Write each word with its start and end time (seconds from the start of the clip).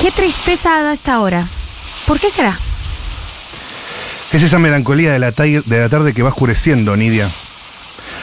Qué 0.00 0.10
tristeza 0.10 0.82
da 0.82 0.92
esta 0.92 1.20
hora. 1.20 1.46
¿Por 2.06 2.20
qué 2.20 2.30
será? 2.30 2.56
Es 4.32 4.42
esa 4.42 4.58
melancolía 4.58 5.12
de 5.12 5.18
la, 5.18 5.30
de 5.30 5.80
la 5.80 5.88
tarde 5.88 6.12
que 6.12 6.22
va 6.22 6.28
oscureciendo, 6.28 6.96
Nidia. 6.96 7.28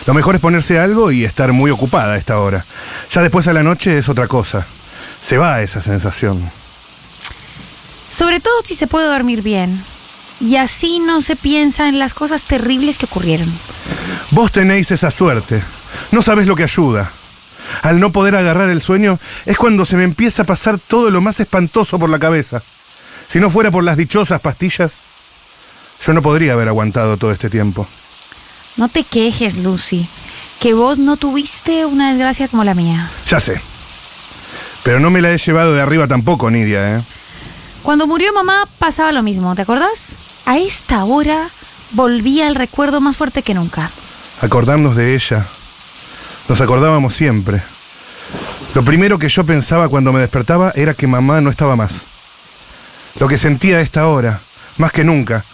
Lo 0.06 0.14
mejor 0.14 0.36
es 0.36 0.42
ponerse 0.42 0.80
algo 0.80 1.12
y 1.12 1.24
estar 1.26 1.52
muy 1.54 1.72
ocupada 1.72 2.14
a 2.14 2.18
esta 2.18 2.38
hora. 2.40 2.66
Ya 3.12 3.22
después 3.22 3.48
a 3.48 3.54
la 3.54 3.64
noche 3.64 3.98
es 3.98 4.10
otra 4.10 4.28
cosa. 4.28 4.66
Se 5.22 5.38
va 5.38 5.62
esa 5.62 5.82
sensación. 5.82 6.52
Sobre 8.16 8.40
todo 8.40 8.62
si 8.64 8.76
se 8.76 8.88
puede 8.88 9.08
dormir 9.08 9.42
bien. 9.42 9.84
Y 10.40 10.58
así 10.58 11.00
no 11.00 11.22
se 11.22 11.36
piensa 11.36 11.88
en 11.88 12.00
las 12.00 12.14
cosas 12.14 12.44
terribles 12.44 12.98
que 12.98 13.06
ocurrieron. 13.06 13.52
Vos 14.32 14.52
tenéis 14.52 14.92
esa 14.92 15.10
suerte. 15.10 15.64
No 16.12 16.22
sabés 16.22 16.48
lo 16.48 16.56
que 16.56 16.64
ayuda. 16.64 17.12
Al 17.82 18.00
no 18.00 18.12
poder 18.12 18.36
agarrar 18.36 18.70
el 18.70 18.82
sueño 18.82 19.20
es 19.46 19.58
cuando 19.58 19.86
se 19.86 19.98
me 19.98 20.04
empieza 20.04 20.44
a 20.44 20.46
pasar 20.46 20.80
todo 20.80 21.10
lo 21.10 21.22
más 21.22 21.40
espantoso 21.40 22.00
por 22.00 22.10
la 22.10 22.20
cabeza. 22.20 22.62
Si 23.30 23.40
no 23.40 23.50
fuera 23.50 23.72
por 23.72 23.84
las 23.84 23.98
dichosas 23.98 24.42
pastillas, 24.42 24.94
yo 26.06 26.14
no 26.14 26.22
podría 26.22 26.54
haber 26.54 26.68
aguantado 26.68 27.18
todo 27.18 27.32
este 27.32 27.50
tiempo. 27.50 27.88
No 28.78 28.90
te 28.90 29.04
quejes, 29.04 29.58
Lucy, 29.58 30.08
que 30.60 30.74
vos 30.74 30.98
no 30.98 31.18
tuviste 31.18 31.86
una 31.86 32.10
desgracia 32.10 32.48
como 32.48 32.64
la 32.64 32.74
mía. 32.74 33.10
Ya 33.28 33.40
sé. 33.40 33.62
Pero 34.84 35.00
no 35.00 35.10
me 35.10 35.22
la 35.22 35.32
he 35.32 35.38
llevado 35.38 35.74
de 35.74 35.82
arriba 35.82 36.08
tampoco, 36.08 36.52
Nidia, 36.52 36.98
¿eh? 36.98 37.02
Cuando 37.84 38.08
murió 38.08 38.34
mamá 38.34 38.68
pasaba 38.80 39.12
lo 39.12 39.24
mismo, 39.24 39.56
¿te 39.56 39.62
acordás? 39.62 40.16
A 40.46 40.58
esta 40.58 41.04
hora 41.04 41.50
volvía 41.92 42.48
el 42.48 42.56
recuerdo 42.56 43.02
más 43.02 43.16
fuerte 43.16 43.44
que 43.44 43.54
nunca. 43.54 43.92
Acordarnos 44.42 44.96
de 44.96 45.16
ella. 45.16 45.46
Nos 46.50 46.62
acordábamos 46.62 47.16
siempre. 47.16 47.62
Lo 48.76 48.84
primero 48.84 49.20
que 49.20 49.30
yo 49.30 49.46
pensaba 49.46 49.88
cuando 49.88 50.12
me 50.12 50.20
despertaba 50.20 50.72
era 50.76 50.94
que 50.94 51.08
mamá 51.08 51.42
no 51.42 51.50
estaba 51.50 51.76
más. 51.76 52.02
Lo 53.20 53.28
que 53.28 53.38
sentía 53.38 53.78
a 53.78 53.82
esta 53.82 54.08
hora, 54.08 54.40
más 54.78 54.92
que 54.92 55.04
nunca, 55.04 55.46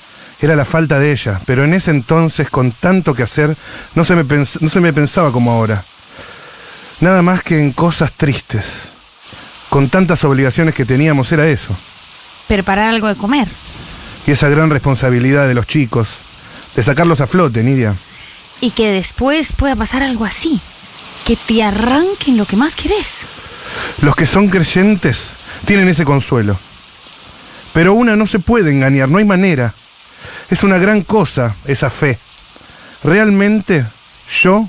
era 0.41 0.55
la 0.55 0.63
falta 0.63 0.99
de 0.99 1.11
ella, 1.11 1.41
pero 1.45 1.65
en 1.65 1.73
ese 1.73 1.91
entonces, 1.91 2.49
con 2.49 2.71
tanto 2.71 3.13
que 3.13 3.23
hacer, 3.23 3.55
no 3.93 4.05
se 4.05 4.15
me, 4.15 4.23
no 4.61 4.69
se 4.69 4.79
me 4.79 4.93
pensaba 4.93 5.31
como 5.31 5.51
ahora. 5.51 5.83
Nada 7.01 7.21
más 7.21 7.43
que 7.43 7.59
en 7.59 7.73
cosas 7.73 8.13
tristes. 8.13 8.93
Con 9.69 9.89
tantas 9.89 10.23
obligaciones 10.23 10.73
que 10.73 10.85
teníamos 10.85 11.31
era 11.31 11.47
eso. 11.47 11.75
Preparar 12.47 12.93
algo 12.93 13.07
de 13.07 13.15
comer. 13.15 13.47
Y 14.25 14.31
esa 14.31 14.49
gran 14.49 14.69
responsabilidad 14.69 15.47
de 15.47 15.53
los 15.53 15.67
chicos, 15.67 16.07
de 16.75 16.83
sacarlos 16.83 17.21
a 17.21 17.27
flote, 17.27 17.63
Nidia. 17.63 17.95
Y 18.61 18.71
que 18.71 18.91
después 18.91 19.53
pueda 19.53 19.75
pasar 19.75 20.03
algo 20.03 20.25
así. 20.25 20.59
Que 21.25 21.35
te 21.35 21.63
arranquen 21.63 22.37
lo 22.37 22.45
que 22.45 22.55
más 22.55 22.75
querés. 22.75 23.19
Los 24.01 24.15
que 24.15 24.25
son 24.25 24.49
creyentes 24.49 25.31
tienen 25.65 25.87
ese 25.87 26.05
consuelo. 26.05 26.57
Pero 27.73 27.93
una 27.93 28.15
no 28.15 28.25
se 28.25 28.39
puede 28.39 28.71
engañar, 28.71 29.09
no 29.09 29.19
hay 29.19 29.25
manera. 29.25 29.73
Es 30.49 30.63
una 30.63 30.77
gran 30.77 31.03
cosa 31.03 31.55
esa 31.65 31.89
fe. 31.89 32.17
Realmente 33.03 33.85
yo 34.41 34.67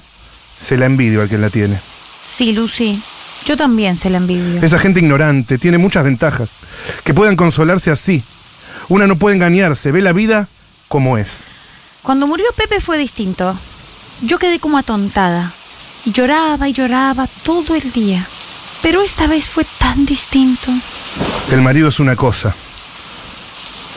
se 0.67 0.77
la 0.77 0.87
envidio 0.87 1.23
al 1.23 1.29
que 1.29 1.39
la 1.39 1.51
tiene. 1.51 1.81
Sí, 2.27 2.53
Lucy. 2.53 3.03
Yo 3.47 3.57
también 3.57 3.97
se 3.97 4.11
la 4.11 4.19
envidio. 4.19 4.63
Esa 4.63 4.79
gente 4.79 5.01
ignorante 5.01 5.59
tiene 5.59 5.79
muchas 5.79 6.05
ventajas. 6.05 6.51
Que 7.05 7.15
puedan 7.15 7.37
consolarse 7.37 7.91
así. 7.91 8.23
Una 8.89 9.07
no 9.07 9.17
puede 9.17 9.37
engañarse, 9.37 9.93
ve 9.93 10.03
la 10.03 10.13
vida 10.13 10.49
como 10.89 11.17
es. 11.17 11.45
Cuando 12.03 12.27
murió 12.27 12.47
Pepe 12.57 12.81
fue 12.81 12.99
distinto. 12.99 13.59
Yo 14.23 14.39
quedé 14.39 14.59
como 14.59 14.79
atontada. 14.79 15.53
Y 16.05 16.13
lloraba 16.13 16.69
y 16.69 16.73
lloraba 16.73 17.27
todo 17.43 17.75
el 17.75 17.93
día. 17.93 18.27
Pero 18.83 19.03
esta 19.03 19.27
vez 19.27 19.49
fue 19.49 19.67
tan 19.79 20.07
distinto. 20.07 20.71
El 21.51 21.61
marido 21.61 21.89
es 21.89 22.01
una 22.01 22.17
cosa. 22.17 22.55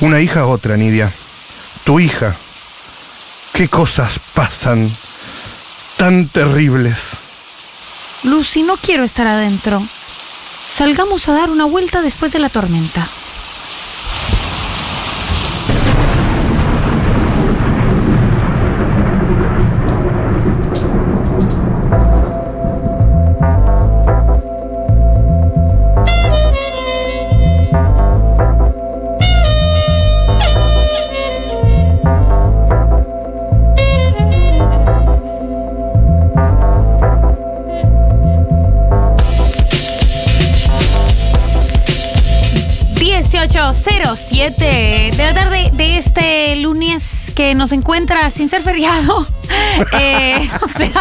Una 0.01 0.19
hija 0.19 0.45
otra, 0.45 0.75
Nidia. 0.75 1.11
Tu 1.83 1.99
hija. 1.99 2.35
¿Qué 3.53 3.67
cosas 3.69 4.19
pasan 4.33 4.91
tan 5.97 6.27
terribles? 6.27 7.11
Lucy, 8.23 8.63
no 8.63 8.77
quiero 8.77 9.03
estar 9.03 9.27
adentro. 9.27 9.81
Salgamos 10.73 11.29
a 11.29 11.33
dar 11.33 11.51
una 11.51 11.65
vuelta 11.65 12.01
después 12.01 12.31
de 12.31 12.39
la 12.39 12.49
tormenta. 12.49 13.07
...18.07 43.53 44.57
de 44.57 45.13
la 45.15 45.33
tarde 45.35 45.69
de 45.73 45.97
este 45.97 46.55
lunes 46.55 47.31
que 47.35 47.53
nos 47.53 47.71
encuentra 47.71 48.31
sin 48.31 48.49
ser 48.49 48.63
feriado. 48.63 49.27
Eh, 49.99 50.49
o 50.61 50.67
sea, 50.67 50.91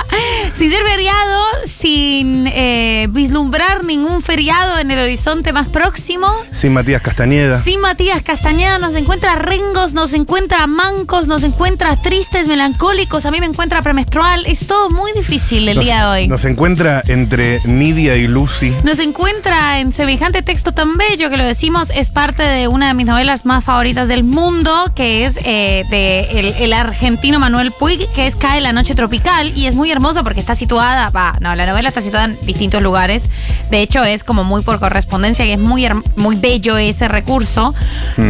sin 0.57 0.71
ser 0.71 0.83
feriado, 0.83 1.45
sin 1.67 2.47
eh, 2.47 3.07
vislumbrar 3.11 3.85
ningún 3.85 4.23
feriado 4.23 4.79
en 4.79 4.91
el 4.91 4.99
horizonte 4.99 5.53
más 5.53 5.69
próximo. 5.69 6.27
Sin 6.53 6.73
Matías 6.73 7.03
Castañeda. 7.03 7.61
Sin 7.61 7.81
Matías 7.81 8.23
Castañeda 8.23 8.79
nos 8.79 8.95
encuentra 8.95 9.35
rengos, 9.37 9.93
nos 9.93 10.15
encuentra 10.15 10.67
mancos, 10.67 11.29
nos 11.29 11.43
encuentra 11.45 11.97
tristes, 11.97 12.49
melancólicos, 12.49 13.27
a 13.27 13.31
mí 13.31 13.41
me 13.41 13.47
encuentra 13.47 13.83
premenstrual. 13.83 14.45
Es 14.47 14.67
todo 14.67 14.89
muy 14.91 15.13
difícil 15.13 15.69
el 15.69 15.77
Nos- 15.77 15.85
día 15.85 16.07
de 16.07 16.11
hoy. 16.23 16.29
Nos 16.29 16.45
encuentra 16.47 17.03
entre 17.09 17.61
Nidia 17.65 18.17
y 18.17 18.27
Lucy. 18.27 18.75
Nos 18.85 18.99
encuentra 19.01 19.81
en 19.81 19.93
semejante 19.93 20.43
texto 20.43 20.73
tan 20.73 20.97
bello 20.97 21.29
que 21.29 21.37
lo 21.37 21.45
decimos, 21.45 21.89
es 21.95 22.11
parte 22.11 22.43
de 22.43 22.69
una 22.69 22.89
de 22.89 22.95
mis 22.95 23.07
novelas 23.07 23.45
más 23.45 23.65
favoritas 23.65 24.09
del 24.09 24.25
mundo, 24.25 24.87
que 24.95 25.27
es 25.27 25.39
eh, 25.45 25.85
de 25.91 26.41
el, 26.41 26.47
el 26.59 26.73
argentino 26.73 27.39
Manuel 27.39 27.71
Puig, 27.73 28.09
que 28.15 28.27
es 28.27 28.35
Cae 28.43 28.61
la 28.61 28.73
noche 28.73 28.97
tropical, 28.97 29.53
y 29.57 29.69
es 29.69 29.77
muy 29.77 29.93
hermosa 29.93 30.25
porque 30.25 30.41
está 30.41 30.57
situada, 30.57 31.11
va, 31.11 31.37
no, 31.39 31.55
la 31.55 31.65
novela 31.65 31.89
está 31.89 32.01
situada 32.01 32.25
en 32.25 32.39
distintos 32.43 32.83
lugares, 32.83 33.29
de 33.71 33.83
hecho 33.83 34.03
es 34.03 34.25
como 34.25 34.43
muy 34.43 34.63
por 34.63 34.81
correspondencia 34.81 35.45
y 35.45 35.53
es 35.53 35.61
muy, 35.61 35.87
muy 36.17 36.35
bello 36.35 36.77
ese 36.77 37.07
recurso, 37.07 37.73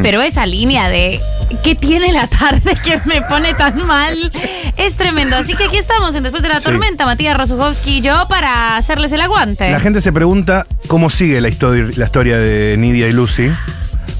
pero 0.02 0.20
esa 0.20 0.44
línea 0.44 0.90
de 0.90 1.18
¿qué 1.62 1.74
tiene 1.74 2.12
la 2.12 2.26
tarde 2.26 2.76
que 2.84 3.00
me 3.06 3.22
pone 3.22 3.54
tan 3.54 3.86
mal? 3.86 4.30
Es 4.76 4.96
tremendo, 4.96 5.34
así 5.36 5.54
que 5.54 5.64
aquí 5.64 5.78
estamos 5.78 6.14
en 6.14 6.22
Después 6.24 6.42
de 6.42 6.50
la 6.50 6.58
Sí. 6.58 6.64
Tormenta, 6.64 7.06
Matías 7.06 7.34
Rosuchowski 7.34 7.98
y 7.98 8.00
yo 8.02 8.28
para 8.28 8.76
hacerles 8.76 9.12
el 9.12 9.22
aguante. 9.22 9.70
La 9.70 9.80
gente 9.80 10.02
se 10.02 10.12
pregunta 10.12 10.66
cómo 10.88 11.08
sigue 11.08 11.40
la 11.40 11.48
historia, 11.48 11.90
la 11.96 12.04
historia 12.04 12.36
de 12.36 12.76
Nidia 12.76 13.08
y 13.08 13.12
Lucy. 13.12 13.50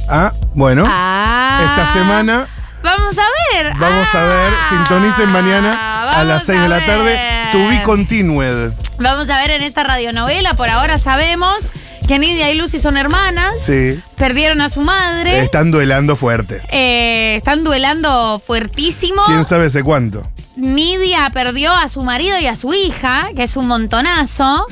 Ah, 0.08 0.32
bueno. 0.54 0.84
Ah. 0.86 1.60
Esta 1.76 1.92
semana 1.92 2.46
Vamos 2.82 3.16
a 3.18 3.22
ver. 3.62 3.72
vamos 3.78 4.14
a 4.14 4.22
ver, 4.24 4.52
Ah, 4.52 4.66
sintonicen 4.70 5.30
mañana 5.32 6.10
a 6.10 6.24
las 6.24 6.26
vamos 6.26 6.42
6 6.46 6.60
de 6.60 6.68
la 6.68 6.84
tarde. 6.84 7.18
To 7.52 7.68
be 7.68 7.82
continued. 7.82 8.72
Vamos 8.98 9.28
a 9.30 9.36
ver 9.40 9.50
en 9.52 9.62
esta 9.62 9.84
radionovela. 9.84 10.54
Por 10.54 10.68
ahora 10.68 10.98
sabemos 10.98 11.70
que 12.08 12.18
Nidia 12.18 12.50
y 12.50 12.54
Lucy 12.56 12.78
son 12.78 12.96
hermanas. 12.96 13.60
Sí. 13.64 14.00
Perdieron 14.16 14.60
a 14.60 14.68
su 14.68 14.80
madre. 14.82 15.40
Están 15.40 15.70
duelando 15.70 16.16
fuerte. 16.16 16.60
Eh, 16.70 17.36
están 17.36 17.64
duelando 17.64 18.40
fuertísimo. 18.44 19.22
¿Quién 19.26 19.44
sabe 19.44 19.66
hace 19.66 19.82
cuánto? 19.82 20.28
Nidia 20.56 21.30
perdió 21.32 21.72
a 21.72 21.88
su 21.88 22.02
marido 22.02 22.38
y 22.38 22.46
a 22.46 22.54
su 22.54 22.74
hija, 22.74 23.28
que 23.34 23.44
es 23.44 23.56
un 23.56 23.66
montonazo. 23.68 24.66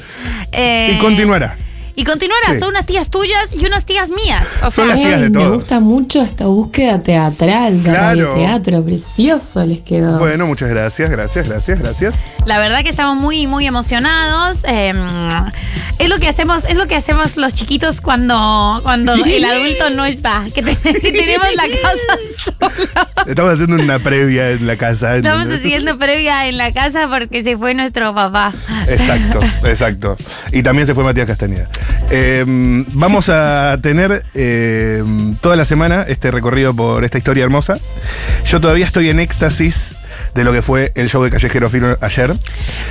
Eh, 0.52 0.92
Y 0.94 0.98
continuará. 0.98 1.56
Y 2.00 2.04
continuará. 2.04 2.54
Sí. 2.54 2.60
Son 2.60 2.68
unas 2.70 2.86
tías 2.86 3.10
tuyas 3.10 3.52
y 3.52 3.66
unas 3.66 3.84
tías 3.84 4.10
mías. 4.10 4.56
O 4.56 4.58
sea, 4.60 4.70
Son 4.70 4.88
las 4.88 4.96
tías 4.96 5.20
de 5.20 5.28
me 5.28 5.38
todos. 5.38 5.54
gusta 5.56 5.80
mucho 5.80 6.22
esta 6.22 6.46
búsqueda 6.46 7.00
teatral 7.02 7.82
de 7.82 7.90
Claro. 7.90 8.34
teatro, 8.34 8.82
precioso 8.84 9.66
les 9.66 9.82
quedó. 9.82 10.18
Bueno, 10.18 10.46
muchas 10.46 10.70
gracias, 10.70 11.10
gracias, 11.10 11.46
gracias, 11.46 11.78
gracias. 11.78 12.16
La 12.46 12.58
verdad 12.58 12.82
que 12.82 12.88
estamos 12.88 13.16
muy, 13.18 13.46
muy 13.46 13.66
emocionados. 13.66 14.64
Eh, 14.66 14.94
es 15.98 16.08
lo 16.08 16.18
que 16.18 16.28
hacemos, 16.28 16.64
es 16.64 16.76
lo 16.76 16.86
que 16.86 16.96
hacemos 16.96 17.36
los 17.36 17.52
chiquitos 17.52 18.00
cuando, 18.00 18.80
cuando 18.82 19.12
el 19.26 19.44
adulto 19.44 19.90
no 19.90 20.06
está. 20.06 20.44
Que, 20.54 20.62
te- 20.62 20.76
que 20.76 21.12
tenemos 21.12 21.48
la 21.54 21.64
casa 21.64 22.16
sola. 22.38 23.08
Estamos 23.26 23.52
haciendo 23.52 23.76
una 23.76 23.98
previa 23.98 24.50
en 24.52 24.66
la 24.66 24.76
casa. 24.76 25.16
Estamos 25.16 25.52
haciendo 25.52 25.98
previa 25.98 26.48
en 26.48 26.56
la 26.56 26.72
casa 26.72 27.08
porque 27.08 27.44
se 27.44 27.58
fue 27.58 27.74
nuestro 27.74 28.14
papá. 28.14 28.54
Exacto, 28.88 29.40
exacto. 29.68 30.16
Y 30.52 30.62
también 30.62 30.86
se 30.86 30.94
fue 30.94 31.04
Matías 31.04 31.26
Castañeda. 31.26 31.68
Eh, 32.10 32.44
vamos 32.46 33.28
a 33.28 33.78
tener 33.82 34.24
eh, 34.34 35.04
toda 35.40 35.54
la 35.56 35.64
semana 35.64 36.04
este 36.08 36.30
recorrido 36.30 36.74
por 36.74 37.04
esta 37.04 37.18
historia 37.18 37.44
hermosa. 37.44 37.78
Yo 38.44 38.60
todavía 38.60 38.86
estoy 38.86 39.08
en 39.10 39.20
éxtasis 39.20 39.94
de 40.34 40.44
lo 40.44 40.52
que 40.52 40.62
fue 40.62 40.92
el 40.96 41.08
show 41.08 41.22
de 41.22 41.30
Callejero 41.30 41.70
Fino 41.70 41.96
ayer. 42.00 42.32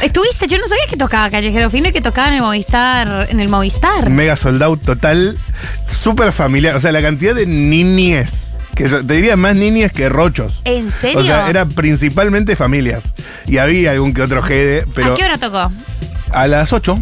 Estuviste, 0.02 0.48
yo 0.48 0.58
no 0.58 0.68
sabía 0.68 0.86
que 0.90 0.98
tocaba 0.98 1.30
Callejero 1.30 1.70
Fino 1.70 1.90
y 1.90 1.92
que 1.92 2.02
tocaba 2.02 2.30
en 2.30 2.36
el 2.36 2.42
Movistar. 2.42 3.28
En 3.30 3.40
el 3.40 3.50
Movistar. 3.50 4.10
Mega 4.10 4.36
sold 4.36 4.62
out 4.64 4.82
total, 4.84 5.38
súper 5.86 6.32
familiar. 6.32 6.76
O 6.76 6.80
sea, 6.80 6.92
la 6.92 7.02
cantidad 7.02 7.36
de 7.36 7.46
niñes, 7.46 8.58
que 8.76 8.88
yo 8.88 9.06
te 9.06 9.16
diría 9.16 9.36
más 9.36 9.56
niñes 9.56 9.92
que 9.92 10.08
rochos. 10.10 10.62
¿En 10.66 10.92
serio? 10.92 11.20
O 11.20 11.24
sea, 11.24 11.50
eran 11.50 11.70
principalmente 11.72 12.56
familias. 12.56 13.16
Y 13.48 13.58
había 13.58 13.92
algún 13.92 14.14
que 14.14 14.22
otro 14.22 14.42
jede, 14.42 14.86
pero 14.96 15.14
¿A 15.14 15.16
qué 15.16 15.24
hora 15.26 15.38
tocó? 15.38 15.72
a 16.32 16.48
las 16.48 16.72
8. 16.72 17.00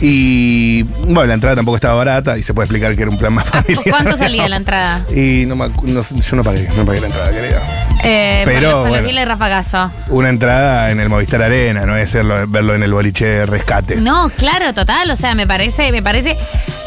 Y 0.00 0.82
bueno, 0.82 1.26
la 1.26 1.34
entrada 1.34 1.56
tampoco 1.56 1.76
estaba 1.76 1.94
barata 1.94 2.38
y 2.38 2.42
se 2.42 2.54
puede 2.54 2.64
explicar 2.66 2.94
que 2.96 3.02
era 3.02 3.10
un 3.10 3.18
plan 3.18 3.32
más 3.34 3.46
Ah, 3.52 3.62
familiar. 3.62 3.84
¿Cuánto 3.90 4.16
salía 4.16 4.48
la 4.48 4.56
entrada? 4.56 5.04
Y 5.14 5.44
no, 5.46 5.56
me 5.56 5.66
acu- 5.66 5.84
no 5.84 6.02
sé, 6.02 6.18
yo 6.20 6.36
no 6.36 6.42
pagué, 6.42 6.68
no 6.76 6.84
pagué 6.86 7.00
la 7.00 7.06
entrada, 7.08 7.30
querida. 7.30 7.86
Eh, 8.02 8.42
Pero, 8.46 8.86
bueno. 8.86 9.08
Y 9.10 9.24
Rafagazo. 9.24 9.92
Una 10.08 10.30
entrada 10.30 10.90
en 10.90 11.00
el 11.00 11.10
Movistar 11.10 11.42
Arena, 11.42 11.84
no 11.84 11.96
es 11.98 12.12
verlo 12.14 12.74
en 12.74 12.82
el 12.82 12.92
boliche 12.92 13.44
rescate. 13.44 13.96
No, 13.96 14.30
claro, 14.30 14.72
total. 14.72 15.10
O 15.10 15.16
sea, 15.16 15.34
me 15.34 15.46
parece, 15.46 15.92
me 15.92 16.02
parece. 16.02 16.36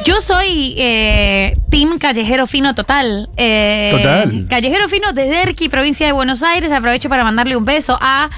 Yo 0.06 0.20
soy 0.20 0.74
eh, 0.78 1.56
Team 1.70 2.00
Callejero 2.00 2.48
Fino 2.48 2.74
total. 2.74 3.30
Eh, 3.38 3.92
Total. 3.96 4.48
Callejero 4.50 4.90
Fino 4.90 5.14
de 5.14 5.28
Derqui, 5.28 5.70
provincia 5.70 6.08
de 6.08 6.12
Buenos 6.14 6.42
Aires. 6.42 6.72
Aprovecho 6.72 7.10
para 7.10 7.24
mandarle 7.24 7.56
un 7.56 7.66
beso 7.66 7.98
a. 8.02 8.30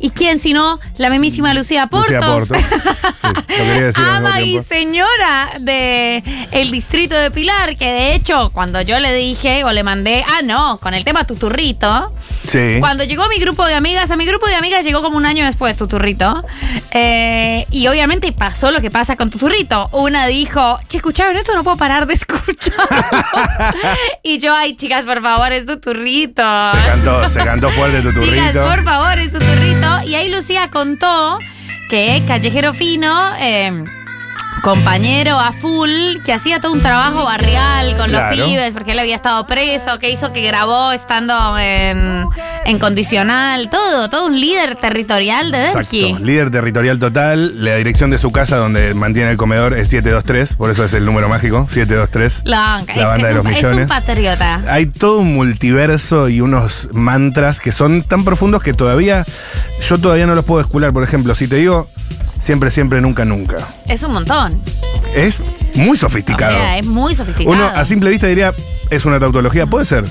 ¿Y 0.00 0.10
quién 0.10 0.38
sino? 0.38 0.78
La 0.96 1.10
mismísima 1.10 1.52
Lucía 1.54 1.88
Portos. 1.88 2.48
Lucía 2.50 2.54
Porto. 2.54 2.54
Sí, 2.54 3.34
lo 3.56 3.64
quería 3.64 3.86
decir 3.86 4.04
al 4.04 4.22
mismo 4.22 4.28
Ama 4.28 4.40
y 4.42 4.62
señora 4.62 5.50
de 5.60 6.22
el 6.52 6.70
distrito 6.70 7.16
de 7.16 7.30
Pilar, 7.30 7.76
que 7.76 7.86
de 7.86 8.14
hecho, 8.14 8.50
cuando 8.50 8.80
yo 8.82 8.98
le 9.00 9.12
dije 9.14 9.64
o 9.64 9.72
le 9.72 9.82
mandé, 9.82 10.24
ah, 10.28 10.42
no, 10.42 10.78
con 10.78 10.94
el 10.94 11.04
tema 11.04 11.24
tuturrito, 11.26 12.12
Sí. 12.48 12.76
cuando 12.80 13.04
llegó 13.04 13.24
a 13.24 13.28
mi 13.28 13.38
grupo 13.38 13.66
de 13.66 13.74
amigas, 13.74 14.10
a 14.10 14.16
mi 14.16 14.24
grupo 14.24 14.46
de 14.46 14.54
amigas 14.54 14.84
llegó 14.84 15.02
como 15.02 15.16
un 15.16 15.26
año 15.26 15.44
después 15.44 15.76
Tuturrito. 15.76 16.44
Eh, 16.92 17.66
y 17.70 17.86
obviamente 17.88 18.32
pasó 18.32 18.70
lo 18.70 18.80
que 18.80 18.90
pasa 18.90 19.16
con 19.16 19.30
Tuturrito. 19.30 19.88
Una 19.92 20.26
dijo, 20.26 20.78
che, 20.88 20.98
escucharon 20.98 21.36
esto, 21.36 21.54
no 21.54 21.64
puedo 21.64 21.76
parar 21.76 22.06
de 22.06 22.14
escucharlo. 22.14 22.84
y 24.22 24.38
yo, 24.38 24.54
ay, 24.54 24.76
chicas, 24.76 25.04
por 25.04 25.20
favor, 25.22 25.52
es 25.52 25.66
Tuturrito. 25.66 26.42
Se 26.72 26.88
cantó, 26.88 27.28
se 27.28 27.38
cantó 27.44 27.70
fuerte 27.70 28.02
tu 28.02 28.12
Chicas, 28.24 28.56
por 28.56 28.84
favor, 28.84 29.18
es 29.18 29.32
Tuturrito. 29.32 29.87
Y 30.06 30.14
ahí 30.14 30.28
Lucía 30.30 30.68
contó 30.70 31.38
que 31.90 32.22
Callejero 32.26 32.74
Fino... 32.74 33.14
eh, 33.40 33.84
compañero 34.62 35.38
a 35.38 35.52
full 35.52 35.90
que 36.24 36.32
hacía 36.32 36.60
todo 36.60 36.72
un 36.72 36.80
trabajo 36.80 37.24
barrial 37.24 37.96
con 37.96 38.08
Claro. 38.08 38.36
los 38.36 38.46
pibes 38.46 38.74
porque 38.74 38.92
él 38.92 38.98
había 38.98 39.14
estado 39.16 39.46
preso, 39.46 39.98
que 39.98 40.10
hizo 40.10 40.32
que 40.32 40.42
grabó 40.42 40.92
estando 40.92 41.58
en, 41.58 42.24
en 42.64 42.78
condicional, 42.78 43.68
todo, 43.70 44.08
todo 44.08 44.26
un 44.26 44.40
líder 44.40 44.74
territorial 44.76 45.50
de. 45.50 45.66
Exacto. 45.66 46.18
Líder 46.20 46.50
territorial 46.50 46.98
total. 46.98 47.64
La 47.64 47.76
dirección 47.76 48.10
de 48.10 48.18
su 48.18 48.30
casa 48.32 48.56
donde 48.56 48.94
mantiene 48.94 49.30
el 49.30 49.36
comedor 49.36 49.72
es 49.74 49.88
723, 49.90 50.54
por 50.54 50.70
eso 50.70 50.84
es 50.84 50.92
el 50.94 51.04
número 51.04 51.28
mágico, 51.28 51.66
723. 51.70 52.42
La 52.44 52.82
banda 52.86 52.92
es 52.94 52.98
de 53.34 53.40
un, 53.40 53.44
los 53.44 53.46
es 53.56 53.62
un 53.64 53.68
millones. 53.70 53.88
patriota. 53.88 54.62
Hay 54.68 54.86
todo 54.86 55.18
un 55.18 55.34
multiverso 55.34 56.28
y 56.28 56.40
unos 56.40 56.88
mantras 56.92 57.60
que 57.60 57.72
son 57.72 58.02
tan 58.02 58.24
profundos 58.24 58.62
que 58.62 58.72
todavía 58.72 59.24
yo 59.86 59.98
todavía 59.98 60.26
no 60.26 60.34
los 60.34 60.44
puedo 60.44 60.60
escular. 60.60 60.92
Por 60.92 61.02
ejemplo, 61.02 61.34
si 61.34 61.48
te 61.48 61.56
digo 61.56 61.88
siempre, 62.40 62.70
siempre, 62.70 63.00
nunca, 63.00 63.24
nunca. 63.24 63.56
Es 63.86 64.02
un 64.02 64.12
montón. 64.12 64.47
Es 65.14 65.42
muy 65.74 65.96
O 65.96 65.96
sofisticado. 65.96 66.56
sea, 66.56 66.78
es 66.78 66.86
muy 66.86 67.14
sofisticado. 67.14 67.54
Uno 67.56 67.66
a 67.66 67.84
simple 67.84 68.10
vista 68.10 68.26
diría, 68.26 68.52
es 68.90 69.04
una 69.04 69.18
tautología, 69.20 69.66
puede 69.66 69.86
ser. 69.86 70.04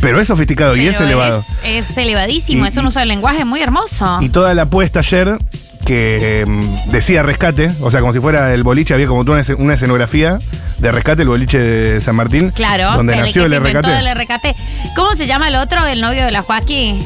Pero 0.00 0.20
es 0.20 0.28
sofisticado 0.28 0.76
y 0.76 0.86
es 0.86 1.00
elevado. 1.00 1.42
Es, 1.64 1.90
es 1.90 1.96
elevadísimo, 1.98 2.64
Y- 2.64 2.68
es 2.68 2.76
un 2.76 2.86
uso 2.86 3.00
del 3.00 3.08
lenguaje 3.08 3.44
muy 3.44 3.60
hermoso. 3.60 4.18
Y 4.20 4.28
toda 4.28 4.54
la 4.54 4.62
apuesta 4.62 5.00
ayer 5.00 5.36
que 5.84 6.40
em, 6.42 6.76
decía 6.90 7.22
rescate, 7.22 7.72
o 7.80 7.90
sea, 7.90 8.00
como 8.00 8.12
si 8.12 8.20
fuera 8.20 8.52
el 8.54 8.62
boliche, 8.62 8.94
había 8.94 9.06
como 9.06 9.20
una, 9.22 9.42
una 9.56 9.74
escenografía 9.74 10.38
de 10.78 10.92
rescate, 10.92 11.22
el 11.22 11.28
boliche 11.28 11.58
de 11.58 12.00
San 12.00 12.14
Martín. 12.14 12.50
Claro, 12.50 12.92
Donde 12.94 13.14
el 13.14 13.20
nació 13.20 13.42
que 13.48 13.56
el 13.56 13.62
se 13.64 14.14
RKT. 14.14 14.56
¿Cómo 14.94 15.14
se 15.14 15.26
llama 15.26 15.48
el 15.48 15.56
otro, 15.56 15.84
el 15.86 16.00
novio 16.00 16.24
de 16.24 16.30
la 16.30 16.42
Joaquín? 16.42 17.04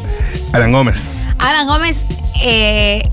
Alan 0.53 0.73
Gómez. 0.73 1.05
Alan 1.39 1.67
Gómez, 1.67 2.05
eh, 2.43 3.09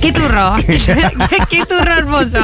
qué 0.00 0.12
turro. 0.12 0.56
qué 1.50 1.66
turro 1.66 1.94
hermoso. 1.96 2.38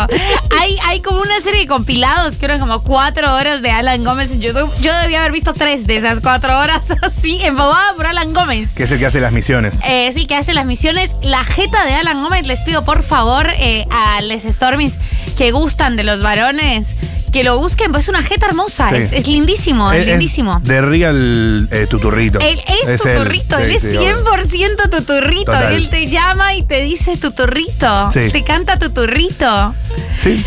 Hay, 0.61 0.77
hay 0.85 1.01
como 1.01 1.21
una 1.21 1.41
serie 1.41 1.61
de 1.61 1.67
compilados 1.67 2.37
que 2.37 2.45
eran 2.45 2.61
como 2.61 2.83
cuatro 2.83 3.35
horas 3.35 3.63
de 3.63 3.71
Alan 3.71 4.05
Gómez 4.05 4.31
en 4.33 4.41
YouTube. 4.41 4.73
Yo 4.81 4.97
debía 5.01 5.21
haber 5.21 5.33
visto 5.33 5.53
tres 5.53 5.87
de 5.87 5.97
esas 5.97 6.21
cuatro 6.21 6.59
horas 6.59 6.91
así, 7.03 7.43
embobada 7.43 7.95
por 7.95 8.07
Alan 8.07 8.33
Gómez. 8.33 8.75
Que 8.75 8.85
es 8.85 8.93
el 8.93 8.99
que 8.99 9.07
hace 9.07 9.21
las 9.21 9.33
misiones. 9.33 9.81
Eh, 9.85 10.09
es 10.09 10.17
el 10.17 10.27
que 10.27 10.37
hace 10.37 10.55
las 10.55 10.67
misiones. 10.67 11.15
La 11.23 11.45
jeta 11.45 11.85
de 11.85 11.95
Alan 11.95 12.23
Gómez, 12.23 12.47
les 12.47 12.61
pido 12.61 12.85
por 12.85 13.03
favor 13.03 13.49
eh, 13.59 13.87
a 13.91 14.21
les 14.21 14.45
Stormies 14.45 14.99
que 15.37 15.53
gustan 15.53 15.97
de 15.97 16.05
los 16.05 16.23
varones 16.23 16.95
que 17.37 17.45
lo 17.45 17.59
busquen, 17.59 17.93
pues 17.93 18.05
es 18.05 18.09
una 18.09 18.23
jeta 18.23 18.47
hermosa. 18.47 18.89
Sí. 18.89 18.97
Es, 18.97 19.13
es 19.13 19.27
lindísimo, 19.27 19.93
es, 19.93 20.07
lindísimo. 20.07 20.59
De 20.63 20.81
Real 20.81 21.69
eh, 21.71 21.87
Tuturrito. 21.87 22.39
Él 22.41 22.63
es, 22.67 22.89
él. 22.89 23.13
tuturrito, 23.13 23.59
Sí, 23.59 23.63
él 23.63 23.71
es 23.73 23.83
sí, 23.83 23.97
obvio. 23.99 24.25
100% 24.25 24.91
tuturrito. 24.91 25.53
Total. 25.53 25.75
Él 25.75 25.91
te 25.91 26.07
llama 26.07 26.55
y 26.55 26.63
te 26.63 26.81
dice 26.81 27.19
tuturrito. 27.19 28.11
Sí. 28.11 28.31
Te 28.33 28.43
canta 28.43 28.79
tuturrito. 28.79 29.75
Sí. 30.23 30.43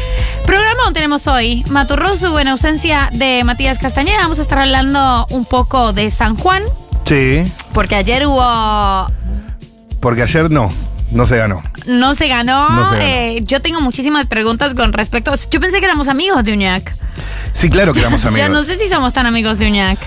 Programón 0.47 0.91
tenemos 0.93 1.27
hoy. 1.27 1.63
Maturroso 1.69 2.39
en 2.39 2.47
ausencia 2.47 3.09
de 3.13 3.43
Matías 3.43 3.77
Castañeda. 3.77 4.17
Vamos 4.23 4.39
a 4.39 4.41
estar 4.41 4.57
hablando 4.57 5.27
un 5.29 5.45
poco 5.45 5.93
de 5.93 6.09
San 6.09 6.35
Juan, 6.37 6.63
Sí. 7.05 7.43
porque 7.71 7.93
ayer 7.95 8.25
hubo 8.25 9.11
Porque 9.99 10.23
ayer 10.23 10.49
no, 10.49 10.73
no 11.11 11.25
se 11.27 11.37
ganó. 11.37 11.63
No 11.85 12.13
se 12.15 12.27
ganó. 12.27 12.69
No 12.69 12.89
se 12.89 12.95
ganó. 12.95 13.05
Eh, 13.05 13.41
yo 13.43 13.61
tengo 13.61 13.81
muchísimas 13.81 14.25
preguntas 14.27 14.73
con 14.73 14.93
respecto. 14.93 15.33
Yo 15.49 15.59
pensé 15.59 15.79
que 15.79 15.85
éramos 15.85 16.07
amigos 16.07 16.43
de 16.43 16.53
Uñac. 16.53 16.95
Sí, 17.53 17.69
claro 17.69 17.93
que 17.93 17.99
éramos 17.99 18.23
amigos. 18.25 18.37
Ya 18.47 18.49
no 18.49 18.63
sé 18.63 18.75
si 18.75 18.87
somos 18.87 19.13
tan 19.13 19.25
amigos 19.25 19.57
de 19.59 19.67
Uñac. 19.67 19.97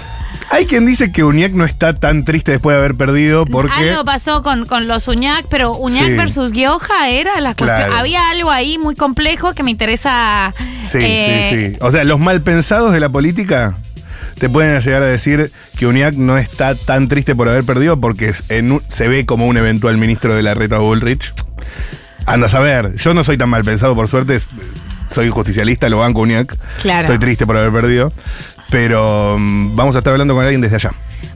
Hay 0.51 0.67
quien 0.67 0.85
dice 0.85 1.13
que 1.13 1.25
Uñac 1.25 1.53
no 1.53 1.65
está 1.65 1.95
tan 1.99 2.25
triste 2.25 2.51
después 2.53 2.75
de 2.75 2.79
haber 2.81 2.95
perdido 2.95 3.47
porque. 3.47 3.73
Algo 3.91 4.05
pasó 4.05 4.43
con, 4.43 4.67
con 4.67 4.87
los 4.87 5.09
Uñac, 5.09 5.47
pero 5.49 5.75
Uñac 5.77 6.07
Sí. 6.07 6.13
versus 6.13 6.53
Gioja 6.53 7.09
era 7.09 7.41
la 7.41 7.55
cuestión. 7.55 7.89
Claro. 7.89 7.97
Había 7.97 8.29
algo 8.31 8.51
ahí 8.51 8.77
muy 8.77 8.95
complejo 8.95 9.55
que 9.55 9.63
me 9.63 9.71
interesa. 9.71 10.53
Sí, 10.87 10.99
eh, 11.01 11.49
sí, 11.51 11.71
sí. 11.73 11.77
O 11.81 11.91
sea, 11.91 12.05
los 12.05 12.21
mal 12.21 12.43
pensados 12.43 12.93
de 12.93 13.01
la 13.01 13.09
política 13.09 13.79
te 14.39 14.49
pueden 14.49 14.81
llegar 14.81 15.03
a 15.03 15.07
decir 15.07 15.53
que 15.79 15.87
Uñac 15.87 16.15
no 16.15 16.39
está 16.39 16.75
tan 16.75 17.09
triste 17.09 17.35
por 17.35 17.49
haber 17.49 17.65
perdido 17.65 18.01
porque 18.01 18.33
en 18.49 18.73
un- 18.73 18.83
se 18.89 19.09
ve 19.09 19.27
como 19.27 19.47
un 19.47 19.57
eventual 19.57 19.97
ministro 19.99 20.35
de 20.35 20.43
la 20.43 20.55
reta 20.55 20.79
Bullrich. 20.79 21.33
Anda 22.27 22.47
a 22.47 22.51
saber. 22.51 22.95
Yo 22.97 23.15
no 23.15 23.25
soy 23.25 23.37
tan 23.37 23.49
mal 23.51 23.65
pensado, 23.65 23.95
por 23.95 24.09
suerte. 24.09 24.39
Soy 25.09 25.29
justicialista, 25.29 25.89
lo 25.89 25.99
banco 25.99 26.21
Uñac. 26.23 26.57
Claro. 26.81 27.03
Estoy 27.03 27.19
triste 27.19 27.47
por 27.47 27.57
haber 27.57 27.73
perdido. 27.73 28.13
Pero 28.73 29.37
mm, 29.39 29.77
vamos 29.77 29.95
a 29.95 29.99
estar 29.99 30.13
hablando 30.13 30.35
con 30.35 30.43
alguien 30.43 30.61
desde 30.63 30.77
allá. 30.77 30.91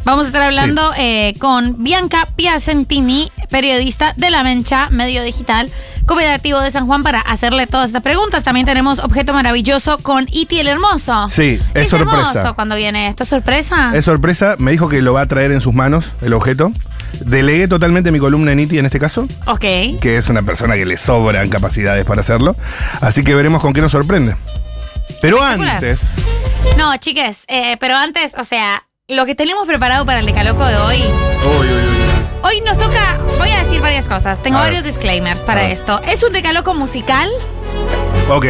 Vamos 0.04 0.24
a 0.24 0.28
estar 0.28 0.42
hablando 0.42 0.92
eh, 0.96 1.34
con 1.38 1.82
Bianca 1.82 2.26
Piacentini, 2.34 3.30
periodista 3.50 4.14
de 4.16 4.30
La 4.30 4.42
Mencha, 4.42 4.88
medio 4.90 5.22
digital, 5.22 5.68
cooperativo 6.06 6.60
de 6.60 6.70
San 6.70 6.86
Juan, 6.86 7.02
para 7.02 7.20
hacerle 7.20 7.66
todas 7.66 7.88
estas 7.88 8.02
preguntas. 8.02 8.42
También 8.42 8.64
tenemos 8.66 9.00
Objeto 9.00 9.34
Maravilloso 9.34 9.98
con 9.98 10.26
Iti 10.30 10.60
el 10.60 10.68
Hermoso. 10.68 11.28
Sí, 11.28 11.60
es 11.74 11.88
sorpresa. 11.90 12.30
hermoso 12.30 12.54
cuando 12.54 12.74
viene 12.76 13.08
esto. 13.08 13.24
¿Es 13.24 13.28
sorpresa? 13.28 13.92
Es 13.94 14.04
sorpresa, 14.06 14.54
me 14.58 14.70
dijo 14.70 14.88
que 14.88 15.02
lo 15.02 15.12
va 15.12 15.22
a 15.22 15.26
traer 15.26 15.52
en 15.52 15.60
sus 15.60 15.74
manos, 15.74 16.12
el 16.22 16.32
objeto. 16.32 16.72
Delegué 17.20 17.68
totalmente 17.68 18.10
mi 18.12 18.18
columna 18.18 18.52
en 18.52 18.60
Iti 18.60 18.78
en 18.78 18.86
este 18.86 18.98
caso, 18.98 19.28
Ok. 19.46 19.60
que 20.00 20.16
es 20.16 20.28
una 20.28 20.42
persona 20.42 20.74
que 20.76 20.86
le 20.86 20.96
sobran 20.96 21.48
capacidades 21.50 22.04
para 22.06 22.22
hacerlo. 22.22 22.56
Así 23.00 23.22
que 23.24 23.34
veremos 23.34 23.60
con 23.60 23.72
qué 23.72 23.80
nos 23.82 23.92
sorprende. 23.92 24.36
Pero 25.20 25.42
antes, 25.42 26.00
No, 26.76 26.96
chiques, 26.98 27.44
eh, 27.48 27.76
pero 27.78 27.96
antes, 27.96 28.34
o 28.38 28.44
sea, 28.44 28.84
lo 29.08 29.24
que 29.26 29.34
tenemos 29.34 29.66
preparado 29.66 30.04
para 30.04 30.18
el 30.20 30.26
Decaloco 30.26 30.64
de 30.64 30.76
hoy. 30.76 30.96
Uy, 31.44 31.66
uy, 31.66 31.72
uy. 31.72 31.96
Hoy 32.42 32.60
nos 32.60 32.78
toca, 32.78 33.18
voy 33.38 33.50
a 33.50 33.58
decir 33.64 33.80
varias 33.80 34.08
cosas. 34.08 34.42
Tengo 34.42 34.58
A 34.58 34.62
ver. 34.62 34.70
varios 34.72 34.84
disclaimers 34.84 35.42
A 35.42 35.46
para 35.46 35.62
ver. 35.62 35.72
esto. 35.72 36.00
Es 36.06 36.22
un 36.22 36.32
decaloco 36.32 36.74
musical. 36.74 37.28
Ok, 38.28 38.44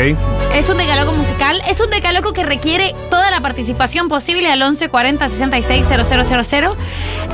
Es 0.55 0.69
un 0.71 0.79
decaloco 0.79 1.13
musical. 1.13 1.61
Es 1.69 1.81
un 1.81 1.91
decaloco 1.91 2.33
que 2.33 2.43
requiere 2.43 2.95
toda 3.11 3.31
la 3.31 3.41
participación 3.41 4.09
posible 4.09 4.51
al 4.51 4.59
1140 4.61 5.29
66 5.29 5.87
000. 5.87 6.77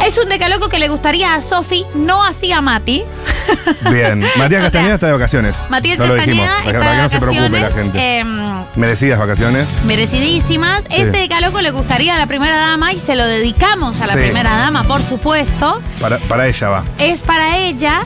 Es 0.04 0.18
un 0.18 0.28
decaloco 0.28 0.68
que 0.68 0.80
le 0.80 0.88
gustaría 0.88 1.34
a 1.34 1.40
Sofi, 1.42 1.84
no 1.94 2.24
así 2.24 2.50
a 2.52 2.60
Mati. 2.60 3.04
Bien. 3.90 4.24
Matías 4.36 4.62
Castañeda 4.64 4.94
está 4.94 5.06
de 5.06 5.12
vacaciones. 5.12 5.56
Matías 5.68 5.98
Ya 5.98 6.04
Castañeda 6.06 6.58
está 6.58 6.72
para 6.78 6.90
de 6.92 6.96
que 6.96 7.02
no 7.02 7.08
se 7.08 7.18
preocupe 7.18 7.48
la 7.50 7.60
vacaciones. 7.68 7.92
gente. 7.92 8.18
em, 8.18 8.64
Merecidas 8.76 9.18
vacaciones. 9.18 9.68
merecidísimas. 9.84 10.86
Este 10.90 11.18
decaloco 11.18 11.60
le 11.60 11.70
gustaría 11.70 12.14
a 12.14 12.18
la 12.18 12.26
primera 12.26 12.56
dama 12.56 12.92
y 12.92 12.98
se 12.98 13.16
lo 13.16 13.26
dedicamos 13.26 14.00
a 14.00 14.06
la 14.06 14.14
Sí. 14.14 14.20
primera 14.20 14.50
dama, 14.56 14.84
por 14.84 15.02
supuesto. 15.02 15.80
Para, 16.00 16.18
para 16.18 16.46
ella 16.48 16.68
va. 16.68 16.84
Es 16.98 17.22
para 17.22 17.56
ella. 17.58 18.02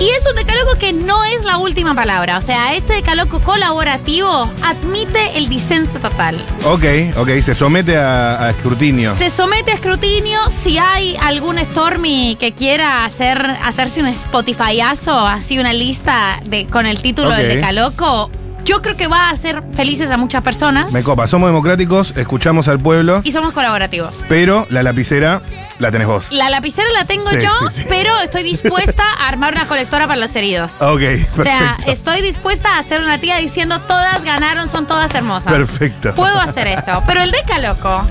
Y 0.00 0.08
es 0.10 0.24
un 0.30 0.36
decalogo 0.36 0.76
que 0.78 0.92
no 0.92 1.24
es 1.24 1.44
la 1.44 1.58
última 1.58 1.92
palabra. 1.94 2.38
O 2.38 2.42
sea, 2.42 2.74
este 2.74 2.92
decalogo 2.94 3.40
colaborativo 3.42 4.48
admite 4.62 5.36
el 5.36 5.48
disenso 5.48 5.98
total. 5.98 6.36
Ok, 6.64 6.84
ok, 7.16 7.28
se 7.42 7.52
somete 7.54 7.96
a, 7.96 8.44
a 8.44 8.50
escrutinio. 8.50 9.14
Se 9.16 9.28
somete 9.28 9.72
a 9.72 9.74
escrutinio 9.74 10.38
si 10.50 10.78
hay 10.78 11.16
algún 11.20 11.58
Stormy 11.58 12.36
que 12.38 12.52
quiera 12.52 13.04
hacer, 13.04 13.44
hacerse 13.64 14.00
un 14.00 14.06
Spotifyazo, 14.08 15.18
así 15.26 15.58
una 15.58 15.72
lista 15.72 16.40
de, 16.44 16.66
con 16.66 16.86
el 16.86 17.02
título 17.02 17.30
Ok. 17.30 17.36
del 17.36 17.48
decaloco. 17.48 18.30
Yo 18.68 18.82
creo 18.82 18.98
que 18.98 19.06
va 19.06 19.28
a 19.28 19.30
hacer 19.30 19.62
felices 19.74 20.10
a 20.10 20.18
muchas 20.18 20.42
personas. 20.42 20.92
Me 20.92 21.02
copa, 21.02 21.26
somos 21.26 21.48
democráticos, 21.48 22.12
escuchamos 22.16 22.68
al 22.68 22.78
pueblo, 22.78 23.22
Y 23.24 23.32
somos 23.32 23.54
colaborativos. 23.54 24.26
pero 24.28 24.66
la 24.68 24.82
lapicera 24.82 25.40
la 25.78 25.90
tenés 25.90 26.06
vos. 26.06 26.26
La 26.32 26.50
lapicera 26.50 26.86
la 26.92 27.06
tengo 27.06 27.30
Sí, 27.30 27.38
yo, 27.40 27.50
sí, 27.70 27.80
sí. 27.82 27.86
pero 27.88 28.18
estoy 28.20 28.42
dispuesta 28.42 29.04
a 29.20 29.26
armar 29.28 29.54
una 29.54 29.66
colectora 29.66 30.06
para 30.06 30.20
los 30.20 30.36
heridos. 30.36 30.82
Ok, 30.82 31.00
O 31.38 31.42
sea, 31.42 31.76
perfecto. 31.76 31.90
estoy 31.92 32.20
dispuesta 32.20 32.74
a 32.74 32.78
hacer 32.80 33.00
una 33.00 33.16
tía 33.16 33.38
diciendo 33.38 33.80
todas 33.80 34.22
ganaron, 34.22 34.68
son 34.68 34.86
todas 34.86 35.14
hermosas. 35.14 35.50
Perfecto. 35.50 36.14
Puedo 36.14 36.38
hacer 36.38 36.66
eso. 36.66 37.02
Pero 37.06 37.22
el 37.22 37.30
decaloco. 37.30 38.04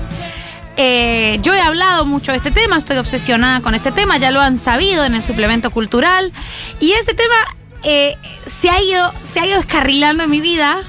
eh, 0.76 1.38
yo 1.42 1.54
he 1.54 1.60
hablado 1.60 2.04
mucho 2.04 2.32
de 2.32 2.38
este 2.38 2.50
tema, 2.50 2.76
estoy 2.78 2.96
obsesionada 2.96 3.60
con 3.60 3.76
este 3.76 3.92
tema, 3.92 4.16
ya 4.18 4.32
lo 4.32 4.40
han 4.40 4.58
sabido 4.58 5.04
en 5.04 5.14
el 5.14 5.22
suplemento 5.22 5.70
cultural. 5.70 6.32
Y 6.80 6.92
este 6.92 7.14
tema 7.14 7.34
eh, 7.82 8.16
se, 8.46 8.70
ha 8.70 8.80
ido, 8.82 9.12
se 9.22 9.40
ha 9.40 9.46
ido 9.46 9.56
descarrilando 9.56 10.24
en 10.24 10.30
mi 10.30 10.40
vida. 10.40 10.82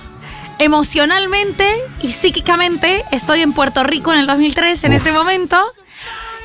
Emocionalmente 0.57 1.65
y 2.01 2.11
psíquicamente 2.11 3.05
estoy 3.11 3.41
en 3.41 3.53
Puerto 3.53 3.83
Rico 3.83 4.11
en 4.11 4.19
el 4.19 4.27
2003 4.27 4.83
en 4.83 4.91
Uf. 4.91 4.97
este 4.97 5.11
momento. 5.13 5.57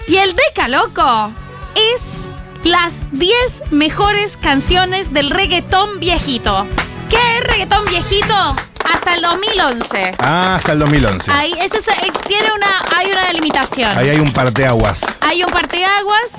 Y 0.06 0.16
el 0.16 0.36
Decaloco 0.36 1.32
es 1.74 2.26
las 2.62 3.00
10 3.12 3.72
mejores 3.72 4.36
canciones 4.36 5.12
del 5.12 5.30
reggaetón 5.30 5.98
viejito. 5.98 6.66
¿Qué 7.10 7.16
es 7.38 7.44
reggaetón 7.44 7.84
viejito? 7.86 8.56
Hasta 8.92 9.14
el 9.14 9.22
2011. 9.22 10.12
Ah, 10.18 10.56
hasta 10.56 10.72
el 10.72 10.78
2011. 10.80 11.30
Ahí, 11.32 11.52
este 11.60 11.78
es- 11.78 11.88
es- 11.88 12.20
tiene 12.26 12.48
una, 12.54 12.98
hay 12.98 13.10
una 13.10 13.26
delimitación. 13.26 13.96
Ahí 13.96 14.08
hay 14.10 14.18
un 14.18 14.32
parteaguas. 14.32 15.00
Hay 15.20 15.42
un 15.42 15.50
parteaguas. 15.50 16.36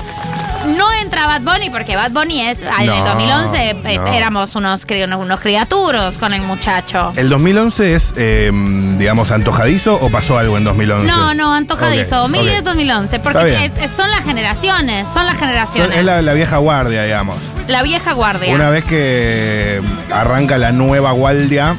No 0.77 0.91
entra 0.93 1.27
Bad 1.27 1.41
Bunny 1.41 1.69
porque 1.69 1.95
Bad 1.95 2.09
Bunny 2.11 2.41
es. 2.41 2.63
En 2.63 2.69
el 2.79 2.85
No, 2.87 3.05
2011 3.05 3.69
eh, 3.83 3.97
no. 3.99 4.07
éramos 4.07 4.55
unos, 4.55 4.87
cri- 4.87 5.03
unos, 5.05 5.19
unos 5.21 5.39
criaturos 5.39 6.17
con 6.17 6.33
el 6.33 6.41
muchacho. 6.41 7.13
¿El 7.15 7.29
2011 7.29 7.93
es, 7.93 8.13
eh, 8.17 8.49
digamos, 8.97 9.29
antojadizo 9.29 9.93
o 9.93 10.09
pasó 10.09 10.39
algo 10.39 10.57
en 10.57 10.63
2011? 10.63 11.07
No, 11.07 11.35
no, 11.35 11.53
antojadizo. 11.53 12.15
Ok, 12.23 12.31
2010, 12.31 12.59
ok. 12.61 12.65
2011. 12.65 13.15
Está 13.17 13.31
Porque 13.31 13.45
bien. 13.45 13.61
es- 13.61 13.77
es- 13.83 13.91
son 13.91 14.09
las 14.09 14.23
generaciones. 14.23 15.07
Son 15.07 15.27
las 15.27 15.37
generaciones. 15.37 15.99
Es 15.99 16.03
la, 16.03 16.23
la 16.23 16.33
vieja 16.33 16.57
guardia, 16.57 17.03
digamos. 17.03 17.37
La 17.67 17.83
vieja 17.83 18.13
guardia. 18.13 18.55
Una 18.55 18.71
vez 18.71 18.85
que 18.85 19.81
arranca 20.11 20.57
la 20.57 20.71
nueva 20.71 21.11
guardia, 21.11 21.75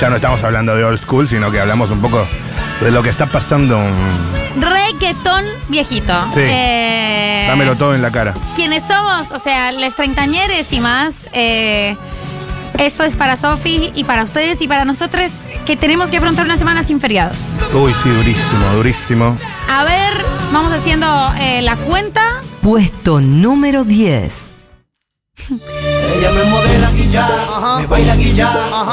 ya 0.00 0.08
no 0.10 0.16
estamos 0.16 0.42
hablando 0.44 0.74
de 0.76 0.84
old 0.84 1.00
school, 1.00 1.28
sino 1.28 1.50
que 1.50 1.60
hablamos 1.60 1.90
un 1.90 2.00
poco 2.00 2.26
de 2.80 2.90
lo 2.90 3.02
que 3.02 3.08
está 3.08 3.26
pasando. 3.26 3.80
Reggaetón 4.58 5.44
viejito. 5.68 6.12
Sí. 6.34 6.40
Eh, 6.42 7.44
Dámelo 7.48 7.76
todo 7.76 7.94
en 7.94 8.02
la 8.02 8.10
cara. 8.10 8.34
Quienes 8.54 8.86
somos, 8.86 9.30
o 9.30 9.38
sea, 9.38 9.72
les 9.72 9.94
treintañeres 9.94 10.72
y 10.72 10.80
más. 10.80 11.28
eh, 11.32 11.96
esto 12.78 13.04
es 13.04 13.16
para 13.16 13.36
Sofi 13.36 13.90
y 13.94 14.04
para 14.04 14.22
ustedes 14.22 14.60
y 14.60 14.68
para 14.68 14.84
nosotros 14.84 15.32
que 15.64 15.76
tenemos 15.78 16.10
que 16.10 16.18
afrontar 16.18 16.44
una 16.44 16.58
semana 16.58 16.82
sin 16.84 17.00
feriados. 17.00 17.58
Uy, 17.72 17.94
sí, 18.02 18.10
durísimo, 18.10 18.68
durísimo. 18.74 19.36
A 19.70 19.84
ver, 19.84 20.12
vamos 20.52 20.72
haciendo 20.74 21.06
eh, 21.38 21.62
la 21.62 21.76
cuenta. 21.76 22.42
Puesto 22.60 23.20
número 23.22 23.84
10. 23.84 24.34
Ella 26.18 26.30
me 26.30 26.44
modela 26.44 26.90
guilla, 26.92 27.28
me 27.78 27.86
baila 27.86 28.16
guilla, 28.16 28.50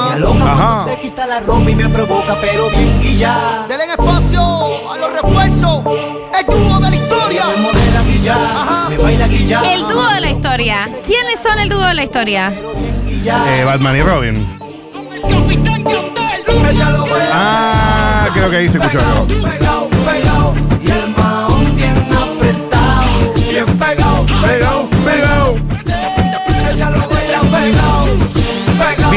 me 0.10 0.14
aloca 0.16 0.44
Ajá. 0.52 0.56
cuando 0.68 0.84
se 0.92 1.00
quita 1.00 1.26
la 1.28 1.40
ropa 1.40 1.70
y 1.70 1.76
me 1.76 1.90
provoca, 1.90 2.36
pero 2.42 2.70
bien 2.70 3.00
guilla. 3.02 3.66
Denle 3.68 3.86
espacio 3.86 4.42
a 4.92 4.98
los 4.98 5.12
refuerzos. 5.14 5.84
El 6.38 6.46
dúo 6.46 6.80
de 6.80 6.90
la 6.90 6.96
historia. 6.96 7.44
Me 7.56 7.62
modela 7.62 8.02
guilla, 8.04 8.38
me 8.90 8.98
baila 8.98 9.28
guilla, 9.28 9.62
El 9.74 9.82
dúo 9.88 10.08
de 10.10 10.22
la 10.22 10.30
historia. 10.32 10.90
¿Quiénes 11.06 11.42
son 11.42 11.60
el 11.60 11.70
dúo 11.70 11.82
de 11.82 11.94
la 11.94 12.04
historia? 12.04 12.52
guilla. 13.08 13.60
Eh, 13.60 13.64
Batman 13.64 13.98
y 13.98 14.02
Robin. 14.02 14.48
Ella 16.70 16.88
Ah, 17.36 18.28
creo 18.34 18.50
que 18.50 18.58
ahí 18.58 18.70
se 18.70 18.78
escuchó 18.78 19.00
algo. 19.00 19.28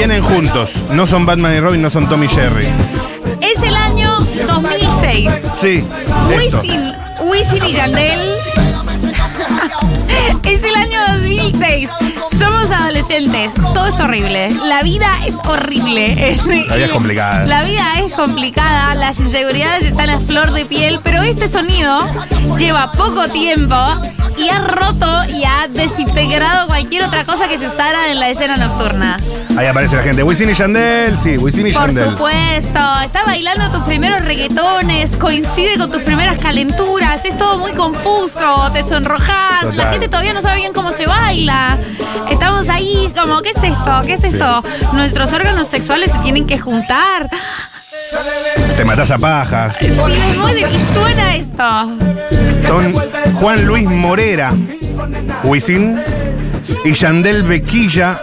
Vienen 0.07 0.23
juntos. 0.23 0.71
No 0.93 1.05
son 1.05 1.27
Batman 1.27 1.57
y 1.57 1.59
Robin, 1.59 1.83
no 1.83 1.91
son 1.91 2.09
Tommy 2.09 2.27
y 2.27 2.29
Jerry. 2.29 2.69
Es 3.41 3.61
el 3.61 3.75
año 3.75 4.17
2006. 4.47 5.51
Sí. 5.61 5.85
esto. 6.31 6.61
Wisin, 6.61 6.93
Wisin 7.25 7.67
y 7.67 7.73
Yandel. 7.73 8.21
es 10.45 10.63
el 10.63 10.77
año 10.77 11.01
2006. 11.13 11.91
Somos 12.39 12.71
adolescentes. 12.71 13.57
Todo 13.75 13.89
es 13.89 13.99
horrible. 13.99 14.53
La 14.67 14.85
vida 14.85 15.09
es 15.27 15.39
horrible. 15.45 16.37
La 16.69 16.77
vida 16.77 16.85
es 16.85 16.91
complicada. 16.93 17.45
La 17.47 17.65
vida 17.65 17.99
es 17.99 18.13
complicada. 18.13 18.95
Las 18.95 19.19
inseguridades 19.19 19.87
están 19.87 20.11
a 20.11 20.21
flor 20.21 20.53
de 20.53 20.67
piel. 20.67 21.01
Pero 21.03 21.23
este 21.23 21.49
sonido 21.49 22.09
lleva 22.57 22.93
poco 22.93 23.27
tiempo 23.27 23.75
y 24.39 24.51
ha 24.51 24.61
roto 24.61 25.25
y 25.35 25.43
ha 25.43 25.67
desintegrado 25.67 26.69
cualquier 26.69 27.03
otra 27.03 27.25
cosa 27.25 27.49
que 27.49 27.59
se 27.59 27.67
usara 27.67 28.13
en 28.13 28.21
la 28.21 28.29
escena 28.29 28.57
nocturna. 28.57 29.19
Ahí 29.57 29.67
aparece 29.67 29.97
la 29.97 30.03
gente. 30.03 30.23
Wisin 30.23 30.51
y 30.51 30.55
Yandel, 30.55 31.17
sí, 31.17 31.39
Wisin 31.39 31.67
y 31.67 31.73
Por 31.73 31.87
Yandel. 31.87 32.11
supuesto, 32.11 32.81
está 33.03 33.25
bailando 33.25 33.71
tus 33.71 33.81
primeros 33.85 34.23
reggaetones, 34.23 35.17
coincide 35.17 35.79
con 35.79 35.91
tus 35.91 36.03
primeras 36.03 36.37
calenturas, 36.39 37.25
es 37.25 37.37
todo 37.39 37.59
muy 37.59 37.73
confuso, 37.73 38.71
te 38.73 38.83
sonrojas, 38.83 39.75
la 39.75 39.91
gente 39.91 40.09
todavía 40.09 40.35
no 40.35 40.43
sabe 40.43 40.57
bien 40.57 40.75
cómo 40.75 40.93
se 40.93 41.07
baila. 41.07 41.79
Estamos 42.31 42.69
ahí 42.69 43.11
como, 43.19 43.41
¿qué 43.41 43.51
es 43.51 43.65
esto? 43.65 44.03
¿Qué 44.05 44.13
es 44.15 44.25
esto? 44.25 44.63
Nuestros 44.93 45.33
órganos 45.33 45.69
sexuales 45.69 46.13
se 46.13 46.19
tienen 46.19 46.47
que 46.47 46.59
juntar. 46.59 47.31
Te 48.77 48.85
matás 48.85 49.11
a 49.11 49.19
pajas. 49.19 49.81
Es 49.81 49.97
muy 49.97 50.53
y 50.53 50.93
suena 50.93 51.35
esto. 51.35 51.65
Son 52.67 52.93
Juan 53.35 53.65
Luis 53.65 53.89
Morera, 53.89 54.53
Wisin, 55.45 55.99
y 56.85 56.93
Yandel 56.93 57.43
Bequilla 57.43 58.19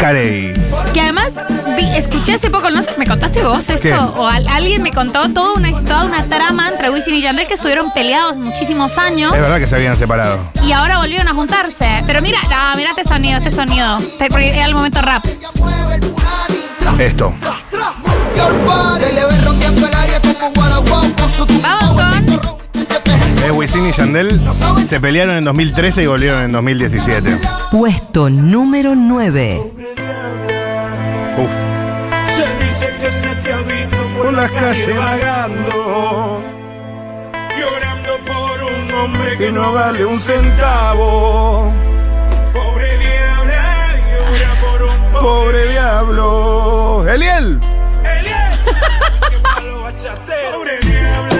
Carey. 0.00 0.54
Que 0.94 1.00
además 1.02 1.38
vi- 1.76 1.94
escuché 1.94 2.32
hace 2.32 2.50
poco, 2.50 2.70
no 2.70 2.82
sé, 2.82 2.92
¿me 2.96 3.06
contaste 3.06 3.42
vos 3.44 3.68
esto? 3.68 3.82
¿Qué? 3.82 3.92
O 3.94 4.26
al- 4.26 4.48
alguien 4.48 4.82
me 4.82 4.92
contó 4.92 5.28
toda 5.28 5.52
una, 5.54 5.70
toda 5.82 6.04
una 6.04 6.24
trama 6.24 6.68
entre 6.68 6.88
Wisin 6.90 7.14
y 7.16 7.20
Yandel 7.20 7.46
que 7.46 7.52
estuvieron 7.54 7.92
peleados 7.92 8.38
muchísimos 8.38 8.96
años. 8.96 9.34
Es 9.34 9.40
verdad 9.42 9.58
que 9.58 9.66
se 9.66 9.76
habían 9.76 9.96
separado. 9.96 10.38
Y 10.64 10.72
ahora 10.72 10.98
volvieron 10.98 11.28
a 11.28 11.34
juntarse. 11.34 11.86
Pero 12.06 12.22
mira, 12.22 12.38
no, 12.44 12.76
mira 12.76 12.90
este 12.96 13.04
sonido, 13.04 13.36
este 13.38 13.50
sonido. 13.50 14.00
Porque 14.30 14.48
era 14.48 14.64
el 14.64 14.74
momento 14.74 15.02
rap. 15.02 15.22
Esto. 16.98 17.34
Se 18.98 19.12
le 19.12 19.24
ve 19.26 19.38
rodeando 19.44 19.86
el 19.86 19.94
área 19.94 20.20
como 20.20 20.50
Guaraguao 20.54 21.04
con 21.14 21.30
su 21.30 21.46
Vamos 21.60 21.92
con. 21.92 22.59
Es 23.44 23.50
Wisin 23.52 23.86
y 23.86 23.92
Yandel 23.92 24.40
se 24.86 25.00
pelearon 25.00 25.36
en 25.36 25.44
2013 25.44 26.02
y 26.02 26.06
volvieron 26.06 26.42
en 26.44 26.52
2017. 26.52 27.38
Puesto 27.70 28.28
número 28.28 28.94
9. 28.94 29.62
Uf. 31.38 31.50
Se 32.36 32.46
dice 32.64 32.88
que 32.98 33.10
se 33.10 33.28
te 33.36 33.52
ha 33.52 33.58
visto 33.58 33.96
Por 34.22 34.32
las 34.34 34.50
calles 34.50 34.96
vagando, 34.96 36.42
llorando 37.58 38.10
por 38.26 38.62
un 38.62 38.92
hombre 38.94 39.38
que 39.38 39.50
no 39.50 39.72
vale 39.72 40.04
un 40.04 40.18
centavo. 40.18 41.72
pobre 42.52 42.98
diabla 42.98 43.96
llora 44.10 44.52
por 44.60 44.82
un 44.82 45.12
Pobre 45.20 45.66
diablo. 45.70 47.06
Eliel. 47.08 47.60
Pobre 50.52 50.78
diabla. 50.82 51.39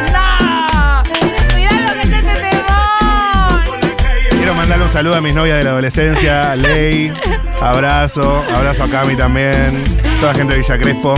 Mandarle 4.71 4.87
un 4.87 4.93
saludo 4.93 5.17
a 5.17 5.21
mis 5.21 5.35
novias 5.35 5.59
de 5.59 5.65
la 5.65 5.71
adolescencia, 5.71 6.53
a 6.53 6.57
Ley. 6.57 7.13
Abrazo, 7.61 8.45
abrazo 8.55 8.85
a 8.85 8.89
Cami 8.89 9.17
también. 9.17 9.83
Toda 10.21 10.33
la 10.33 10.35
gente 10.39 10.53
de 10.55 10.61
Villa 10.61 10.79
Crespo. 10.79 11.15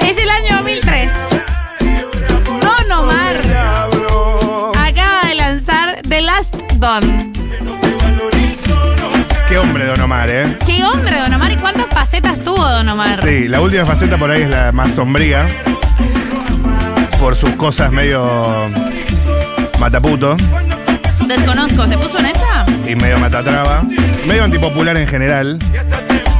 Es 0.00 0.18
el 0.18 0.28
año 0.28 0.56
2003. 0.56 1.12
Don 2.48 2.92
Omar 2.98 3.36
acaba 4.76 5.28
de 5.28 5.34
lanzar 5.36 6.02
The 6.08 6.20
Last 6.20 6.56
Don. 6.78 7.32
Qué 9.48 9.56
hombre 9.56 9.86
Don 9.86 10.00
Omar, 10.00 10.28
¿eh? 10.28 10.58
¡Qué 10.66 10.82
hombre, 10.82 11.16
Don 11.16 11.32
Omar! 11.32 11.52
¿Y 11.52 11.56
cuántas 11.58 11.86
facetas 11.86 12.42
tuvo 12.42 12.68
Don 12.68 12.88
Omar? 12.88 13.20
Sí, 13.22 13.46
la 13.46 13.60
última 13.60 13.86
faceta 13.86 14.18
por 14.18 14.32
ahí 14.32 14.42
es 14.42 14.50
la 14.50 14.72
más 14.72 14.94
sombría. 14.94 15.46
Por 17.20 17.36
sus 17.36 17.50
cosas 17.50 17.92
medio 17.92 18.68
mataputo. 19.78 20.36
Desconozco, 21.26 21.86
¿se 21.86 21.98
puso 21.98 22.18
en 22.18 22.26
esa? 22.26 22.66
y 22.88 22.94
medio 22.94 23.18
matatraba, 23.18 23.82
medio 24.26 24.44
antipopular 24.44 24.96
en 24.96 25.08
general, 25.08 25.58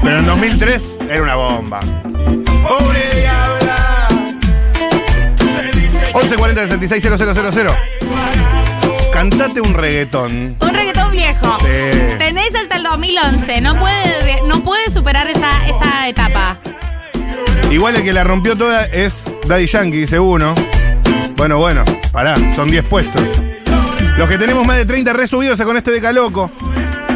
pero 0.03 0.19
en 0.19 0.27
2003 0.27 0.99
era 1.11 1.23
una 1.23 1.35
bomba. 1.35 1.81
¡Pobre 1.81 3.01
diabla! 3.21 4.09
1140 6.15 6.69
66 6.69 7.03
000. 7.03 7.71
Cantate 9.13 9.61
un 9.61 9.75
reggaetón. 9.75 10.57
Un 10.61 10.75
reggaetón 10.75 11.11
viejo. 11.11 11.59
Sí. 11.61 12.17
Tenés 12.19 12.55
hasta 12.55 12.77
el 12.77 12.85
2011. 12.85 13.61
No 13.63 13.75
puede, 13.79 14.43
no 14.47 14.63
puede 14.63 14.89
superar 14.91 15.27
esa, 15.27 15.67
esa 15.67 16.09
etapa. 16.09 16.59
Igual 17.71 17.97
el 17.97 18.05
que 18.05 18.13
la 18.13 18.23
rompió 18.25 18.57
toda 18.57 18.85
es 18.85 19.25
Daddy 19.47 19.67
Yankee, 19.67 19.99
dice 19.99 20.21
uno. 20.21 20.55
Bueno, 21.37 21.59
bueno, 21.59 21.85
pará, 22.13 22.37
son 22.55 22.71
10 22.71 22.87
puestos. 22.87 23.23
Los 24.19 24.29
que 24.29 24.39
tenemos 24.39 24.67
más 24.67 24.79
de 24.79 24.87
30 24.87 25.13
resubidos 25.13 25.61
con 25.61 25.77
este 25.77 25.91
de 25.91 26.13
loco. 26.13 26.51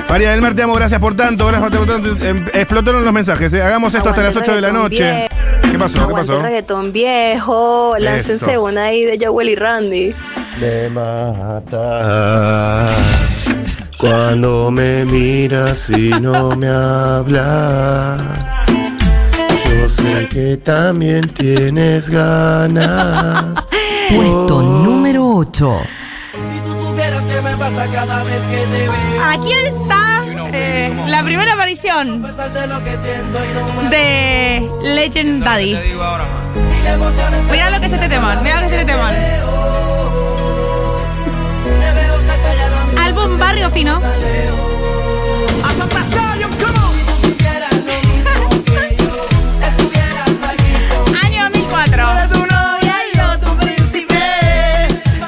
María 0.08 0.32
del 0.32 0.42
Mar, 0.42 0.54
te 0.54 0.62
amo, 0.62 0.74
gracias 0.74 1.00
por 1.00 1.14
tanto, 1.14 1.46
gracias 1.46 1.70
por 1.70 1.86
tanto. 1.86 2.24
Em, 2.24 2.44
Explotaron 2.52 3.04
los 3.04 3.12
mensajes, 3.12 3.52
¿eh? 3.52 3.62
hagamos 3.62 3.94
esto 3.94 4.08
hasta 4.08 4.22
las 4.22 4.34
8 4.36 4.54
de 4.56 4.60
la 4.60 4.72
noche. 4.72 5.28
¿Qué 5.62 5.78
pasó? 5.78 6.08
¿Qué 6.08 6.14
pasó? 6.14 6.42
reggaetón 6.42 6.92
viejo, 6.92 7.94
láncense 7.98 8.58
una 8.58 8.84
ahí 8.86 9.04
de 9.04 9.24
Joel 9.24 9.50
y 9.50 9.54
Randy. 9.54 10.14
Me 10.60 10.90
matas 10.90 11.70
cuando 13.96 14.70
me 14.70 15.04
miras 15.04 15.88
y 15.90 16.10
no 16.20 16.56
me 16.56 16.68
hablas. 16.68 18.20
Yo 19.64 19.88
sé 19.88 20.28
que 20.28 20.56
también 20.56 21.28
tienes 21.28 22.10
ganas. 22.10 23.66
Puesto 24.10 24.60
número 24.60 25.36
8. 25.36 25.80
Aquí 27.80 29.52
está 29.52 30.22
eh, 30.52 30.92
la 31.06 31.22
primera 31.22 31.54
aparición 31.54 32.20
de 33.90 34.70
Legend 34.82 35.42
Daddy. 35.42 35.78
Mira 37.50 37.70
lo 37.70 37.80
que 37.80 37.86
es 37.86 37.92
este 37.94 38.10
temón, 38.10 38.42
mira 38.42 38.56
lo 38.56 38.60
que 38.68 38.74
es 38.74 38.80
este 38.80 38.84
me 38.84 38.92
Álbum 43.00 43.38
Barrio 43.38 43.70
Fino. 43.70 43.98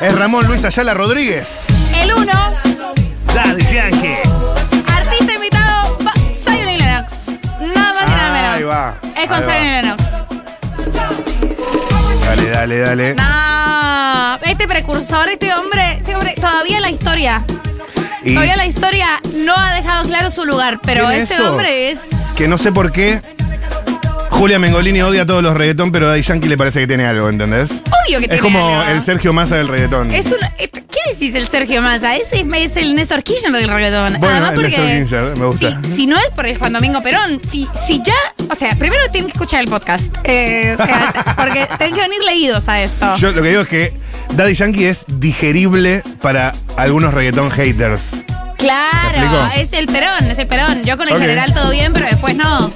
Es 0.02 0.14
Ramón 0.18 0.46
Luis 0.46 0.64
Ayala 0.64 0.94
Rodríguez. 0.94 1.60
El 1.94 2.12
1. 2.12 2.32
Daddy 3.34 3.62
Yankee. 3.72 4.16
Artista 4.96 5.34
invitado, 5.34 5.98
Zion 6.44 6.68
y 6.68 6.78
Lennox. 6.78 7.28
Nada 7.74 7.94
más 7.94 8.06
y 8.06 8.10
nada 8.16 8.32
menos. 8.32 8.56
Ahí 8.56 8.62
va, 8.64 8.94
Es 9.16 9.28
con 9.28 9.42
Zion 9.42 9.62
y 9.64 9.70
Lennox. 9.70 10.02
Dale, 12.26 12.50
dale, 12.50 12.78
dale. 12.78 13.14
No, 13.14 14.38
este 14.42 14.66
precursor, 14.66 15.28
este 15.28 15.52
hombre, 15.54 15.98
este 15.98 16.16
hombre, 16.16 16.34
todavía 16.34 16.80
la 16.80 16.90
historia, 16.90 17.42
Y 18.24 18.34
todavía 18.34 18.56
la 18.56 18.66
historia 18.66 19.06
no 19.34 19.54
ha 19.56 19.74
dejado 19.74 20.08
claro 20.08 20.30
su 20.30 20.44
lugar, 20.44 20.80
pero 20.84 21.06
¿Quién 21.08 21.22
este 21.22 21.34
eso? 21.34 21.50
hombre 21.52 21.90
es 21.90 22.08
que 22.36 22.48
no 22.48 22.58
sé 22.58 22.72
por 22.72 22.90
qué. 22.90 23.20
Julia 24.42 24.58
Mengolini 24.58 25.00
odia 25.02 25.22
a 25.22 25.26
todos 25.26 25.40
los 25.40 25.54
reggaetón, 25.56 25.92
pero 25.92 26.06
a 26.06 26.08
Daddy 26.10 26.22
Yankee 26.22 26.48
le 26.48 26.56
parece 26.58 26.80
que 26.80 26.88
tiene 26.88 27.06
algo, 27.06 27.28
¿entendés? 27.28 27.70
obvio 27.70 28.18
que 28.18 28.26
tiene 28.26 28.34
Es 28.34 28.40
como 28.40 28.58
algo. 28.80 28.90
el 28.90 29.00
Sergio 29.00 29.32
Massa 29.32 29.54
del 29.54 29.68
reggaetón. 29.68 30.12
Es 30.12 30.26
un, 30.26 30.38
et- 30.58 30.72
¿Qué 30.90 31.12
decís 31.12 31.32
el 31.36 31.46
Sergio 31.46 31.80
Massa? 31.80 32.16
Ese 32.16 32.40
es, 32.40 32.46
es 32.52 32.76
el 32.76 32.96
Néstor 32.96 33.22
Kirchner 33.22 33.52
del 33.52 33.68
reggaetón. 33.68 34.14
Bueno, 34.18 34.26
Además 34.34 34.50
el 34.50 34.54
porque 34.56 34.78
Néstor 34.78 34.98
Kirchner, 35.20 35.36
me 35.36 35.46
gusta. 35.46 35.80
Si, 35.84 35.92
si 35.94 36.06
no 36.08 36.16
es 36.18 36.26
por 36.34 36.46
el 36.46 36.58
Juan 36.58 36.72
Domingo 36.72 37.00
Perón, 37.04 37.40
si, 37.48 37.68
si 37.86 38.02
ya, 38.02 38.16
o 38.50 38.56
sea, 38.56 38.74
primero 38.74 39.00
tienen 39.12 39.30
que 39.30 39.34
escuchar 39.36 39.60
el 39.60 39.68
podcast, 39.68 40.12
eh, 40.24 40.74
o 40.76 40.84
sea, 40.84 41.12
porque 41.36 41.68
tienen 41.78 41.94
que 41.94 42.02
venir 42.02 42.24
leídos 42.24 42.68
a 42.68 42.82
esto. 42.82 43.16
Yo 43.18 43.30
lo 43.30 43.42
que 43.44 43.48
digo 43.48 43.60
es 43.60 43.68
que 43.68 43.92
Daddy 44.32 44.54
Yankee 44.54 44.86
es 44.86 45.04
digerible 45.06 46.02
para 46.20 46.52
algunos 46.76 47.14
reggaetón 47.14 47.48
haters. 47.52 48.12
¿Me 48.12 48.24
Claro, 48.58 49.50
es 49.56 49.72
el 49.72 49.86
Perón, 49.86 50.28
es 50.28 50.38
el 50.40 50.48
Perón. 50.48 50.82
Yo 50.82 50.96
con 50.96 51.08
el 51.08 51.16
general 51.16 51.54
todo 51.54 51.70
bien, 51.70 51.92
pero 51.92 52.06
después 52.06 52.34
no. 52.34 52.72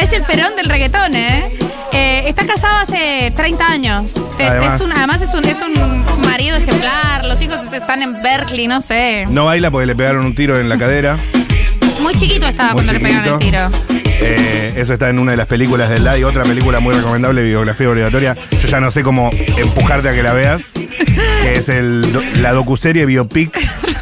Es 0.00 0.12
el 0.12 0.22
Perón 0.22 0.56
del 0.56 0.68
reggaetón, 0.68 1.14
¿eh? 1.14 1.44
Eh, 1.92 2.24
está 2.26 2.44
casado 2.46 2.74
hace 2.82 3.32
30 3.36 3.66
años. 3.66 4.16
Es, 4.38 4.50
Además. 4.50 4.74
es 4.74 4.80
un, 4.80 4.92
además 4.92 5.22
es 5.22 5.34
un, 5.34 5.44
es 5.44 5.56
un 5.60 6.20
marido 6.22 6.56
ejemplar. 6.56 7.24
Los 7.24 7.40
hijos 7.40 7.72
están 7.72 8.02
en 8.02 8.20
Berkeley, 8.22 8.66
no 8.66 8.80
sé. 8.80 9.26
No 9.30 9.44
baila 9.44 9.70
porque 9.70 9.86
le 9.86 9.94
pegaron 9.94 10.26
un 10.26 10.34
tiro 10.34 10.58
en 10.58 10.68
la 10.68 10.76
cadera. 10.76 11.16
Muy 12.02 12.14
chiquito 12.14 12.46
estaba 12.46 12.72
Muy 12.72 12.84
cuando 12.84 12.92
le 12.94 13.00
pegaron 13.00 13.34
el 13.34 13.38
tiro. 13.38 13.70
Eh, 14.20 14.74
eso 14.76 14.94
está 14.94 15.08
en 15.08 15.18
una 15.18 15.32
de 15.32 15.36
las 15.36 15.46
películas 15.46 15.90
del 15.90 16.04
Daddy. 16.04 16.24
Otra 16.24 16.42
película 16.42 16.80
muy 16.80 16.94
recomendable, 16.94 17.42
biografía 17.42 17.88
obligatoria. 17.88 18.34
Yo 18.50 18.68
ya 18.68 18.80
no 18.80 18.90
sé 18.90 19.02
cómo 19.02 19.30
empujarte 19.56 20.08
a 20.08 20.14
que 20.14 20.22
la 20.22 20.32
veas. 20.32 20.72
Que 21.42 21.56
es 21.56 21.68
el, 21.68 22.42
la 22.42 22.52
docuserie 22.52 23.06
biopic 23.06 23.56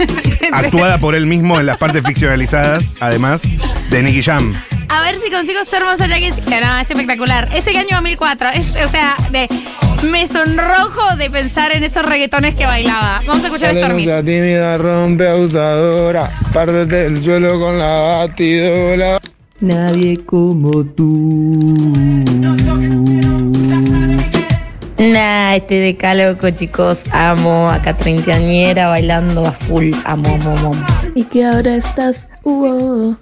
actuada 0.52 0.98
por 0.98 1.14
él 1.14 1.26
mismo 1.26 1.60
en 1.60 1.66
las 1.66 1.76
partes 1.76 2.02
ficcionalizadas, 2.06 2.94
además, 3.00 3.42
de 3.90 4.02
Nicky 4.02 4.22
Jam. 4.22 4.54
Ver 5.12 5.20
si 5.20 5.30
consigo 5.30 5.62
ser 5.62 5.84
más 5.84 6.00
allá 6.00 6.14
que 6.14 6.30
no, 6.30 6.78
es 6.80 6.90
espectacular. 6.90 7.46
Ese 7.54 7.76
año 7.76 7.96
2004, 7.96 8.48
es, 8.54 8.70
o 8.82 8.88
sea, 8.88 9.14
de, 9.30 9.46
me 10.02 10.26
sonrojo 10.26 11.16
de 11.18 11.28
pensar 11.28 11.70
en 11.70 11.84
esos 11.84 12.02
reggaetones 12.02 12.54
que 12.54 12.64
bailaba. 12.64 13.20
Vamos 13.26 13.44
a 13.44 13.48
escuchar 13.48 13.76
Stormis. 13.76 14.08
tímida, 14.24 14.78
rompe 14.78 15.28
abusadora. 15.28 16.30
Párdete 16.54 17.04
el 17.04 17.22
suelo 17.22 17.60
con 17.60 17.78
la 17.78 17.98
batidora. 17.98 19.20
Nadie 19.60 20.24
como 20.24 20.82
tú. 20.82 21.92
Nah, 24.96 25.56
este 25.56 25.74
de 25.78 26.14
loco, 26.14 26.48
chicos. 26.52 27.04
Amo. 27.12 27.68
Acá 27.68 27.94
treintañera 27.94 28.88
bailando 28.88 29.46
a 29.46 29.52
full. 29.52 29.92
Amo, 30.06 30.38
amo, 30.40 30.56
amo. 30.56 30.86
Y 31.14 31.24
que 31.24 31.44
ahora 31.44 31.76
estás, 31.76 32.28
uh, 32.44 33.14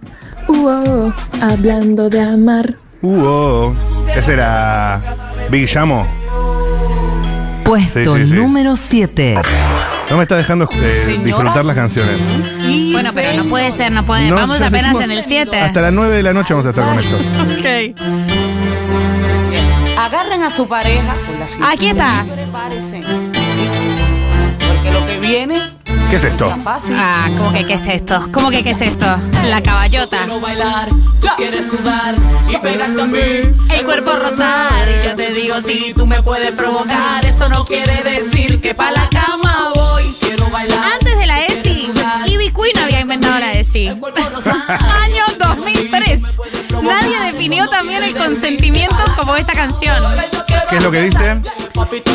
uh, 0.49 1.13
hablando 1.41 2.09
de 2.11 2.21
amar. 2.21 2.75
Uh, 3.03 3.21
oh. 3.25 3.75
Ese 4.15 4.33
era 4.35 5.01
Big 5.51 5.69
Llamo. 5.75 6.07
Puesto 7.65 8.17
Sí, 8.17 8.23
sí, 8.23 8.29
sí. 8.29 8.35
número 8.35 8.77
7. 8.77 9.41
No 10.11 10.17
me 10.17 10.23
está 10.25 10.37
dejando 10.37 10.69
eh, 10.73 11.21
disfrutar 11.25 11.65
las 11.65 11.77
canciones. 11.77 12.17
Bueno, 12.93 13.11
pero 13.15 13.33
no 13.37 13.45
puede 13.45 13.71
ser, 13.71 13.93
no 13.93 14.03
puede. 14.03 14.29
No, 14.29 14.35
Vamos 14.35 14.59
ya 14.59 14.67
apenas 14.67 14.93
dijimos- 14.95 15.05
en 15.05 15.11
el 15.19 15.25
7. 15.25 15.57
Hasta 15.61 15.81
las 15.81 15.93
9 15.93 16.17
de 16.17 16.23
la 16.25 16.33
noche 16.33 16.53
vamos 16.53 16.67
a 16.67 16.71
estar 16.71 16.85
con 16.85 16.99
esto. 16.99 17.17
Ok. 17.17 17.95
Agarren 19.99 20.43
a 20.43 20.51
su 20.51 20.67
pareja 20.67 21.15
con 21.27 21.39
la 21.39 21.47
cintura. 21.47 21.71
Aquí 21.73 21.89
está. 21.89 22.25
Prepárense. 22.35 23.01
Porque 24.59 24.93
lo 24.93 25.07
que 25.07 25.19
viene 25.21 25.57
¿Qué 26.11 26.17
es 26.17 26.25
esto? 26.25 26.53
Ah, 26.97 27.29
¿cómo 27.39 27.53
que 27.53 27.65
qué 27.65 27.75
es 27.75 27.87
esto? 27.87 28.29
¿Cómo 28.33 28.51
que 28.51 28.65
qué 28.65 28.71
es 28.71 28.81
esto? 28.81 29.07
La 29.45 29.63
caballota. 29.63 30.19
Quiero 30.19 30.41
bailar, 30.41 30.89
quieres 31.37 31.71
sudar 31.71 32.17
y 32.51 32.57
pegarte 32.57 33.01
a 33.01 33.05
mí. 33.05 33.21
El 33.21 33.85
cuerpo 33.85 34.17
rosar. 34.17 34.89
Y 34.89 35.07
yo 35.07 35.15
te 35.15 35.33
digo 35.33 35.61
si 35.61 35.95
tú 35.95 36.09
me 36.09 36.21
puedes 36.21 36.51
provocar. 36.51 37.25
Eso 37.25 37.49
no 37.49 37.65
quiere 37.65 38.03
decir 38.03 38.61
que 38.61 38.75
pa' 38.75 38.91
la 38.91 39.09
cama 39.09 39.71
voy. 39.73 40.03
Quiero 40.19 40.51
bailar. 40.51 40.85
Antes 40.95 41.17
de 41.17 41.27
la 41.29 41.45
ESI, 41.45 41.93
Ivy 42.27 42.51
Queen 42.51 42.79
había 42.79 43.01
inventado 43.01 43.39
la 43.39 43.53
ESI. 43.53 43.87
El 43.87 44.01
cuerpo 44.01 44.21
rosar. 44.35 44.65
Año 45.05 45.25
2003. 45.39 46.21
Nadie 46.83 47.33
definió 47.33 47.69
también 47.69 48.03
el 48.03 48.17
consentimiento 48.17 48.97
como 49.17 49.37
esta 49.37 49.53
canción. 49.53 49.97
¿Qué 50.69 50.77
es 50.77 50.83
lo 50.83 50.91
que 50.91 51.03
dice? 51.03 51.41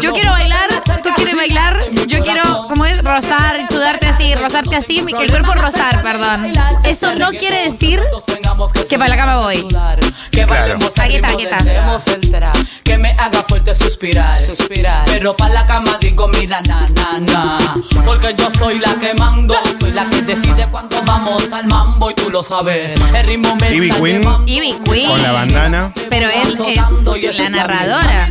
Yo 0.01 0.12
quiero 0.13 0.31
bailar, 0.31 0.69
tú 1.01 1.10
quieres 1.15 1.36
bailar, 1.36 1.79
yo 2.08 2.21
quiero. 2.21 2.64
Rozar, 3.15 3.65
sudarte 3.69 4.08
así, 4.08 4.36
rozarte 4.36 4.75
así, 4.75 5.01
que 5.06 5.23
el 5.23 5.30
cuerpo 5.30 5.54
rozar, 5.54 6.01
perdón. 6.01 6.51
Eso 6.84 7.15
no 7.15 7.30
quiere 7.30 7.63
decir 7.63 8.01
que 8.89 8.97
para 8.97 9.10
la 9.12 9.15
cama 9.15 9.38
voy. 9.38 9.65
Que 10.32 10.45
Claro. 10.45 10.78
Aquí 10.97 11.15
está, 11.15 11.30
aquí 11.30 11.43
está. 11.43 12.51
Que 12.84 12.97
me 12.97 13.12
haga 13.12 13.41
fuerte 13.47 13.73
suspirar, 13.73 14.36
suspirar. 14.36 15.06
Pero 15.06 15.34
para 15.34 15.54
la 15.54 15.65
cama 15.65 15.97
digo, 16.01 16.28
mira, 16.28 16.60
na, 16.63 16.89
na, 16.89 17.19
na. 17.21 17.75
Porque 18.04 18.36
yo 18.38 18.49
soy 18.51 18.80
la 18.80 18.95
que 18.95 19.13
mando, 19.13 19.56
soy 19.80 19.91
la 19.91 20.10
que 20.10 20.21
decide 20.21 20.67
cuando 20.69 21.01
vamos 21.04 21.54
al 21.54 21.67
mambo 21.67 22.12
y 22.12 22.15
tú 22.15 22.30
lo 22.30 22.43
sabes. 22.43 22.95
El 23.13 23.28
ritmo 23.28 23.56
me 23.56 23.73
Ivy 23.73 23.89
está 23.91 24.01
Queen. 24.01 24.23
Ivy 24.45 24.73
Queen. 24.84 25.10
Con 25.10 25.23
la 25.23 25.32
bandana. 25.32 25.93
Pero 26.10 26.28
él 26.30 26.60
es 27.23 27.39
la 27.39 27.49
narradora. 27.49 28.30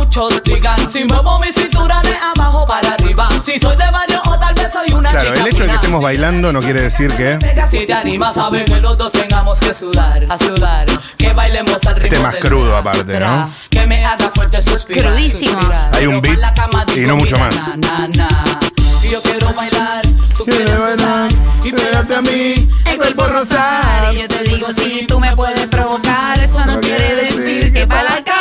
Muchos 0.00 0.42
digan. 0.44 0.88
Si 0.90 1.04
muevo 1.04 1.38
mi 1.38 1.52
cintura 1.52 2.00
de 2.02 2.14
abajo 2.34 2.66
para 2.66 2.92
arriba. 2.94 3.28
Si 3.42 3.58
soy 3.58 3.76
de 3.76 3.90
barrio 3.90 4.20
o 4.24 4.38
tal 4.38 4.54
vez 4.54 4.72
soy 4.72 4.90
una 4.92 5.10
Claro, 5.10 5.28
chica 5.34 5.40
el 5.42 5.46
hecho 5.48 5.56
de 5.58 5.58
que 5.58 5.64
fina. 5.64 5.74
estemos 5.74 6.02
bailando 6.02 6.52
no 6.52 6.60
quiere 6.60 6.82
decir 6.82 7.12
que. 7.14 7.38
Si 7.70 7.86
te 7.86 7.92
animas, 7.92 8.34
sabes 8.34 8.64
que 8.64 8.80
los 8.80 8.96
dos 8.96 9.12
tengamos 9.12 9.60
que 9.60 9.74
sudar, 9.74 10.24
a 10.28 10.38
sudar. 10.38 10.86
Que 11.18 11.32
bailemos 11.34 11.76
al 11.86 11.94
ritmo 11.96 12.04
Este 12.06 12.16
es 12.16 12.22
más 12.22 12.32
del 12.32 12.42
crudo 12.42 12.70
tra, 12.70 12.78
aparte, 12.78 13.04
tra. 13.04 13.28
¿no? 13.36 13.54
Que 13.70 13.86
me 13.86 14.04
haga 14.04 14.30
fuerte 14.30 14.62
suspirar. 14.62 15.12
Crudísimo. 15.12 15.52
suspirar. 15.60 15.94
Hay 15.94 16.06
un 16.06 16.20
Pero 16.20 16.34
beat 16.34 16.40
pa' 16.40 16.46
la 16.48 16.54
cama 16.54 16.84
y 16.88 16.92
digo, 16.94 17.08
no 17.08 17.16
mucho 17.16 17.36
mira, 17.36 17.46
más. 17.50 17.56
na, 17.76 17.76
na, 17.76 18.08
na. 18.08 18.28
Y 19.02 19.08
yo 19.10 19.22
quiero 19.22 19.52
bailar, 19.54 20.02
tú 20.36 20.44
quieres 20.44 20.70
sudar 20.78 21.28
y 21.64 21.72
pegarte 21.72 22.14
a 22.14 22.20
mí, 22.22 22.68
el 22.86 22.96
cuerpo 22.96 23.24
rosar. 23.26 24.14
Y 24.14 24.18
yo 24.20 24.28
te 24.28 24.42
digo, 24.44 24.66
si 24.72 25.06
tú 25.06 25.18
me 25.20 25.34
puedes 25.36 25.66
provocar, 25.68 26.38
eso 26.40 26.64
no 26.66 26.80
quiere 26.80 27.14
decir 27.16 27.72
que 27.72 27.86
para 27.86 28.02
la 28.04 28.24
cama 28.24 28.39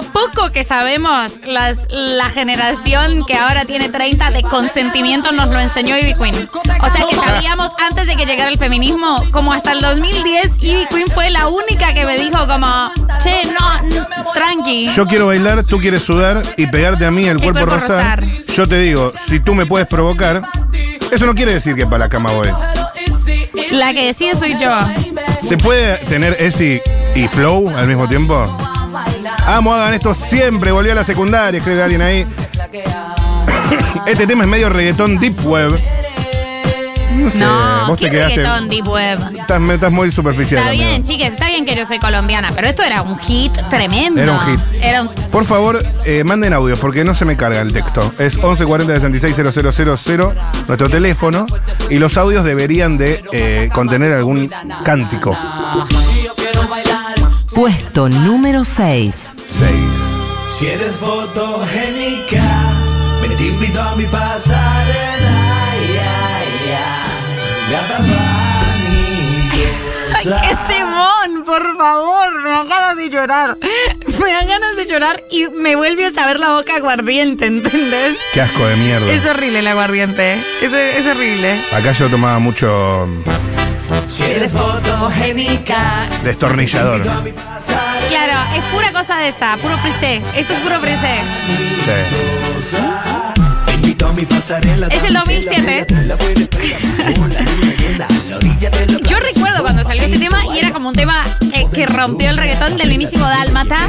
Lo 0.00 0.06
poco 0.12 0.50
que 0.50 0.64
sabemos, 0.64 1.42
las, 1.44 1.86
la 1.90 2.30
generación 2.30 3.22
que 3.26 3.34
ahora 3.34 3.66
tiene 3.66 3.90
30 3.90 4.30
de 4.30 4.42
consentimiento 4.42 5.30
nos 5.30 5.50
lo 5.50 5.60
enseñó 5.60 5.98
Ivy 5.98 6.14
Queen. 6.14 6.48
O 6.80 6.88
sea 6.88 7.04
que 7.06 7.16
sabíamos 7.16 7.72
antes 7.86 8.06
de 8.06 8.16
que 8.16 8.24
llegara 8.24 8.48
el 8.48 8.56
feminismo, 8.56 9.22
como 9.30 9.52
hasta 9.52 9.72
el 9.72 9.82
2010, 9.82 10.62
Ivy 10.62 10.86
Queen 10.86 11.08
fue 11.08 11.28
la 11.28 11.48
única 11.48 11.92
que 11.92 12.06
me 12.06 12.18
dijo 12.18 12.46
como, 12.46 12.90
che, 13.22 13.42
no, 13.44 14.32
tranqui. 14.32 14.88
Yo 14.88 15.06
quiero 15.06 15.26
bailar, 15.26 15.64
tú 15.64 15.78
quieres 15.78 16.02
sudar 16.02 16.44
y 16.56 16.66
pegarte 16.68 17.04
a 17.04 17.10
mí 17.10 17.26
el 17.26 17.36
cuerpo, 17.36 17.66
cuerpo 17.66 17.86
rosar. 17.86 18.20
rosar. 18.20 18.44
Yo 18.46 18.66
te 18.66 18.78
digo, 18.78 19.12
si 19.28 19.38
tú 19.38 19.54
me 19.54 19.66
puedes 19.66 19.86
provocar, 19.86 20.48
eso 21.12 21.26
no 21.26 21.34
quiere 21.34 21.52
decir 21.52 21.74
que 21.74 21.84
para 21.84 21.98
la 21.98 22.08
cama 22.08 22.32
voy. 22.32 22.48
La 23.70 23.92
que 23.92 24.06
decide 24.06 24.34
soy 24.34 24.56
yo. 24.58 24.70
¿Se 25.46 25.58
puede 25.58 25.98
tener 26.06 26.36
Esi 26.40 26.80
y 27.14 27.28
Flow 27.28 27.68
al 27.68 27.86
mismo 27.86 28.08
tiempo? 28.08 28.69
Amo, 29.46 29.74
hagan 29.74 29.94
esto 29.94 30.14
siempre. 30.14 30.70
Volví 30.72 30.90
a 30.90 30.94
la 30.94 31.04
secundaria, 31.04 31.58
escribe 31.58 31.82
alguien 31.82 32.02
ahí. 32.02 32.26
Este 34.06 34.26
tema 34.26 34.44
es 34.44 34.50
medio 34.50 34.68
reggaetón 34.68 35.18
deep 35.18 35.44
web. 35.46 35.78
No 37.12 37.30
sé, 37.30 37.38
No, 37.38 37.86
vos 37.88 37.98
¿qué 37.98 38.06
te 38.06 38.10
quedaste. 38.12 38.36
reggaetón 38.36 38.68
deep 38.68 38.88
web? 38.88 39.20
Estás, 39.38 39.60
estás 39.62 39.92
muy 39.92 40.10
superficial. 40.10 40.60
Está 40.60 40.70
amigo. 40.70 40.84
bien, 40.88 41.02
chiques, 41.04 41.32
está 41.32 41.46
bien 41.48 41.64
que 41.64 41.76
yo 41.76 41.86
soy 41.86 41.98
colombiana, 41.98 42.50
pero 42.54 42.66
esto 42.68 42.82
era 42.82 43.02
un 43.02 43.18
hit 43.18 43.52
tremendo. 43.68 44.20
Era 44.22 44.32
un 44.32 44.40
hit. 44.40 44.60
Era 44.80 45.02
un- 45.02 45.08
Por 45.30 45.44
favor, 45.44 45.84
eh, 46.04 46.24
manden 46.24 46.52
audios 46.54 46.78
porque 46.78 47.04
no 47.04 47.14
se 47.14 47.24
me 47.24 47.36
carga 47.36 47.60
el 47.60 47.72
texto. 47.72 48.12
Es 48.18 48.36
1140 48.36 48.94
66 48.94 49.36
000, 49.36 50.34
nuestro 50.66 50.88
teléfono. 50.88 51.46
Y 51.90 51.98
los 51.98 52.16
audios 52.16 52.44
deberían 52.44 52.96
de 52.96 53.22
eh, 53.32 53.68
contener 53.72 54.12
algún 54.12 54.50
cántico. 54.84 55.36
Puesto 57.60 58.08
número 58.08 58.64
6. 58.64 59.36
Si 60.48 60.66
eres 60.66 60.98
fotogénica, 60.98 62.42
me 63.20 63.28
te 63.36 63.48
invito 63.48 63.82
a 63.82 63.94
mi 63.96 64.06
pasarela. 64.06 65.74
Ya, 65.94 66.40
ya. 66.70 66.88
Gata 67.70 67.98
¡Ay, 70.14 70.26
Vanilla. 70.26 70.40
qué 70.40 70.72
temón! 70.72 71.44
Por 71.44 71.76
favor, 71.76 72.42
me 72.42 72.48
dan 72.48 72.66
ganas 72.66 72.96
de 72.96 73.10
llorar. 73.10 73.58
Me 73.60 74.32
dan 74.32 74.48
ganas 74.48 74.76
de 74.76 74.86
llorar 74.86 75.22
y 75.30 75.46
me 75.48 75.76
vuelve 75.76 76.06
a 76.06 76.12
saber 76.12 76.40
la 76.40 76.54
boca 76.54 76.76
aguardiente, 76.76 77.44
¿entendés? 77.44 78.16
Qué 78.32 78.40
asco 78.40 78.66
de 78.66 78.76
mierda. 78.76 79.12
Es 79.12 79.26
horrible 79.26 79.58
el 79.58 79.68
aguardiente. 79.68 80.42
Es, 80.62 80.72
es 80.72 81.06
horrible. 81.06 81.62
Acá 81.72 81.92
yo 81.92 82.08
tomaba 82.08 82.38
mucho 82.38 83.06
Si 84.08 84.24
eres 84.24 84.52
fotogénica, 84.52 86.08
destornillador. 86.24 87.02
Claro, 87.02 88.56
es 88.56 88.64
pura 88.72 88.92
cosa 88.92 89.18
de 89.18 89.28
esa, 89.28 89.56
puro 89.56 89.76
frisé. 89.78 90.22
Esto 90.34 90.52
es 90.52 90.60
puro 90.60 90.80
frisé. 90.80 91.16
Sí. 91.84 93.00
Es 94.90 95.04
el 95.04 95.14
2007. 95.14 95.86
Yo 99.08 99.18
recuerdo 99.18 99.62
cuando 99.62 99.84
salió 99.84 100.02
este 100.02 100.18
tema 100.18 100.42
y 100.54 100.58
era 100.58 100.70
como 100.70 100.88
un 100.90 100.94
tema 100.94 101.24
eh, 101.52 101.66
que 101.72 101.86
rompió 101.86 102.30
el 102.30 102.36
reggaetón 102.36 102.76
del 102.76 102.88
mismísimo 102.88 103.24
Dálmata. 103.24 103.88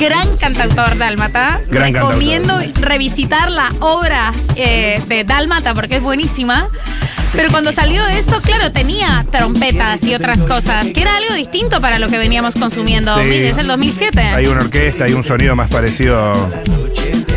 Gran 0.00 0.36
cantautor 0.36 0.98
Dálmata. 0.98 1.60
Gran 1.68 1.94
Recomiendo 1.94 2.58
revisitar 2.80 3.50
la 3.50 3.70
obra 3.80 4.32
eh, 4.56 5.00
de 5.06 5.24
Dálmata 5.24 5.74
porque 5.74 5.96
es 5.96 6.02
buenísima. 6.02 6.68
Pero 7.32 7.50
cuando 7.50 7.72
salió 7.72 8.06
esto, 8.08 8.38
claro, 8.42 8.72
tenía 8.72 9.24
trompetas 9.30 10.02
y 10.02 10.14
otras 10.14 10.44
cosas, 10.44 10.88
que 10.92 11.00
era 11.00 11.16
algo 11.16 11.34
distinto 11.34 11.80
para 11.80 11.98
lo 11.98 12.08
que 12.08 12.18
veníamos 12.18 12.54
consumiendo. 12.54 13.14
Sí. 13.20 13.30
Es 13.30 13.58
el 13.58 13.66
2007. 13.66 14.20
Hay 14.20 14.46
una 14.46 14.60
orquesta, 14.60 15.04
hay 15.04 15.12
un 15.12 15.24
sonido 15.24 15.54
más 15.54 15.68
parecido 15.68 16.50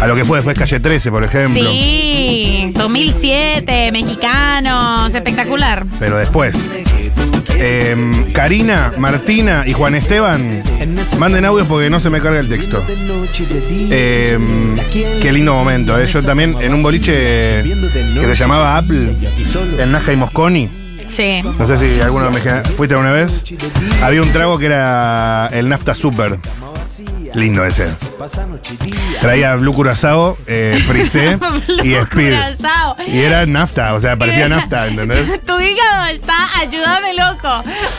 a 0.02 0.08
lo 0.08 0.16
que 0.16 0.26
fue 0.26 0.40
después 0.40 0.58
Calle 0.58 0.80
13, 0.80 1.12
por 1.12 1.24
ejemplo. 1.24 1.64
Sí, 1.64 2.72
2007, 2.74 3.92
mexicanos, 3.92 5.14
espectacular. 5.14 5.86
Pero 6.00 6.18
después. 6.18 6.56
Eh, 7.56 7.96
Karina, 8.34 8.92
Martina 8.98 9.64
y 9.66 9.74
Juan 9.74 9.96
Esteban, 9.96 10.64
manden 11.18 11.46
audios 11.46 11.68
porque 11.68 11.90
no 11.90 12.00
se 12.00 12.10
me 12.10 12.20
carga 12.20 12.40
el 12.40 12.50
texto. 12.50 12.84
Eh, 12.90 14.38
qué 15.22 15.32
lindo 15.32 15.54
momento. 15.54 16.00
eh. 16.00 16.08
Yo 16.08 16.22
también 16.24 16.56
en 16.62 16.74
un 16.74 16.84
boliche 16.84 17.64
que 17.64 18.28
se 18.30 18.36
llamaba 18.36 18.78
Apple, 18.78 19.16
en 19.80 19.92
Nazca 19.92 20.14
y 20.14 20.18
Mosconi. 20.18 20.70
Sí. 21.10 21.42
No 21.44 21.68
sé 21.68 21.78
si 21.78 22.02
alguno 22.02 22.32
me 22.32 22.40
fuiste 22.40 22.96
alguna 22.96 23.12
vez. 23.12 23.44
Había 24.02 24.22
un 24.24 24.32
trago 24.32 24.58
que 24.58 24.66
era 24.66 25.48
el 25.54 25.70
Nafta 25.70 25.94
Super. 25.94 26.40
Lindo 27.36 27.66
ese. 27.66 27.88
Traía 29.22 29.56
Blue 29.56 29.74
Curazao, 29.74 30.38
eh, 30.48 30.82
Frisé 30.88 31.38
y. 31.84 31.94
Curazao. 31.96 32.96
Y 33.08 33.20
era 33.20 33.46
nafta, 33.46 33.94
o 33.94 34.02
sea, 34.02 34.18
parecía 34.18 34.48
nafta, 34.50 34.88
¿entendés? 34.88 35.42
Tu 35.46 35.60
hígado 35.60 36.06
está, 36.12 36.34
ayúdame 36.60 37.14
loco. 37.14 37.48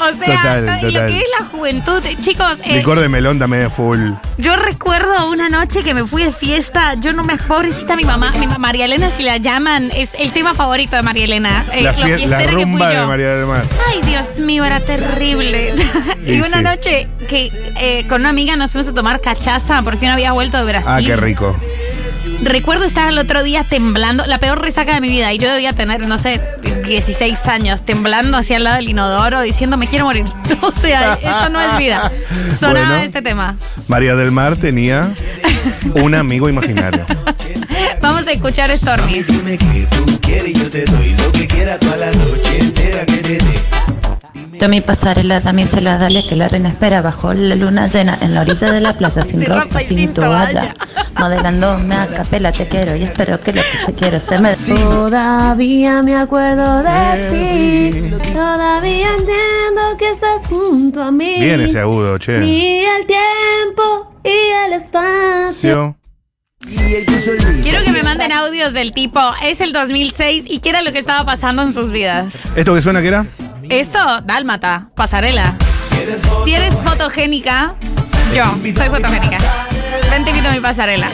O 0.01 0.13
sea, 0.13 0.37
Total, 0.37 0.79
y 0.83 0.91
lo 0.93 1.07
que 1.07 1.19
es 1.19 1.25
la 1.39 1.47
juventud, 1.47 2.03
chicos, 2.23 2.59
eh, 2.65 2.77
Licor 2.77 3.01
de 3.01 3.09
melón 3.09 3.39
también 3.39 3.71
full. 3.71 4.01
yo 4.39 4.57
recuerdo 4.57 5.31
una 5.31 5.49
noche 5.49 5.83
que 5.83 5.95
me 5.95 6.05
fui 6.07 6.25
de 6.25 6.33
fiesta, 6.33 6.95
yo 6.95 7.13
no 7.13 7.23
me 7.25 7.37
pobrecita 7.37 7.97
mi 7.97 8.05
mamá, 8.05 8.33
mi 8.39 8.47
mamá 8.47 8.59
María 8.65 8.87
Elena 8.87 9.11
si 9.11 9.23
la 9.23 9.37
llaman, 9.37 9.91
es 9.95 10.15
el 10.19 10.33
tema 10.33 10.55
favorito 10.55 10.97
de 10.97 11.03
María 11.03 11.25
Elena, 11.25 11.65
eh, 11.73 11.83
La, 11.83 11.93
lo 11.93 11.99
fie- 11.99 12.09
la 12.11 12.17
fiestera 12.17 12.47
que 12.47 12.53
fui 12.53 12.63
rumba 12.65 12.89
de 12.89 12.95
yo. 12.95 13.07
María 13.07 13.29
del 13.37 13.47
Mar. 13.47 13.63
Ay, 13.89 14.01
Dios 14.03 14.39
mío, 14.39 14.65
era 14.65 14.81
terrible. 14.81 15.75
y 16.27 16.33
Y 16.35 16.41
una 16.41 16.59
sí. 16.59 16.63
noche 16.63 17.09
que 17.29 17.53
eh, 17.79 18.07
con 18.09 18.23
una 18.23 18.31
amiga 18.31 18.57
nos 18.57 18.73
fuimos 18.73 18.89
a 18.91 18.95
tomar 18.95 19.21
cachaza 19.21 19.83
porque 19.83 20.07
uno 20.07 20.14
había 20.15 20.33
vuelto 20.33 20.57
de 20.59 20.65
Brasil. 20.65 20.91
Ah, 20.93 21.01
qué 21.05 21.17
rico. 21.17 21.57
Recuerdo 22.43 22.85
estar 22.85 23.09
el 23.09 23.19
otro 23.19 23.43
día 23.43 23.65
temblando, 23.65 24.27
la 24.27 24.39
peor 24.39 24.61
resaca 24.61 24.95
de 24.95 25.01
mi 25.01 25.09
vida, 25.09 25.33
y 25.33 25.39
yo 25.39 25.51
debía 25.51 25.73
tener, 25.73 26.01
no 26.07 26.19
sé, 26.19 26.41
16 26.87 27.47
años, 27.47 27.85
temblando 27.85 28.37
hacia 28.39 28.57
el 28.57 28.65
lado 28.65 28.77
del 28.77 28.89
inodoro, 28.89 29.41
diciendo 29.41 29.77
me 29.77 29.87
quiero 29.87 30.05
morir. 30.07 30.25
O 30.63 30.73
sea, 30.73 31.15
eso 31.21 31.49
no 31.51 31.61
es 31.61 31.77
vida. 31.79 32.11
Sonaba 32.59 32.89
Bueno. 32.89 32.97
este 33.03 33.23
tema. 33.23 33.57
María 33.89 34.15
del 34.15 34.31
Mar 34.33 34.57
tenía 34.57 35.15
un 35.95 36.15
amigo 36.15 36.49
imaginario. 36.49 37.05
Vamos 38.01 38.27
a 38.27 38.33
escuchar 38.33 38.71
Stormy. 38.77 39.23
Dime 39.23 39.59
que 39.59 39.87
tú 39.91 40.19
quieres 40.21 40.55
yo 40.55 40.71
te 40.71 40.85
doy 40.85 41.11
lo 41.15 41.33
que 41.33 41.47
quiera 41.47 41.79
toda 41.79 41.97
la 41.97 42.11
noche 42.13 42.59
entera 42.59 43.05
que 43.07 43.17
te 43.19 43.39
dé. 43.39 43.74
Mi 44.69 44.81
pasarela 44.81 45.43
también 45.43 45.69
se 45.69 45.81
la 45.83 45.99
dale 45.99 46.27
que 46.27 46.35
la 46.37 46.49
reina 46.49 46.71
espera 46.71 47.03
bajo 47.03 47.35
la 47.35 47.55
luna 47.55 47.87
llena 47.87 48.19
en 48.23 48.35
la 48.35 48.41
orilla 48.41 48.73
de 48.73 48.81
la 48.81 48.93
playa 48.95 49.23
sin 49.23 49.41
Sin 49.41 49.49
ropa 49.49 49.83
y 49.83 49.87
sin 49.87 49.99
sin 49.99 50.15
toalla. 50.15 50.75
Modelándome 51.19 51.95
a 51.95 52.07
capela 52.07 52.51
te 52.51 52.67
quiero 52.67 52.97
y 52.97 53.03
espero 53.03 53.39
que 53.41 53.53
lo 53.53 53.61
que 53.61 53.77
se 53.85 53.93
quiere 53.93 54.19
se 54.19 54.39
me 54.39 54.55
Todavía 54.55 56.03
me 56.03 56.17
acuerdo 56.17 56.83
de 56.83 58.11
ti. 58.11 58.33
Todavía 58.33 59.09
entiendo 59.11 59.97
que 59.99 60.11
estás 60.11 60.47
junto 60.49 61.03
a 61.03 61.11
mí. 61.11 61.41
Bien 61.41 61.61
ese 61.61 61.81
agudo, 61.81 62.19
che. 62.19 62.45
Y 62.45 62.85
el 62.85 63.07
tiempo 63.07 64.13
y 64.25 64.67
el 64.67 64.73
espacio. 64.73 65.97
Quiero 66.65 67.85
que 67.85 67.93
me 67.93 68.03
manden 68.03 68.33
audios 68.33 68.73
del 68.73 68.93
tipo, 68.93 69.21
es 69.43 69.61
el 69.61 69.73
2006 69.73 70.45
y 70.49 70.61
qué 70.61 70.71
era 70.71 70.83
lo 70.83 70.93
que 70.93 70.99
estaba 70.99 71.25
pasando 71.27 71.63
en 71.63 71.73
sus 71.73 71.91
vidas. 71.91 72.45
¿Esto 72.57 72.75
que 72.75 72.81
suena 72.81 73.03
que 73.03 73.09
era? 73.09 73.27
Esto, 73.69 73.99
dálmata, 74.23 74.89
pasarela. 74.95 75.55
Si 76.45 76.55
eres 76.55 76.75
fotogénica, 76.81 77.75
yo 78.35 78.45
soy 78.63 78.89
fotogénica. 78.89 79.39
Ven, 80.11 80.25
te 80.25 80.31
invito 80.31 80.49
a 80.49 80.53
mi 80.53 80.61
pasarela. 80.61 81.11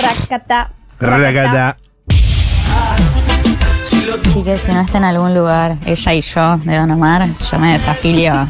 Racata. 0.00 0.70
Racata. 1.00 1.76
Chicas, 4.32 4.60
si 4.60 4.72
no 4.72 4.80
está 4.80 4.98
en 4.98 5.04
algún 5.04 5.34
lugar, 5.34 5.78
ella 5.86 6.14
y 6.14 6.20
yo, 6.20 6.56
de 6.58 6.76
Don 6.76 6.90
Omar, 6.90 7.28
yo 7.50 7.58
me 7.58 7.72
desafilio. 7.72 8.48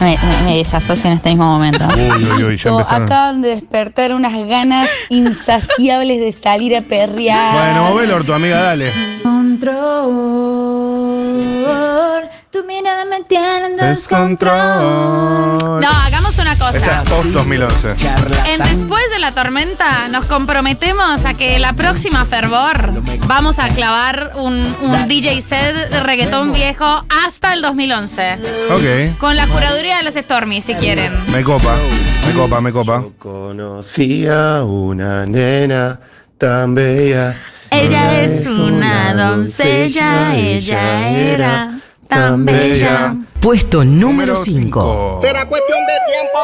Me, 0.00 0.18
me- 0.18 0.42
me 0.44 0.56
desasocio 0.58 1.10
en 1.10 1.16
este 1.16 1.30
mismo 1.30 1.46
momento. 1.46 1.86
Uy, 1.96 2.24
uy, 2.24 2.44
uy, 2.44 2.56
ya 2.58 2.70
empezaron. 2.70 3.04
Acaban 3.04 3.40
de 3.42 3.48
despertar 3.48 4.12
unas 4.12 4.34
ganas 4.46 4.90
insaciables 5.08 6.20
de 6.20 6.32
salir 6.32 6.76
a 6.76 6.82
perrear. 6.82 7.54
Bueno, 7.54 7.94
Velor, 7.94 8.24
tu 8.24 8.34
amiga, 8.34 8.60
dale. 8.62 8.92
Control. 9.22 11.05
Me 13.18 13.86
Descontrol. 13.88 15.80
No, 15.80 15.88
hagamos 15.88 16.36
una 16.38 16.52
Esa 16.52 16.66
cosa. 16.72 17.02
es 17.02 17.08
post 17.08 17.28
2011. 17.30 17.94
En 18.52 18.62
Después 18.62 19.02
de 19.10 19.18
la 19.20 19.32
tormenta 19.32 20.08
nos 20.08 20.26
comprometemos 20.26 21.24
a 21.24 21.32
que 21.32 21.58
la 21.58 21.72
próxima 21.72 22.26
fervor 22.26 22.92
vamos 23.26 23.58
a 23.58 23.68
clavar 23.68 24.32
un, 24.36 24.54
un 24.82 25.08
DJ 25.08 25.40
set 25.40 25.88
de 25.88 26.00
reggaetón 26.00 26.52
viejo 26.52 26.84
hasta 27.24 27.54
el 27.54 27.62
2011. 27.62 28.38
Ok. 28.70 29.18
Con 29.18 29.34
la 29.34 29.46
curaduría 29.46 29.96
de 29.96 30.02
los 30.02 30.14
Stormy, 30.14 30.60
si 30.60 30.74
quieren. 30.74 31.12
Me 31.32 31.42
copa. 31.42 31.74
Me 32.26 32.34
copa, 32.34 32.60
me 32.60 32.70
copa. 32.70 33.02
Conocí 33.18 34.26
a 34.26 34.62
una 34.62 35.24
nena 35.24 35.98
tan 36.36 36.74
bella. 36.74 37.34
Ella 37.70 38.22
es 38.22 38.46
una 38.46 39.14
doncella, 39.14 40.36
ella 40.36 41.08
era 41.10 41.75
tan 42.08 42.44
bella. 42.44 43.14
Puesto 43.40 43.84
número 43.84 44.34
5. 44.36 45.18
Será 45.20 45.44
cuestión 45.46 45.78
de 45.86 45.92
tiempo. 46.12 46.38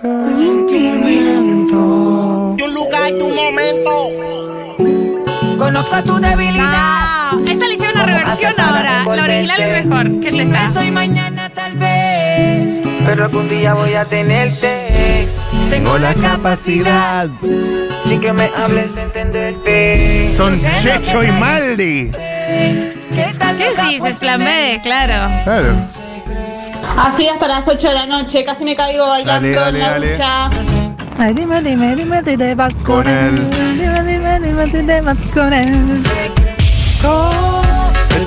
Sentimiento. 0.00 2.56
Y 2.58 2.62
un 2.62 2.74
lugar, 2.74 3.12
tu 3.18 3.28
momento. 3.28 4.08
Conozco 5.58 6.02
tu 6.04 6.18
debilidad. 6.20 7.32
No, 7.32 7.50
esta 7.50 7.66
le 7.68 7.74
hicieron 7.74 8.02
una 8.02 8.06
reversión 8.18 8.52
ahora. 8.58 9.04
La 9.16 9.24
original 9.24 9.60
es 9.60 9.84
mejor. 9.86 10.10
¿Qué 10.20 10.28
es 10.28 10.34
Si 10.34 10.40
esta? 10.40 10.72
soy 10.72 10.90
mañana 10.90 11.50
tal 11.54 11.76
vez. 11.78 12.82
Pero 13.06 13.24
algún 13.24 13.48
día 13.48 13.74
voy 13.74 13.94
a 13.94 14.04
tenerte. 14.04 15.26
Tengo 15.70 15.98
la 15.98 16.12
capacidad. 16.14 17.28
Sin 18.06 18.20
que 18.20 18.32
me 18.32 18.50
hables 18.56 18.96
entenderte. 18.96 20.32
Son 20.36 20.58
Checho 20.82 21.22
y 21.22 21.26
te- 21.26 21.32
Maldi. 21.32 22.10
¿Qué 23.14 23.34
tal 23.38 23.56
¿Qué 23.56 24.14
Plan 24.20 24.40
B, 24.40 24.80
claro. 24.82 25.32
Claro. 25.44 25.88
Así 26.98 27.26
hasta 27.28 27.48
las 27.48 27.66
8 27.66 27.88
de 27.88 27.94
la 27.94 28.06
noche, 28.06 28.44
casi 28.44 28.64
me 28.64 28.76
caigo 28.76 29.08
bailando 29.08 29.48
Dale, 29.48 29.54
dale, 29.54 29.78
en 29.78 29.84
la 29.84 29.90
dale. 29.92 30.10
ducha. 30.12 30.50
Ay, 31.18 31.34
dime, 31.34 31.62
dime, 31.62 31.94
dime 31.96 32.22
si 32.24 32.36
te 32.36 32.54
vas 32.54 32.74
Con 32.84 33.06
él. 33.06 33.48
Dime, 33.80 34.02
dime, 34.04 34.40
dime 34.40 34.64
si 34.66 34.86
te 34.86 35.00
vas 35.00 35.16
con 35.32 35.52
él. 35.52 36.02
De 36.02 36.30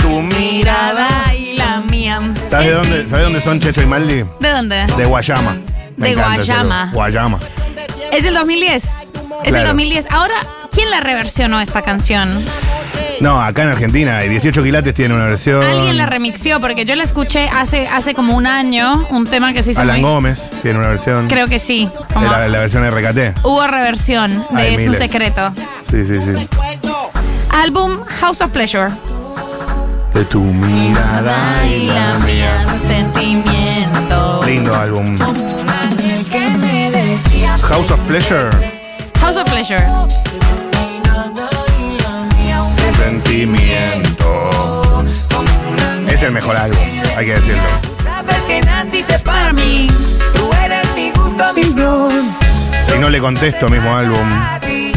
tu 0.02 0.22
Mirada 0.22 1.34
y 1.34 1.58
la 1.58 1.78
mía. 1.90 2.20
¿Sabes 2.50 2.66
de 2.68 2.72
Es- 2.72 2.78
dónde, 2.78 3.10
¿Sabes 3.10 3.24
dónde 3.26 3.42
son 3.42 3.60
Checho 3.60 3.82
y 3.82 3.86
Maldi? 3.86 4.24
¿De 4.40 4.50
dónde? 4.50 4.86
De 4.98 5.06
Guayama. 5.06 5.56
Me 5.98 6.08
De 6.08 6.14
encanta 6.14 6.42
ese 6.42 6.52
Guayama. 6.52 6.64
lugar. 6.86 6.94
Guayama. 6.94 7.40
Es 8.12 8.26
el 8.26 8.34
2010. 8.34 8.84
Es 8.84 8.90
el 9.46 9.50
Claro. 9.52 9.68
2010. 9.68 10.08
Ahora, 10.10 10.36
¿quién 10.72 10.90
la 10.90 11.00
reversionó 11.02 11.60
esta 11.62 11.82
canción? 11.82 12.44
No, 13.22 13.42
acá 13.42 13.64
en 13.64 13.70
Argentina, 13.70 14.24
y 14.26 14.30
18 14.30 14.62
quilates 14.64 14.94
tiene 14.94 15.14
una 15.14 15.26
versión. 15.26 15.64
Alguien 15.64 15.98
la 15.98 16.06
remixió 16.06 16.60
porque 16.60 16.86
yo 16.86 16.96
la 16.96 17.04
escuché 17.04 17.48
hace, 17.50 17.88
hace 17.88 18.14
como 18.14 18.36
un 18.36 18.46
año, 18.46 19.06
un 19.10 19.26
tema 19.28 19.54
que 19.54 19.64
se 19.64 19.72
hizo 19.72 19.82
Alan 19.82 20.02
muy- 20.02 20.10
Gómez 20.10 20.42
tiene 20.62 20.80
una 20.80 20.90
versión. 20.90 21.28
Creo 21.28 21.48
que 21.48 21.60
sí. 21.60 21.90
Como 22.14 22.26
La, 22.28 22.48
la 22.48 22.60
versión 22.60 22.84
RKT. 22.90 23.40
hubo 23.44 23.66
reversión 23.68 24.46
de 24.52 24.62
Hay 24.62 24.74
Es 24.76 24.80
un 24.82 24.86
miles. 24.92 24.98
secreto. 25.00 25.54
Sí, 25.90 26.06
sí, 26.08 26.16
sí. 26.18 26.48
Álbum 27.50 28.00
House 28.20 28.42
of 28.42 28.50
Pleasure. 28.52 28.90
De 30.14 30.24
tu 30.26 30.42
mirada 30.42 31.66
y 31.68 31.88
la 31.88 32.20
mía, 32.26 32.66
sentimiento. 32.88 34.42
Lindo 34.46 34.74
álbum. 34.76 35.18
House 37.62 37.92
of 37.92 38.00
Pleasure. 38.08 38.50
House 39.20 39.36
of 39.38 39.44
Pleasure. 39.50 39.84
Sentimiento. 43.36 45.04
Es 46.10 46.24
el 46.24 46.32
mejor 46.32 46.56
álbum, 46.56 46.80
hay 47.18 47.26
que 47.26 47.34
decirlo. 47.34 47.62
Sabes 48.02 48.38
que 48.48 48.62
naciste 48.62 49.20
para 49.20 49.52
mí. 49.52 49.88
Tú 50.34 50.50
eres 50.64 50.96
mi 50.96 51.12
gusto, 51.12 51.54
mi 51.54 51.64
flor. 51.64 52.14
Si 52.88 52.98
no 52.98 53.10
le 53.10 53.20
contesto, 53.20 53.68
mismo 53.68 53.94
álbum. 53.94 54.32
a 54.32 54.58
ti. 54.62 54.94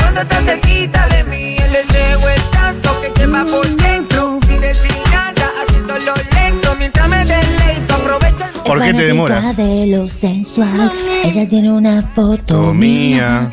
Cuando 0.00 0.22
estás 0.22 0.44
cerquita 0.44 1.06
de 1.06 1.22
mí, 1.24 1.56
el 1.56 1.72
deseo 1.72 2.28
es 2.28 2.50
tanto 2.50 3.00
que 3.00 3.12
quema 3.12 3.44
por 3.46 3.64
dentro. 3.68 4.40
Sin 4.48 4.60
decir 4.60 4.96
nada, 5.12 5.48
haciéndolo 5.64 6.14
lento. 6.34 6.74
Mientras 6.80 7.08
me 7.08 7.24
deleito, 7.24 7.94
aprovecho 7.94 8.44
el 8.56 8.60
¿Por 8.64 8.82
qué 8.82 8.92
te 8.92 9.04
demoras? 9.04 9.56
de 9.56 9.86
lo 9.86 10.08
sensual. 10.08 10.90
Ella 11.22 11.48
tiene 11.48 11.70
una 11.70 12.02
foto 12.12 12.74
mía. 12.74 13.52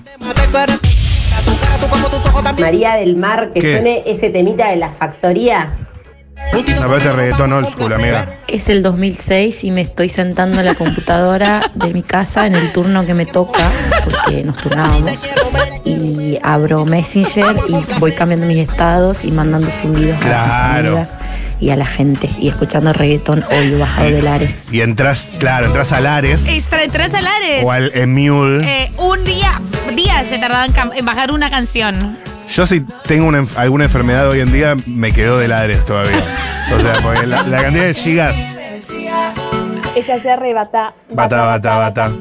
María 2.59 2.95
del 2.95 3.15
Mar, 3.15 3.51
que 3.53 3.59
¿Qué? 3.59 3.73
suene 3.73 4.03
ese 4.05 4.29
temita 4.29 4.69
de 4.69 4.77
la 4.77 4.91
factoría. 4.91 5.73
Me 6.35 6.87
parece 6.87 7.11
reggaetón 7.13 7.53
old 7.53 7.69
school, 7.69 7.93
amiga. 7.93 8.27
Es 8.47 8.67
el 8.69 8.83
2006 8.83 9.63
y 9.63 9.71
me 9.71 9.81
estoy 9.81 10.09
sentando 10.09 10.59
en 10.59 10.65
la 10.65 10.75
computadora 10.75 11.61
de 11.75 11.93
mi 11.93 12.03
casa 12.03 12.45
en 12.45 12.55
el 12.55 12.71
turno 12.73 13.05
que 13.05 13.13
me 13.13 13.25
toca, 13.25 13.65
porque 14.03 14.43
nos 14.43 14.57
turnábamos. 14.57 15.11
Y 15.85 16.37
abro 16.43 16.85
Messenger 16.85 17.55
y 17.69 17.99
voy 17.99 18.11
cambiando 18.11 18.45
mis 18.47 18.67
estados 18.67 19.23
y 19.23 19.31
mandando 19.31 19.67
zumbidos 19.81 20.17
a 20.23 20.25
mis 20.25 20.87
amigas 20.87 21.17
y 21.59 21.69
a 21.69 21.75
la 21.77 21.85
gente. 21.85 22.29
Y 22.39 22.49
escuchando 22.49 22.91
reggaetón 22.91 23.43
hoy 23.49 23.71
bajado 23.71 24.09
de 24.09 24.21
Lares. 24.21 24.71
Y 24.73 24.81
entras, 24.81 25.31
claro, 25.39 25.67
entras 25.67 25.91
a 25.93 26.01
Lares 26.01 26.47
Extra 26.47 26.79
tres 26.91 27.13
alares. 27.13 27.63
o 27.63 27.71
al 27.71 27.91
Emule. 27.95 28.83
Eh, 28.83 28.91
un 28.97 29.23
día, 29.23 29.61
días 29.95 30.27
se 30.27 30.37
tardaban 30.37 30.71
en, 30.75 30.97
en 30.99 31.05
bajar 31.05 31.31
una 31.31 31.49
canción. 31.49 31.97
Yo 32.55 32.65
si 32.65 32.81
tengo 33.05 33.27
una 33.27 33.45
alguna 33.57 33.83
enfermedad 33.83 34.29
hoy 34.29 34.39
en 34.39 34.51
día, 34.51 34.75
me 34.85 35.11
quedo 35.11 35.37
de 35.39 35.47
Lares 35.49 35.85
todavía. 35.85 36.23
O 36.73 36.81
sea, 36.81 36.93
porque 37.03 37.27
la, 37.27 37.43
la 37.43 37.61
cantidad 37.63 37.83
de 37.85 37.93
gigas. 37.93 38.35
Ella 39.95 40.21
se 40.21 40.29
arrebata. 40.31 40.93
Bata, 41.11 41.41
bata, 41.43 41.75
bata. 41.75 42.11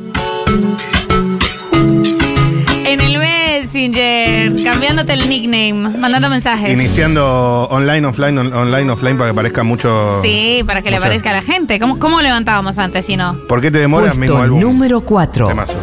En 2.85 3.01
el 3.01 3.19
Messenger, 3.19 4.53
cambiándote 4.65 5.13
el 5.13 5.29
nickname, 5.29 5.97
mandando 5.99 6.29
mensajes. 6.29 6.71
Iniciando 6.73 7.65
online, 7.71 8.05
offline, 8.07 8.37
on- 8.39 8.53
online, 8.53 8.91
offline 8.91 9.17
para 9.17 9.31
que 9.31 9.35
parezca 9.35 9.63
mucho. 9.63 10.21
Sí, 10.21 10.63
para 10.67 10.83
que 10.83 10.91
le 10.91 10.99
parezca 11.01 11.31
a 11.31 11.35
la 11.35 11.43
gente. 11.43 11.79
¿Cómo, 11.79 11.99
cómo 12.01 12.21
levantábamos 12.21 12.79
antes 12.81 13.07
si 13.07 13.17
no? 13.17 13.39
¿Por 13.49 13.61
qué 13.61 13.71
te 13.71 13.79
demoras 13.79 14.19
mismo 14.19 14.37
Puesto 14.37 14.43
álbum? 14.43 14.61
número 14.61 15.01
4. 15.01 15.47
Temazo. 15.49 15.75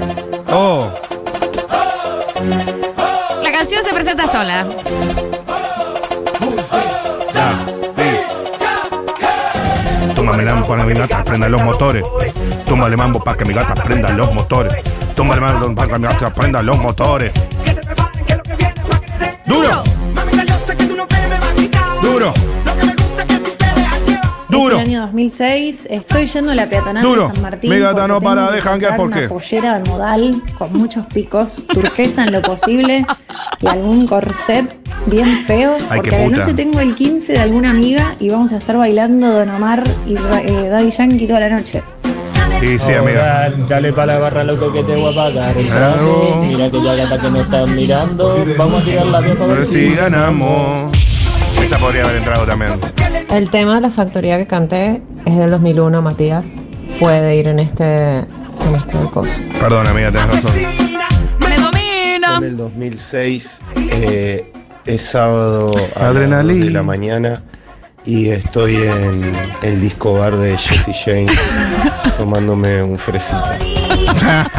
Oh, 0.50 0.90
canción 3.62 3.84
se 3.84 3.94
presenta 3.94 4.26
sola. 4.26 4.66
Tómame 10.16 10.44
mambo 10.44 10.68
para 10.68 10.82
que 10.82 10.88
mi 10.88 11.00
gata 11.00 11.24
prenda 11.24 11.48
los 11.48 11.62
motores. 11.62 12.04
Tómale 12.66 12.98
mambo 12.98 13.24
para 13.24 13.38
que 13.38 13.46
mi 13.46 13.54
gata 13.54 13.76
prenda 13.76 14.10
los 14.10 14.34
motores. 14.34 14.74
Tómale 15.16 15.42
mambo 15.42 15.76
para 15.76 15.88
que 15.90 16.00
mi 16.00 16.08
gata 16.08 16.34
prenda 16.34 16.64
los 16.64 16.80
motores. 16.80 17.32
¡Duro! 19.46 19.84
¡Duro! 22.02 22.51
¡Duro! 24.52 24.76
Es 24.78 24.82
el 24.84 24.88
año 24.90 25.02
2006, 25.02 25.88
estoy 25.90 26.28
yendo 26.28 26.52
a 26.52 26.56
la 26.56 26.68
peatonal 26.70 27.04
Duro. 27.04 27.28
de 27.30 27.34
San 27.34 27.42
Martín. 27.42 27.70
Mi 27.72 27.80
gata 27.80 27.94
porque 28.02 28.08
no 28.10 28.22
para 28.22 28.52
de 28.52 28.62
janguear, 28.62 28.98
¿por 28.98 29.10
qué? 29.12 29.20
Una 29.20 29.30
pollera 29.30 29.80
de 29.80 29.90
modal 29.90 30.44
con 30.58 30.74
muchos 30.74 31.06
picos, 31.08 31.64
turquesa 31.68 32.24
en 32.26 32.34
lo 32.34 32.42
posible 32.42 33.06
y 33.62 33.68
algún 33.68 34.06
corset 34.08 34.66
bien 35.08 35.28
feo. 35.48 35.76
Ay, 35.90 35.98
porque 35.98 36.10
qué 36.10 36.16
a 36.16 36.20
la 36.20 36.26
puta. 36.26 36.38
noche 36.40 36.54
tengo 36.54 36.80
el 36.80 36.96
15 36.96 37.34
de 37.34 37.40
alguna 37.40 37.70
amiga 37.72 38.16
y 38.20 38.30
vamos 38.30 38.52
a 38.52 38.58
estar 38.58 38.78
bailando 38.78 39.32
Don 39.32 39.50
Omar 39.50 39.84
y 40.08 40.16
eh, 40.16 40.68
Daddy 40.70 40.92
Yankee 40.92 41.28
toda 41.28 41.40
la 41.40 41.50
noche. 41.50 41.82
Sí, 42.60 42.78
sí, 42.78 42.94
amiga. 42.94 43.46
Ahora, 43.46 43.56
Dale 43.68 43.92
para 43.92 44.14
la 44.14 44.20
barra, 44.20 44.44
loco, 44.44 44.72
que 44.72 44.84
te 44.84 44.96
voy 44.96 45.12
a 45.12 45.16
pagar. 45.16 45.56
Claro. 45.56 46.42
Mira 46.44 46.70
que 46.70 46.84
ya 46.84 46.94
gata 46.94 47.18
que 47.20 47.30
me 47.30 47.40
están 47.40 47.76
mirando. 47.76 48.46
Vamos 48.56 48.82
a 48.82 48.86
tirar 48.86 49.06
la 49.08 49.20
vieja 49.20 49.44
Pero 49.48 49.66
si 49.66 49.96
ganamos. 49.96 50.92
Esa 51.64 51.78
podría 51.80 52.04
haber 52.04 52.18
entrado 52.18 52.46
también. 52.46 52.72
El 53.32 53.50
tema 53.50 53.76
de 53.76 53.82
la 53.82 53.92
factoría 53.92 54.38
que 54.38 54.46
canté 54.46 55.02
es 55.26 55.38
del 55.38 55.52
2001, 55.52 56.02
Matías. 56.02 56.48
Puede 57.00 57.38
ir 57.38 57.48
en 57.48 57.60
este, 57.60 58.18
en 58.18 58.76
este 58.78 58.98
coso. 59.14 59.32
Perdón, 59.58 59.88
amiga, 59.88 60.12
tenés 60.12 60.44
razón. 60.44 60.52
¡Me 61.40 61.56
domina! 61.56 62.38
En 62.38 62.44
el 62.44 62.58
2006 62.58 63.62
eh, 63.78 64.52
es 64.84 65.02
sábado 65.02 65.74
a 65.96 66.00
las 66.00 66.08
Adrenalina. 66.10 66.60
2 66.60 66.66
de 66.66 66.72
la 66.72 66.84
mañana 66.84 67.44
y 68.04 68.30
estoy 68.30 68.76
en 68.76 69.32
el 69.62 69.80
disco 69.80 70.16
bar 70.20 70.36
de 70.36 70.58
Jesse 70.58 70.94
James 71.06 71.40
tomándome 72.18 72.84
un 72.84 73.00
fresita. 73.00 73.58
La 74.24 74.50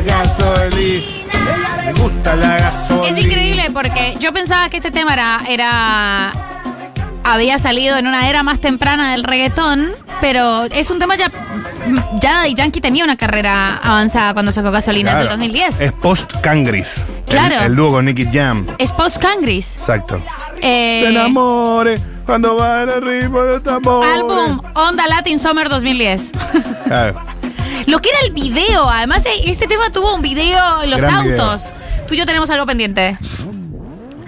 gasolina. 0.06 1.21
Me 2.22 2.30
gusta 2.30 2.36
la 2.36 2.58
gasolina. 2.58 3.08
Es 3.08 3.24
increíble 3.24 3.70
porque 3.72 4.16
yo 4.20 4.32
pensaba 4.32 4.68
que 4.68 4.76
este 4.76 4.90
tema 4.92 5.12
era, 5.12 5.40
era 5.48 6.32
había 7.24 7.58
salido 7.58 7.96
en 7.96 8.06
una 8.06 8.28
era 8.28 8.42
más 8.44 8.60
temprana 8.60 9.10
del 9.12 9.24
reggaetón, 9.24 9.90
pero 10.20 10.64
es 10.64 10.90
un 10.90 10.98
tema 11.00 11.16
ya 11.16 11.30
ya 12.20 12.46
Yankee 12.46 12.80
tenía 12.80 13.02
una 13.02 13.16
carrera 13.16 13.76
avanzada 13.82 14.34
cuando 14.34 14.52
sacó 14.52 14.70
Gasolina 14.70 15.10
en 15.12 15.16
el 15.18 15.22
Claro. 15.24 15.36
2010. 15.38 15.80
Es 15.80 15.92
post 15.92 16.32
Cangris. 16.42 16.94
Claro. 17.28 17.56
El, 17.56 17.62
el 17.66 17.76
dúo 17.76 17.90
con 17.90 18.04
Nicky 18.04 18.26
Jam. 18.32 18.66
Es 18.78 18.92
post 18.92 19.16
Cangris. 19.18 19.76
Exacto. 19.80 20.22
Eh, 20.60 21.00
Te 21.04 21.08
enamores 21.08 22.00
cuando 22.24 22.54
va 22.56 22.82
el 22.84 23.02
ritmo 23.02 23.42
de 23.42 23.58
tambor. 23.60 24.06
álbum 24.06 24.60
Onda 24.74 25.08
Latin 25.08 25.40
Summer 25.40 25.68
2010. 25.68 26.32
Claro. 26.86 27.20
Lo 27.86 27.98
que 27.98 28.10
era 28.10 28.18
el 28.26 28.32
video, 28.32 28.88
además 28.88 29.26
eh, 29.26 29.30
este 29.46 29.66
tema 29.66 29.90
tuvo 29.90 30.14
un 30.14 30.22
video 30.22 30.82
en 30.84 30.90
los 30.90 31.00
Gran 31.02 31.24
video. 31.24 31.36
Tú 32.12 32.16
y 32.16 32.18
yo 32.18 32.26
tenemos 32.26 32.50
algo 32.50 32.66
pendiente. 32.66 33.16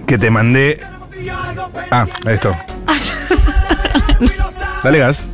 Que 0.06 0.16
te 0.16 0.30
mandé. 0.30 0.80
Ah, 1.90 2.06
esto. 2.24 2.50
Dale 4.82 4.98
gas. 5.00 5.26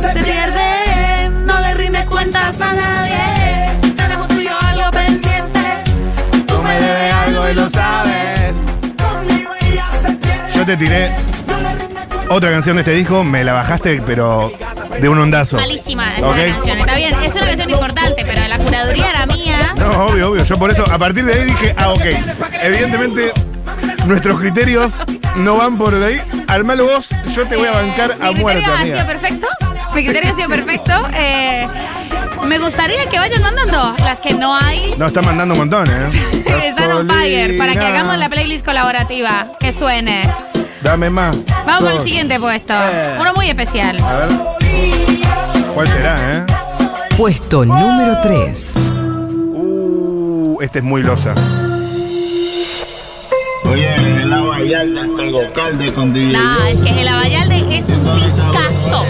Se 0.00 0.12
pierde, 0.12 1.28
no 1.44 1.58
le 1.58 1.74
rinde 1.74 2.04
cuentas 2.04 2.60
a 2.60 2.72
nadie. 2.72 3.94
Tenemos 3.96 4.28
tú 4.28 4.34
y 4.34 4.44
yo 4.44 4.56
algo 4.56 4.90
pendiente. 4.92 5.60
Tú 6.46 6.62
me 6.62 6.80
debes 6.80 7.14
algo 7.14 7.48
y 7.48 7.54
lo 7.54 7.68
sabes. 7.68 8.54
Yo 10.54 10.64
te 10.64 10.76
tiré 10.76 11.10
otra 12.28 12.52
canción 12.52 12.76
de 12.76 12.82
este 12.82 12.92
disco, 12.92 13.24
me 13.24 13.42
la 13.42 13.54
bajaste, 13.54 14.00
pero 14.06 14.52
de 15.02 15.08
un 15.08 15.18
ondazo. 15.18 15.56
Malísima 15.56 16.12
esa 16.12 16.28
Ok. 16.28 16.36
canción. 16.36 16.78
Está 16.78 16.94
bien, 16.94 17.14
es 17.22 17.34
una 17.34 17.46
canción 17.46 17.70
importante, 17.70 18.24
pero 18.24 18.46
la 18.46 18.56
curaduría 18.58 19.10
era 19.10 19.26
mía. 19.26 19.74
No, 19.76 20.06
obvio, 20.06 20.30
obvio. 20.30 20.44
Yo 20.44 20.56
por 20.58 20.70
eso, 20.70 20.84
a 20.90 20.96
partir 20.96 21.24
de 21.24 21.34
ahí 21.34 21.44
dije, 21.44 21.74
ah, 21.76 21.90
ok. 21.90 22.04
Evidentemente, 22.62 23.32
nuestros 24.06 24.38
criterios 24.38 24.92
no 25.36 25.56
van 25.56 25.76
por 25.76 25.92
ahí. 25.94 26.20
Armalo 26.46 26.86
vos, 26.86 27.08
yo 27.34 27.44
te 27.48 27.56
voy 27.56 27.66
a 27.66 27.72
bancar 27.72 28.12
a 28.22 28.30
Mi 28.30 28.40
muerte, 28.40 28.62
criterio 28.62 28.74
ha 28.80 28.96
sido 28.96 29.06
perfecto. 29.06 29.46
Mi 29.92 30.04
criterio 30.04 30.30
ha 30.30 30.34
sido 30.34 30.48
perfecto. 30.48 31.08
Eh, 31.14 31.66
me 32.46 32.58
gustaría 32.58 33.04
que 33.06 33.18
vayan 33.18 33.42
mandando 33.42 33.96
las 34.04 34.20
que 34.20 34.34
no 34.34 34.54
hay. 34.56 34.94
No, 34.98 35.08
está 35.08 35.20
mandando 35.20 35.54
un 35.54 35.60
montón, 35.60 35.88
¿eh? 35.88 36.08
Están 36.68 36.92
on 36.92 37.08
fire 37.08 37.58
para 37.58 37.72
que 37.72 37.80
hagamos 37.80 38.16
la 38.18 38.28
playlist 38.28 38.64
colaborativa. 38.64 39.48
Que 39.58 39.72
suene. 39.72 40.30
Dame 40.80 41.10
más. 41.10 41.36
Vamos 41.66 41.82
con 41.90 41.92
el 41.92 42.02
siguiente 42.02 42.38
puesto. 42.38 42.72
Eh. 42.74 43.16
Uno 43.20 43.34
muy 43.34 43.48
especial. 43.48 43.98
A 44.00 44.12
ver. 44.12 44.61
¿Cuál 45.74 45.88
será, 45.88 46.38
eh? 46.38 46.46
Puesto 47.16 47.64
número 47.64 48.16
3. 48.22 48.74
Uh, 49.54 50.58
este 50.60 50.78
es 50.78 50.84
muy 50.84 51.02
losa. 51.02 51.34
Oye, 53.64 53.94
en 53.94 54.28
la 54.28 54.42
Vallarta 54.42 55.02
tengo 55.16 55.52
calde 55.52 55.92
con 55.92 56.12
DJ. 56.12 56.32
No, 56.32 56.66
es 56.66 56.80
que 56.80 57.00
el 57.00 57.08
Abayalde 57.08 57.76
es 57.76 57.88
un 57.88 58.14
discazo. 58.16 59.04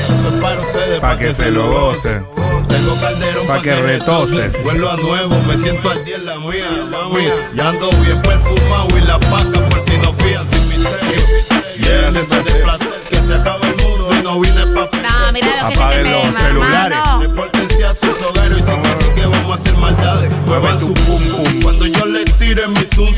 Pa' 1.01 1.19
que 1.19 1.35
se 1.35 1.51
lo 1.51 1.71
goce. 1.71 2.21
Tengo 2.69 3.01
calderón 3.01 3.47
Pa' 3.47 3.61
que 3.61 3.75
retose. 3.75 4.51
Vuelvo 4.65 4.89
a 4.89 4.97
nuevo, 4.97 5.37
me 5.47 5.59
siento 5.59 5.91
al 5.91 6.05
día 6.05 6.17
en 6.17 6.27
la 6.27 6.37
mía, 6.39 6.89
mami. 6.91 7.25
Ya 7.55 7.69
ando 7.71 7.91
bien 7.91 8.21
perfumado 8.23 8.89
y 8.97 9.01
la 9.01 9.19
paca 9.19 9.69
por 9.69 9.81
si 9.85 9.97
no 9.99 10.13
fían 10.13 10.49
sin 10.49 10.69
misterio. 10.69 11.23
Llévense 11.79 12.43
de 12.43 12.55
placer 12.63 13.03
que 13.09 13.17
se 13.17 13.35
acaba 13.35 13.69
el 13.69 13.77
mundo 13.77 14.09
y 14.13 14.23
no 14.23 14.41
vine 14.41 14.67
pa' 14.69 15.02
No, 15.33 15.39
mira 15.39 15.63
lo 15.63 15.69
que 15.69 15.73
es 15.75 15.81
Apaguen 15.81 16.07
este 16.07 16.13
los 16.13 16.23
tema, 16.27 16.41
celulares. 16.41 16.97
hermano. 16.99 17.21
Repórtense 17.21 17.85
a 17.85 17.95
sus 17.95 18.23
hogares 18.23 18.59
y 18.59 18.61
sin 18.61 18.87
así 18.87 19.09
que 19.15 19.27
vamos 19.27 19.53
a 19.53 19.55
hacer 19.55 19.77
maldades. 19.79 20.33
Muevan 20.47 20.79
su 20.79 20.95
pum 20.95 21.23
pum. 21.31 21.63
Cuando 21.63 21.87
yo 21.87 22.07
le 22.07 22.25
tire 22.25 22.69
mi 22.69 22.85
tum 22.85 23.15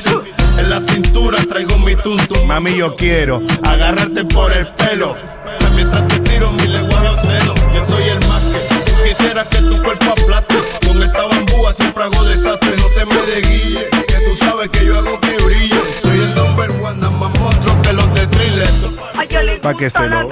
en 0.58 0.70
la 0.70 0.80
cintura 0.80 1.38
traigo 1.48 1.76
mi 1.78 1.96
tum. 1.96 2.16
Mami, 2.46 2.76
yo 2.76 2.94
quiero. 2.94 3.42
Agarrarte 3.64 4.24
por 4.26 4.52
el 4.52 4.66
pelo. 4.74 5.16
Mientras 5.74 6.06
te 6.06 6.20
tiro 6.20 6.52
mi 6.52 6.68
lenguaje 6.68 7.08
al 7.08 7.20
seno. 7.20 7.54
Yo 7.74 7.86
soy 7.88 8.04
el 8.04 8.18
más 8.28 8.42
que 8.42 8.74
tú 8.84 8.92
quisieras 9.02 9.46
que 9.48 9.58
tu 9.58 9.82
cuerpo 9.82 10.12
aplaste. 10.12 10.54
Con 10.86 11.02
esta 11.02 11.26
bambúa 11.26 11.74
siempre 11.74 12.04
hago 12.04 12.24
desastre. 12.24 12.76
No 12.76 12.86
te 12.90 13.04
me 13.06 13.22
desguille. 13.26 13.88
Que 14.06 14.14
tú 14.14 14.44
sabes 14.44 14.68
que 14.70 14.84
yo 14.86 14.98
hago 14.98 15.18
que 15.18 15.36
brille. 15.44 15.80
Soy 16.00 16.16
el 16.22 16.34
number 16.36 16.70
one, 16.70 17.08
más 17.18 17.38
monstruo 17.40 17.82
que 17.82 17.92
los 17.92 18.14
de 18.14 18.26
thriller. 18.28 18.68
Pa' 19.60 19.74
que 19.74 19.90
se 19.90 20.06
lo. 20.06 20.28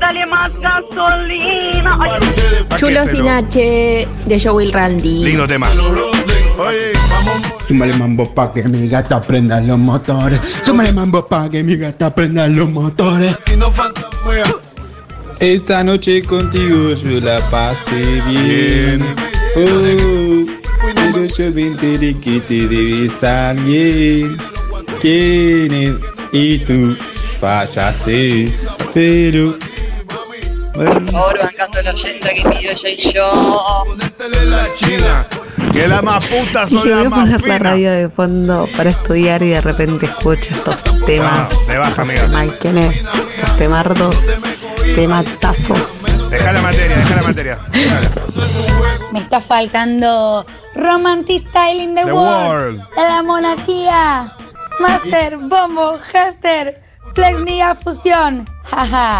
Dale 0.00 0.26
más 0.26 0.50
gasolina. 0.60 1.98
Chulo 2.78 3.06
sin 3.06 3.28
H 3.28 4.08
de 4.26 4.40
Joey 4.42 4.70
Randy. 4.70 5.24
Lindo 5.24 5.46
tema. 5.46 5.70
Oye, 5.70 6.92
vamos. 7.10 7.40
Súmale 7.68 7.92
mambo 7.96 8.34
pa' 8.34 8.52
que 8.52 8.64
mi 8.64 8.88
gata 8.88 9.20
prenda 9.20 9.60
los 9.60 9.78
motores. 9.78 10.40
Súmale 10.64 10.92
mambo 10.92 11.26
pa' 11.26 11.48
que 11.48 11.62
mi 11.62 11.76
gata 11.76 12.12
prenda 12.14 12.48
los 12.48 12.68
motores. 12.70 13.36
Esta 15.38 15.84
noche 15.84 16.22
contigo 16.22 16.94
yo 16.94 17.20
la 17.20 17.38
pasé 17.50 18.20
bien. 18.28 19.02
Oh, 19.56 20.46
pero 21.12 21.26
yo 21.26 21.50
me 21.52 21.62
enteré 21.62 22.18
que 22.18 22.40
te 22.40 22.66
debes 22.66 23.22
a 23.24 23.50
alguien. 23.50 24.36
¿Quién 25.00 25.72
es? 25.72 25.92
Y 26.32 26.58
tú 26.58 26.96
fallaste. 27.40 28.52
Pero. 28.92 29.56
Ahora 31.14 31.44
bancando 31.44 31.80
el 31.80 31.88
oyente 31.88 32.34
que 32.34 32.48
pidió 32.48 32.74
yo 32.74 32.88
y 32.88 33.12
yo. 33.12 33.84
La 34.44 34.66
china. 34.76 35.26
Que 35.72 35.86
la 35.86 36.02
más 36.02 36.26
puta 36.26 36.64
Y 36.68 36.74
son 36.74 36.88
yo 36.88 36.94
voy 36.94 37.04
las 37.04 37.06
a 37.06 37.10
más 37.10 37.40
poner 37.40 37.48
la 37.48 37.58
radio 37.58 37.92
de 37.92 38.08
fondo 38.08 38.68
para 38.76 38.90
estudiar 38.90 39.42
y 39.42 39.50
de 39.50 39.60
repente 39.60 40.06
escucho 40.06 40.50
estos 40.50 40.76
temas. 41.06 41.52
No, 41.52 41.72
de 41.72 41.78
baja, 41.78 42.02
amiga. 42.02 42.30
Ay, 42.34 42.52
¿quién 42.60 42.78
es? 42.78 42.96
Estos 42.96 43.56
temardos, 43.56 44.16
tematazos. 44.94 46.30
Deja 46.30 46.52
la 46.52 46.60
materia, 46.62 46.96
deja 46.96 47.16
la 47.16 47.22
materia. 47.22 47.58
Dale. 47.72 48.08
Me 49.12 49.20
está 49.20 49.40
faltando 49.40 50.46
Romantic 50.74 51.46
Style 51.48 51.82
in 51.82 51.94
the, 51.94 52.04
The 52.04 52.12
World. 52.12 52.78
World. 52.78 52.94
De 52.96 53.02
la 53.02 53.22
monarquía. 53.22 54.34
Master, 54.80 55.36
Bombo, 55.36 55.98
Haster, 56.12 56.80
Flex 57.14 57.38
Niga 57.40 57.74
Fusión. 57.74 58.48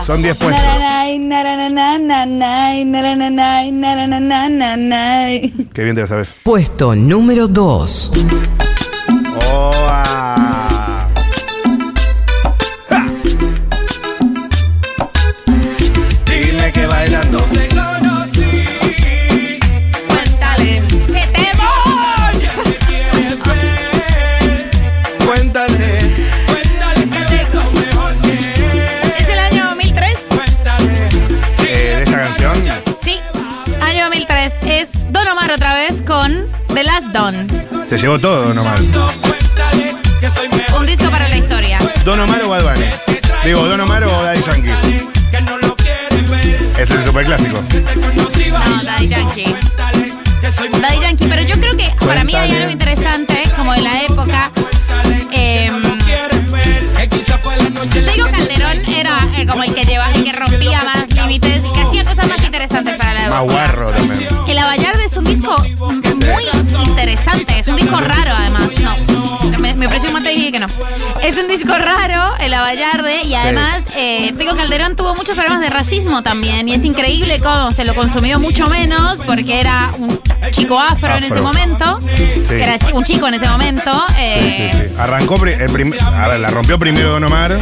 Son 0.06 0.22
10 0.22 0.38
puestos. 0.38 0.62
Naranay, 0.62 1.18
narananananay, 1.18 2.84
narananay, 2.84 3.72
narananananay. 3.72 5.52
Qué 5.72 5.82
bien 5.84 5.94
te 5.96 6.02
la 6.02 6.06
sabes. 6.06 6.28
Puesto 6.42 6.94
número 6.94 7.48
2. 7.48 8.12
Oh, 9.52 9.72
ah. 9.88 10.29
Otra 35.52 35.74
vez 35.74 36.00
con 36.02 36.46
The 36.72 36.84
Last 36.84 37.08
Don. 37.08 37.34
Se 37.88 37.98
llevó 37.98 38.20
todo, 38.20 38.44
Don 38.46 38.58
Omar. 38.58 38.78
Un 40.78 40.86
disco 40.86 41.10
para 41.10 41.28
la 41.28 41.38
historia. 41.38 41.78
Don 42.04 42.20
Omar 42.20 42.40
o 42.44 42.50
Bad 42.50 42.62
Bunny. 42.62 42.86
Digo, 43.44 43.66
Don 43.66 43.80
Omar 43.80 44.04
o 44.04 44.22
Daddy 44.22 44.42
Yankee. 44.42 45.08
Es 46.78 46.90
el 46.92 47.04
superclásico. 47.04 47.60
No, 47.60 48.82
Daddy 48.84 49.08
Yankee. 49.08 49.56
Daddy 50.80 51.00
Yankee, 51.00 51.26
pero 51.28 51.42
yo 51.42 51.56
creo 51.60 51.76
que 51.76 51.90
para 52.06 52.22
mí 52.22 52.32
hay 52.36 52.54
algo 52.54 52.70
interesante, 52.70 53.42
como 53.56 53.72
de 53.72 53.80
la 53.80 54.02
época. 54.02 54.52
Eh, 55.32 55.72
Tego 57.92 58.30
Calderón 58.30 58.94
era 58.94 59.18
eh, 59.36 59.46
como 59.46 59.64
el 59.64 59.74
que 59.74 59.84
llevaba, 59.84 60.12
el 60.12 60.22
que 60.22 60.32
rompía 60.32 60.80
más 60.84 61.10
límites 61.10 61.64
y 61.64 61.70
más 61.72 61.99
interesantes 62.62 62.96
para 62.96 63.14
la 63.14 63.28
Más 63.30 63.38
época. 63.42 63.54
guarro 63.54 63.90
también. 63.92 64.28
El 64.46 64.58
Avallarde 64.58 65.04
es 65.04 65.16
un 65.16 65.24
disco 65.24 65.56
muy 65.58 66.44
interesante, 66.86 67.58
es 67.58 67.66
un 67.68 67.76
disco 67.76 67.96
raro 67.96 68.32
además. 68.36 68.68
No, 69.50 69.58
me, 69.58 69.74
me 69.74 69.86
ofreció 69.86 70.08
un 70.08 70.14
mate 70.14 70.32
y 70.32 70.36
dije 70.36 70.52
que 70.52 70.60
no. 70.60 70.66
Es 71.22 71.38
un 71.38 71.48
disco 71.48 71.72
raro, 71.76 72.36
el 72.38 72.52
Avallarde, 72.52 73.22
y 73.24 73.34
además 73.34 73.84
eh, 73.96 74.32
Tego 74.36 74.54
Calderón 74.56 74.94
tuvo 74.96 75.14
muchos 75.14 75.34
problemas 75.34 75.60
de 75.60 75.70
racismo 75.70 76.22
también, 76.22 76.68
y 76.68 76.74
es 76.74 76.84
increíble 76.84 77.40
cómo 77.40 77.72
se 77.72 77.84
lo 77.84 77.94
consumió 77.94 78.38
mucho 78.38 78.68
menos 78.68 79.20
porque 79.22 79.60
era 79.60 79.90
un 79.98 80.20
chico 80.52 80.78
afro, 80.78 81.14
en 81.16 81.24
ese 81.24 81.40
momento, 81.40 81.98
Sí. 82.48 82.54
era 82.54 82.76
un 82.94 83.04
chico 83.04 83.26
en 83.28 83.34
ese 83.34 83.48
momento. 83.48 83.90
eh, 84.18 84.70
Sí, 84.72 84.78
sí, 84.78 84.88
sí. 84.88 84.94
Arrancó, 84.98 85.36
el 85.44 85.94
a 86.02 86.28
ver, 86.28 86.40
la 86.40 86.48
rompió 86.50 86.78
primero 86.78 87.10
Don 87.12 87.24
Omar. 87.24 87.58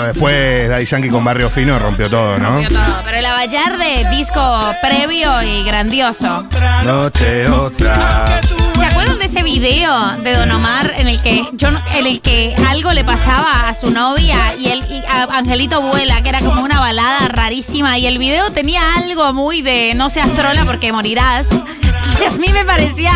Bueno, 0.00 0.12
después 0.14 0.68
Daddy 0.70 0.86
Yankee 0.86 1.08
con 1.10 1.22
Barrio 1.22 1.50
Fino 1.50 1.78
rompió 1.78 2.08
todo, 2.08 2.38
¿no? 2.38 2.52
rompió 2.52 2.70
todo. 2.70 3.02
Pero 3.04 3.18
el 3.18 3.26
Avallarde, 3.26 4.08
disco 4.10 4.74
previo 4.80 5.42
y 5.42 5.62
grandioso. 5.62 6.46
Noche 6.84 7.46
otra. 7.46 8.40
¿Se 8.78 8.84
acuerdan 8.86 9.18
de 9.18 9.26
ese 9.26 9.42
video 9.42 10.16
de 10.22 10.34
Don 10.36 10.50
Omar 10.52 10.94
en 10.96 11.06
el 11.06 11.20
que 11.20 11.44
yo 11.52 11.68
en 11.68 12.06
el 12.06 12.22
que 12.22 12.56
algo 12.66 12.94
le 12.94 13.04
pasaba 13.04 13.68
a 13.68 13.74
su 13.74 13.90
novia 13.90 14.38
y 14.58 14.68
él 14.68 14.82
y 14.88 15.02
a 15.06 15.24
Angelito 15.36 15.82
vuela, 15.82 16.22
que 16.22 16.30
era 16.30 16.40
como 16.40 16.62
una 16.62 16.80
balada 16.80 17.28
rarísima 17.28 17.98
y 17.98 18.06
el 18.06 18.16
video 18.16 18.50
tenía 18.52 18.80
algo 18.96 19.34
muy 19.34 19.60
de 19.60 19.92
no 19.94 20.08
seas 20.08 20.30
trola 20.30 20.64
porque 20.64 20.94
morirás. 20.94 21.48
que 22.18 22.26
a 22.26 22.30
mí 22.32 22.48
me 22.52 22.64
parecía 22.64 23.12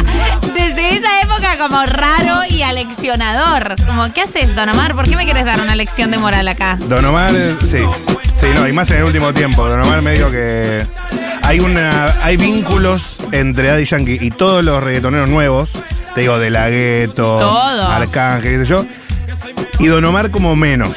desde 0.54 0.96
esa 0.96 1.20
época 1.20 1.58
como 1.58 1.84
raro 1.84 2.44
y 2.48 2.62
aleccionador. 2.62 3.76
Como, 3.86 4.10
¿qué 4.12 4.22
haces, 4.22 4.54
Don 4.54 4.68
Omar? 4.68 4.94
¿Por 4.94 5.08
qué 5.08 5.16
me 5.16 5.24
quieres 5.24 5.44
dar 5.44 5.60
una 5.60 5.74
lección 5.74 6.10
de 6.10 6.18
moral 6.18 6.48
acá? 6.48 6.73
Don 6.88 7.04
Omar, 7.04 7.32
sí. 7.60 7.78
Sí, 8.40 8.46
no, 8.54 8.68
y 8.68 8.72
más 8.72 8.90
en 8.90 8.98
el 8.98 9.04
último 9.04 9.32
tiempo. 9.32 9.66
Don 9.68 9.80
Omar 9.80 10.02
medio 10.02 10.30
que. 10.30 10.86
Hay 11.42 11.60
una. 11.60 12.06
hay 12.22 12.36
vínculos 12.36 13.16
entre 13.32 13.68
Daddy 13.68 13.84
Yankee 13.84 14.18
y 14.20 14.30
todos 14.30 14.64
los 14.64 14.82
reggaetoneros 14.82 15.28
nuevos. 15.28 15.72
Te 16.14 16.22
digo, 16.22 16.38
De 16.38 16.50
La 16.50 16.68
Todos. 17.14 17.90
Arcángel, 17.90 18.52
qué 18.52 18.58
sé 18.58 18.64
yo. 18.64 18.86
Y 19.78 19.86
Don 19.86 20.04
Omar 20.04 20.30
como 20.30 20.54
menos. 20.56 20.96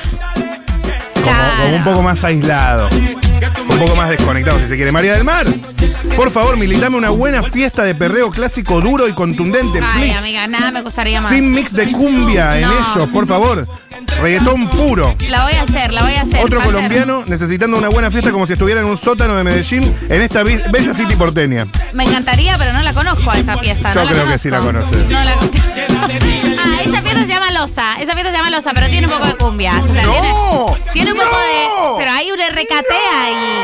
Como, 1.13 1.35
como 1.63 1.75
un 1.75 1.83
poco 1.83 2.03
más 2.03 2.23
aislado. 2.23 2.89
Un 3.69 3.79
poco 3.79 3.95
más 3.95 4.09
desconectado, 4.09 4.59
si 4.59 4.67
se 4.67 4.75
quiere. 4.75 4.91
María 4.91 5.13
del 5.13 5.23
Mar, 5.23 5.45
por 6.15 6.31
favor, 6.31 6.57
militame 6.57 6.97
una 6.97 7.09
buena 7.09 7.43
fiesta 7.43 7.83
de 7.83 7.93
perreo 7.95 8.31
clásico 8.31 8.81
duro 8.81 9.07
y 9.07 9.13
contundente, 9.13 9.79
Ay, 9.83 10.01
please. 10.03 10.17
amiga, 10.17 10.47
nada 10.47 10.71
me 10.71 10.81
gustaría 10.81 11.21
más. 11.21 11.31
Sin 11.31 11.51
mix 11.53 11.73
de 11.73 11.91
cumbia 11.91 12.57
en 12.57 12.65
ellos, 12.65 13.09
por 13.13 13.27
favor. 13.27 13.67
Reggaetón 14.21 14.67
puro. 14.69 15.15
La 15.29 15.43
voy 15.43 15.53
a 15.53 15.63
hacer, 15.63 15.93
la 15.93 16.01
voy 16.03 16.13
a 16.13 16.21
hacer. 16.21 16.43
Otro 16.43 16.61
colombiano 16.61 17.23
necesitando 17.27 17.77
una 17.77 17.89
buena 17.89 18.09
fiesta 18.09 18.31
como 18.31 18.47
si 18.47 18.53
estuviera 18.53 18.81
en 18.81 18.87
un 18.87 18.97
sótano 18.97 19.35
de 19.35 19.43
Medellín 19.43 19.83
en 20.09 20.21
esta 20.21 20.43
bella 20.43 20.93
city 20.93 21.15
porteña. 21.15 21.67
Me 21.93 22.03
encantaría, 22.05 22.57
pero 22.57 22.73
no 22.73 22.81
la 22.81 22.93
conozco 22.93 23.29
a 23.29 23.37
esa 23.37 23.57
fiesta. 23.57 23.93
Yo 23.93 24.01
no 24.03 24.07
creo 24.09 24.25
que 24.25 24.37
conozco. 24.37 24.37
sí 24.39 24.49
la 24.49 24.59
conoces. 24.59 25.05
No 25.05 25.23
la 25.23 25.33
Ah, 26.59 26.76
Losa. 27.59 27.95
Esa 27.99 28.13
fiesta 28.13 28.31
se 28.31 28.37
llama 28.37 28.49
Losa, 28.49 28.71
pero 28.73 28.87
tiene 28.87 29.07
un 29.07 29.13
poco 29.13 29.25
de 29.25 29.35
cumbia. 29.35 29.81
O 29.83 29.87
sea, 29.87 30.03
¡No! 30.03 30.11
tiene, 30.11 30.91
tiene 30.93 31.11
un 31.13 31.17
poco 31.17 31.29
¡No! 31.31 31.37
de. 31.37 31.97
Pero 31.97 32.11
hay 32.11 32.31
un 32.31 32.37
RKT 32.39 32.91
ahí. 32.91 33.63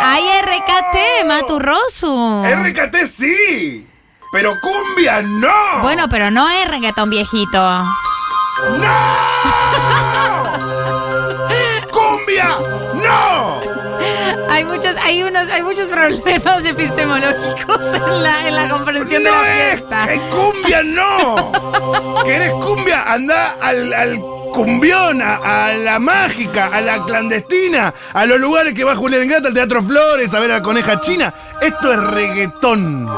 Hay 0.00 0.22
RKT, 0.42 1.26
Maturrosu. 1.26 2.44
RKT 2.44 2.96
sí, 3.06 3.86
pero 4.32 4.54
cumbia 4.60 5.22
no. 5.22 5.80
Bueno, 5.82 6.08
pero 6.08 6.30
no 6.30 6.48
es 6.48 6.68
reggaetón 6.68 7.10
viejito. 7.10 7.84
¡Cumbia! 8.68 9.16
Hay 14.54 14.64
muchos, 14.64 14.94
hay 15.02 15.22
unos, 15.22 15.48
hay 15.48 15.62
muchos 15.62 15.88
problemas 15.88 16.64
epistemológicos 16.64 17.84
en 17.94 18.22
la, 18.22 18.48
en 18.48 18.54
la 18.54 18.68
comprensión 18.68 19.24
de 19.24 19.30
¡No 19.30 19.42
la 19.42 19.48
es! 19.48 19.70
fiesta. 19.74 20.12
¡Es 20.12 20.20
cumbia 20.20 20.82
no! 20.84 21.52
¿Querés 22.24 22.52
cumbia? 22.54 23.02
Anda 23.12 23.56
al, 23.60 23.92
al 23.92 24.20
cumbión, 24.52 25.20
a, 25.20 25.66
a 25.66 25.72
la 25.72 25.98
mágica, 25.98 26.66
a 26.72 26.80
la 26.80 27.04
clandestina, 27.04 27.92
a 28.12 28.24
los 28.26 28.38
lugares 28.38 28.72
que 28.74 28.84
va 28.84 28.94
Julián 28.94 29.24
Ingrata, 29.24 29.48
al 29.48 29.54
Teatro 29.54 29.82
Flores, 29.82 30.32
a 30.32 30.38
ver 30.40 30.52
a 30.52 30.58
la 30.58 30.62
coneja 30.62 31.00
china. 31.00 31.34
Esto 31.66 31.92
es 31.92 31.98
reggaetón. 32.10 33.08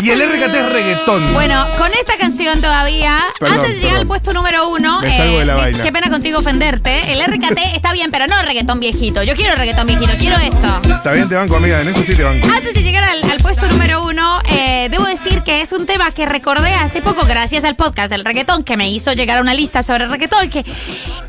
Y 0.00 0.10
el 0.10 0.20
RKT 0.20 0.54
es 0.54 0.72
reggaetón. 0.72 1.32
Bueno, 1.32 1.64
con 1.78 1.92
esta 1.92 2.16
canción 2.18 2.60
todavía, 2.60 3.18
Perdón, 3.38 3.58
antes 3.58 3.74
de 3.74 3.76
llegar 3.78 3.90
perdón. 3.92 4.00
al 4.02 4.06
puesto 4.08 4.32
número 4.32 4.68
uno, 4.68 5.00
Me 5.00 5.16
salgo 5.16 5.38
de 5.38 5.44
la 5.44 5.54
di- 5.54 5.60
vaina. 5.60 5.82
qué 5.82 5.92
pena 5.92 6.10
contigo 6.10 6.38
ofenderte, 6.40 7.12
el 7.12 7.20
RKT 7.24 7.58
está 7.76 7.92
bien, 7.92 8.10
pero 8.10 8.26
no 8.26 8.40
reggaetón 8.42 8.80
viejito. 8.80 9.22
Yo 9.22 9.34
quiero 9.36 9.54
reggaetón 9.54 9.86
viejito, 9.86 10.12
quiero 10.18 10.36
esto. 10.38 10.80
Está 10.82 11.12
bien, 11.12 11.28
te 11.28 11.36
banco, 11.36 11.56
amiga. 11.56 11.80
En 11.80 11.88
eso 11.88 12.02
sí 12.04 12.14
te 12.14 12.24
banco. 12.24 12.46
Antes 12.52 12.74
de 12.74 12.82
llegar 12.82 13.04
al, 13.04 13.30
al 13.30 13.38
puesto 13.38 13.66
número 13.68 14.02
uno, 14.02 14.40
eh, 14.48 14.88
debo 14.90 15.04
decir 15.04 15.42
que 15.42 15.60
es 15.60 15.72
un 15.72 15.86
tema 15.86 16.10
que 16.10 16.26
recordé 16.26 16.74
hace 16.74 17.00
poco 17.02 17.24
gracias 17.26 17.62
al 17.64 17.76
podcast 17.76 18.10
del 18.10 18.24
reggaetón 18.24 18.64
que 18.64 18.76
me 18.76 18.90
hizo 18.90 19.12
llegar 19.12 19.38
a 19.38 19.40
una 19.40 19.54
lista 19.54 19.82
sobre 19.82 20.06
reggaetón 20.06 20.50
que, 20.50 20.64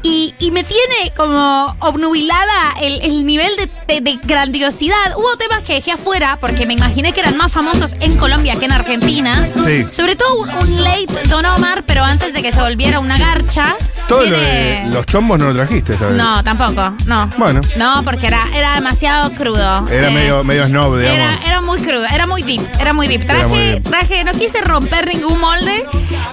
y, 0.01 0.34
y 0.39 0.51
me 0.51 0.63
tiene 0.63 1.13
como 1.16 1.76
obnubilada 1.80 2.74
el, 2.82 2.99
el 3.01 3.26
nivel 3.26 3.51
de, 3.57 3.70
de- 3.95 4.01
de 4.01 4.20
grandiosidad. 4.24 4.95
Hubo 5.18 5.38
temas 5.38 5.61
que 5.61 5.74
dejé 5.76 5.91
afuera 5.91 6.38
porque 6.41 6.54
me 6.65 6.73
imaginé 6.73 7.11
que 7.13 7.19
eran 7.21 7.35
más 7.37 7.51
famosos 7.51 7.95
en 7.99 8.15
Colombia 8.17 8.55
que 8.57 8.65
en 8.65 8.71
Argentina. 8.71 9.47
Sí. 9.65 9.85
Sobre 9.91 10.15
todo 10.15 10.41
un, 10.41 10.49
un 10.49 10.83
late 10.83 11.27
Don 11.27 11.45
Omar, 11.45 11.83
pero 11.85 12.03
antes 12.03 12.33
de 12.33 12.41
que 12.41 12.51
se 12.51 12.61
volviera 12.61 12.99
una 12.99 13.17
garcha. 13.17 13.75
Todo 14.07 14.19
lo 14.21 14.25
viene- 14.29 14.85
de 14.85 14.89
los 14.93 15.05
chombos 15.07 15.39
no 15.39 15.45
lo 15.51 15.55
trajiste 15.55 15.93
esta 15.93 16.07
vez. 16.07 16.15
No, 16.15 16.43
tampoco, 16.43 16.93
no. 17.07 17.27
Bueno. 17.37 17.61
No, 17.77 18.03
porque 18.03 18.27
era, 18.27 18.45
era 18.55 18.75
demasiado 18.75 19.31
crudo. 19.33 19.87
Era 19.89 20.09
Eh, 20.09 20.13
medio, 20.13 20.43
medio 20.43 20.67
snob, 20.67 20.97
digamos. 20.99 21.17
era, 21.19 21.39
era 21.45 21.61
muy 21.61 21.79
crudo, 21.81 22.05
era 22.05 22.27
muy 22.27 22.43
deep, 22.43 22.61
era 22.79 22.93
muy 22.93 23.07
deep. 23.07 23.21
Muy 23.21 23.27
Traje, 23.27 23.55
deep. 23.71 23.83
traje, 23.83 24.23
no 24.23 24.31
quise 24.33 24.61
romper 24.61 25.07
ningún 25.07 25.39
molde. 25.39 25.83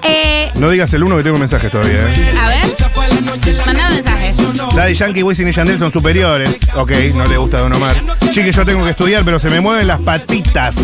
Eh, 0.02 0.50
No 0.56 0.68
digas 0.70 0.92
el 0.94 1.02
uno 1.04 1.16
que 1.16 1.22
tengo 1.22 1.38
mensajes 1.38 1.70
todavía, 1.72 2.00
¿eh? 2.12 2.34
a 2.38 2.48
ver, 2.48 3.64
mandame 3.66 3.94
mensajes. 3.94 4.36
Daddy 4.74 4.94
Yankee, 4.94 5.22
Wisin 5.22 5.48
y 5.48 5.52
Yandel 5.52 5.78
son 5.78 5.92
superiores. 5.92 6.50
Ok, 6.76 6.92
no 7.14 7.26
le 7.26 7.36
gusta 7.36 7.60
Don 7.60 7.72
Omar. 7.74 7.96
Chique, 8.30 8.52
yo 8.52 8.64
tengo 8.64 8.84
que 8.84 8.90
estudiar, 8.90 9.24
pero 9.24 9.38
se 9.38 9.48
me 9.50 9.60
mueven 9.60 9.86
las 9.86 10.00
patitas. 10.18 10.76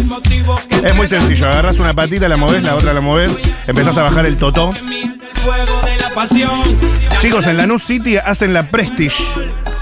Es 0.83 0.97
muy 0.97 1.07
sencillo. 1.07 1.49
Agarras 1.49 1.79
una 1.79 1.93
patita, 1.93 2.29
la 2.29 2.37
movés, 2.39 2.63
la 2.63 2.75
otra 2.77 2.95
la 2.95 3.01
movés, 3.03 3.31
empezás 3.67 3.97
a 3.99 4.03
bajar 4.03 4.25
el 4.27 4.37
totó. 4.39 4.73
Chicos, 7.21 7.47
en 7.47 7.57
Lanús 7.59 7.85
City 7.85 8.17
hacen 8.17 8.55
la 8.55 8.63
Prestige. 8.65 9.23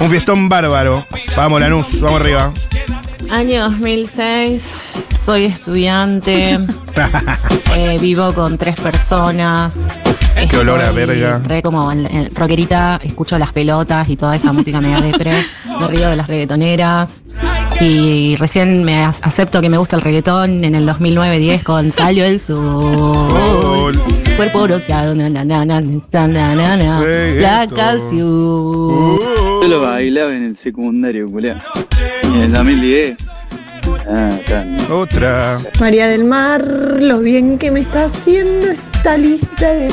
Un 0.00 0.08
fiestón 0.10 0.48
bárbaro. 0.48 1.06
Vamos, 1.36 1.60
Lanús, 1.60 2.00
vamos 2.00 2.20
arriba. 2.20 2.52
Año 3.30 3.70
2006, 3.70 4.62
soy 5.24 5.44
estudiante, 5.46 6.58
eh, 7.76 7.98
vivo 8.00 8.32
con 8.34 8.58
tres 8.58 8.76
personas. 8.80 9.72
Qué 10.50 10.58
olor 10.58 10.80
a 10.82 10.90
verga. 10.92 11.40
Re 11.44 11.62
como 11.62 11.90
en- 11.90 12.06
en 12.06 12.34
rockerita, 12.34 13.00
escucho 13.02 13.38
las 13.38 13.52
pelotas 13.52 14.08
y 14.08 14.16
toda 14.16 14.36
esa 14.36 14.52
música 14.52 14.80
media 14.80 15.00
depre. 15.00 15.32
Me 15.80 15.86
río 15.88 16.08
de 16.08 16.16
las 16.16 16.26
reggaetoneras. 16.26 17.08
Y 17.80 18.36
recién 18.36 18.84
me 18.84 19.04
acepto 19.04 19.60
que 19.60 19.68
me 19.68 19.76
gusta 19.76 19.96
el 19.96 20.02
reggaetón 20.02 20.64
en 20.64 20.74
el 20.74 20.88
2009-10 20.88 21.62
con 21.62 21.92
Salió 21.92 22.24
el 22.24 22.40
Sol. 22.40 23.94
Cuerpo 24.36 24.62
bronceado, 24.62 25.14
na, 25.14 25.28
na, 25.28 25.44
na, 25.44 25.64
na, 25.64 25.80
na, 25.80 26.26
na, 26.28 26.76
na, 26.76 27.00
la 27.00 27.68
canción. 27.68 29.18
Yo 29.60 29.68
lo 29.68 29.80
bailaba 29.80 30.34
en 30.34 30.44
el 30.44 30.56
secundario, 30.56 31.30
culé. 31.30 31.54
En 32.22 32.36
el 32.36 32.52
2010 32.52 33.35
otra. 34.90 35.58
María 35.80 36.06
del 36.08 36.24
Mar, 36.24 36.62
lo 36.64 37.20
bien 37.20 37.58
que 37.58 37.70
me 37.70 37.80
está 37.80 38.04
haciendo 38.04 38.68
esta 38.68 39.16
lista 39.18 39.72
de 39.72 39.92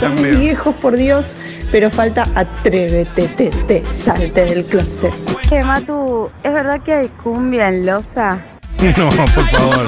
también. 0.00 0.40
viejos, 0.40 0.74
por 0.76 0.96
Dios. 0.96 1.36
Pero 1.70 1.90
falta 1.90 2.26
atrévete, 2.34 3.28
te, 3.28 3.48
te, 3.50 3.84
salte 3.84 4.44
del 4.44 4.64
closet. 4.64 5.12
Che, 5.48 5.62
Matu, 5.62 6.30
¿es 6.42 6.52
verdad 6.52 6.80
que 6.82 6.92
hay 6.92 7.08
cumbia 7.22 7.68
en 7.68 7.86
Loza? 7.86 8.38
No, 8.96 9.08
por 9.08 9.48
favor. 9.48 9.86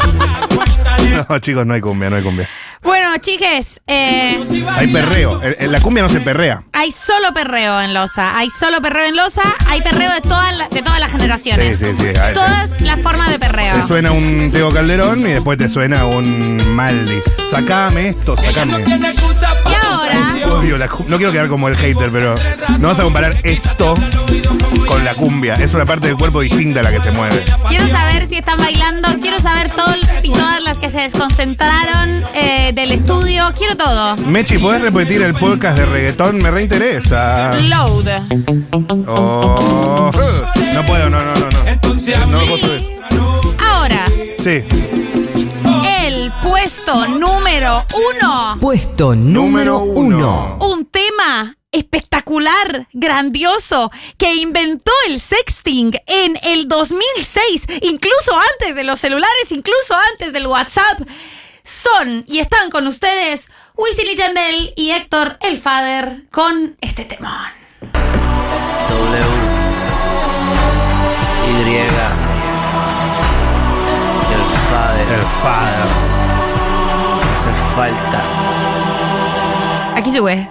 No, 1.28 1.38
chicos, 1.38 1.66
no 1.66 1.74
hay 1.74 1.80
cumbia, 1.80 2.08
no 2.08 2.16
hay 2.16 2.22
cumbia. 2.22 2.48
Bueno, 2.82 3.08
chiques, 3.20 3.80
eh, 3.86 4.38
Hay 4.76 4.86
perreo. 4.92 5.42
En- 5.42 5.56
en 5.58 5.72
La 5.72 5.80
cumbia 5.80 6.02
no 6.04 6.08
se 6.08 6.20
perrea. 6.20 6.62
Hay 6.78 6.92
solo 6.92 7.32
perreo 7.32 7.80
en 7.80 7.94
Loza. 7.94 8.36
Hay 8.36 8.50
solo 8.50 8.80
perreo 8.82 9.06
en 9.06 9.16
Loza. 9.16 9.42
Hay 9.66 9.80
perreo 9.80 10.12
de, 10.12 10.20
todas 10.20 10.56
la- 10.56 10.68
de 10.68 10.82
todas 10.82 11.00
las 11.00 11.10
generaciones. 11.10 11.78
Sí, 11.78 11.86
sí, 11.86 11.94
sí. 11.98 12.06
Todas 12.34 12.80
las 12.82 13.00
formas 13.00 13.30
de 13.30 13.38
perreo. 13.38 13.74
Te 13.80 13.88
suena 13.88 14.12
un 14.12 14.50
Teo 14.52 14.70
Calderón 14.70 15.20
y 15.20 15.32
después 15.32 15.56
te 15.58 15.68
suena 15.68 16.04
un 16.04 16.56
Maldi. 16.74 17.18
Sacame 17.50 18.08
esto, 18.10 18.36
sacame. 18.36 18.84
Y 18.86 19.74
ahora, 19.86 20.56
Odio 20.58 20.76
la 20.78 20.88
cum- 20.88 21.06
no 21.08 21.16
quiero 21.16 21.32
quedar 21.32 21.48
como 21.48 21.68
el 21.68 21.76
hater, 21.76 22.10
pero 22.12 22.34
no 22.78 22.88
vas 22.88 22.98
a 23.00 23.02
comparar 23.02 23.34
esto 23.44 23.94
con 24.86 25.04
la 25.04 25.14
cumbia. 25.14 25.54
Es 25.54 25.72
una 25.74 25.84
parte 25.86 26.08
del 26.08 26.16
cuerpo 26.16 26.40
distinta 26.42 26.82
la 26.82 26.90
que 26.92 27.00
se 27.00 27.10
mueve. 27.10 27.44
quiero 27.68 27.88
saber 27.88 28.26
si 28.26 28.36
están 28.36 28.58
bailando. 28.58 29.08
Quiero 29.20 29.40
saber 29.40 29.70
todo 29.70 29.94
y 30.22 30.30
todas 30.30 30.62
las 30.62 30.78
que 30.78 30.90
se 30.90 30.98
desconcentraron 31.00 32.22
eh, 32.34 32.72
del 32.74 32.92
estudio. 32.92 33.52
Quiero 33.56 33.76
todo. 33.76 34.16
Mechi, 34.18 34.58
¿podés 34.58 34.82
repetir 34.82 35.22
el 35.22 35.34
podcast 35.34 35.76
de 35.78 35.86
reggaetón? 35.86 36.36
Me 36.38 36.50
reinteresa. 36.68 37.52
Load. 37.68 38.08
Oh, 39.06 40.10
no 40.74 40.86
puedo, 40.86 41.08
no, 41.10 41.18
no, 41.18 41.34
no, 41.34 41.48
no. 41.50 42.26
No 42.26 42.40
lo 42.40 42.46
puedo 42.46 42.58
subir. 42.58 43.00
Ahora, 43.58 44.06
Sí. 44.42 44.62
el 45.98 46.32
puesto 46.42 47.06
número 47.08 47.84
uno. 47.94 48.56
Puesto 48.60 49.14
número 49.14 49.78
uno. 49.78 50.58
Un 50.60 50.86
tema 50.86 51.56
espectacular, 51.72 52.86
grandioso, 52.92 53.90
que 54.16 54.34
inventó 54.36 54.92
el 55.08 55.20
sexting 55.20 55.92
en 56.06 56.38
el 56.42 56.68
2006, 56.68 57.66
incluso 57.82 58.32
antes 58.52 58.74
de 58.74 58.84
los 58.84 58.98
celulares, 58.98 59.50
incluso 59.50 59.94
antes 60.12 60.32
del 60.32 60.46
WhatsApp. 60.46 61.00
Son 61.66 62.24
y 62.28 62.38
están 62.38 62.70
con 62.70 62.86
ustedes 62.86 63.50
Wisin 63.76 64.06
y 64.06 64.14
Yandel 64.14 64.72
y 64.76 64.92
Héctor 64.92 65.36
el 65.40 65.58
Father 65.58 66.22
con 66.30 66.76
este 66.80 67.04
temón. 67.04 67.32
W 68.88 69.24
Y 71.48 71.76
el 71.76 71.90
father 74.70 75.08
El 75.12 75.26
father 75.42 75.88
hace 77.34 77.50
falta 77.74 78.20
Aquí 79.96 80.12
sube. 80.12 80.48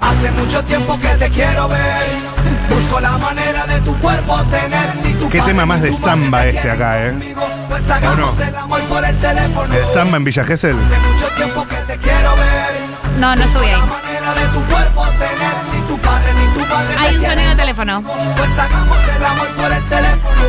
Hace 0.00 0.30
mucho 0.32 0.62
tiempo 0.64 0.98
que 1.00 1.08
te 1.08 1.30
quiero 1.30 1.68
ver. 1.68 2.37
Busco 2.68 3.00
la 3.00 3.18
manera 3.18 3.66
de 3.66 3.80
tu 3.80 3.96
cuerpo 3.98 4.36
tener 4.44 4.96
ni 5.04 5.12
tu 5.14 5.28
Qué 5.28 5.38
padre 5.38 5.52
tema 5.52 5.66
más 5.66 5.80
de 5.82 5.92
samba 5.92 6.42
te 6.42 6.48
este 6.50 6.70
acá, 6.70 7.06
¿eh? 7.06 7.10
conmigo. 7.10 7.46
Pues 7.68 7.90
hagamos 7.90 8.40
el 8.40 8.56
amor 8.56 8.80
por 8.82 9.04
el 9.04 9.16
teléfono. 9.18 9.74
¿El 9.74 9.86
samba 9.92 10.16
en 10.16 10.24
Villa 10.24 10.44
Gesell? 10.44 10.76
Hace 10.78 10.98
mucho 11.00 11.28
tiempo 11.36 11.66
que 11.68 11.76
te 11.76 11.98
quiero 11.98 12.36
ver. 12.36 13.18
No, 13.18 13.34
no 13.34 13.44
subí 13.52 13.66
ahí. 13.66 13.80
manera 13.80 14.34
de 14.34 14.46
tu 14.48 14.64
cuerpo 14.64 15.04
tener 15.18 15.54
ni 15.72 15.80
tu 15.88 15.98
padre 15.98 16.32
ni 16.34 16.54
tu 16.54 16.60
madre 16.66 16.94
te 16.94 16.98
Hay 16.98 17.16
un 17.16 17.22
sonido 17.22 17.50
de 17.50 17.56
teléfono. 17.56 18.02
Pues 18.36 18.58
hagamos 18.58 18.98
el 19.16 19.24
amor 19.24 19.48
por 19.48 19.72
el 19.72 19.84
teléfono. 19.84 20.42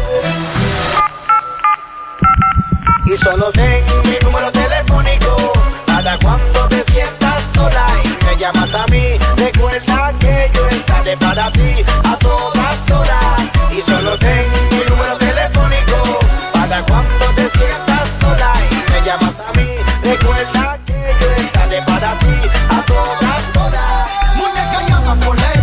Y 3.05 3.17
solo 3.17 3.51
ten 3.51 3.83
mi 4.05 4.17
número 4.23 4.51
telefónico 4.51 5.53
para 5.87 6.17
cuando 6.19 6.67
te 6.67 6.83
sientas 6.91 7.41
sola 7.55 7.87
y 8.03 8.25
me 8.25 8.37
llamas 8.37 8.73
a 8.73 8.85
mí. 8.87 9.17
Recuerda 9.37 10.08
que 10.29 10.51
yo 10.55 10.67
estaré 10.67 11.17
para 11.17 11.51
ti 11.51 11.71
a 12.03 12.15
todas 12.17 12.75
horas. 12.91 13.41
Y 13.71 13.81
solo 13.89 14.17
ten 14.17 14.45
mi 14.71 14.81
número 14.89 15.15
telefónico 15.17 16.19
para 16.53 16.83
cuando 16.83 17.25
te 17.35 17.45
sientas 17.57 18.07
sola 18.21 18.51
y 18.69 18.91
me 18.91 18.99
llamas 19.05 19.35
a 19.47 19.51
mí. 19.57 19.67
Recuerda 20.03 20.77
que 20.85 20.99
yo 21.21 21.27
estaré 21.43 21.81
para 21.83 22.11
ti 22.19 22.35
a 22.77 22.81
todas 22.91 23.41
horas. 23.57 24.09
Muñeca 24.37 24.79
llama 24.89 25.15
por 25.23 25.35
ley, 25.35 25.59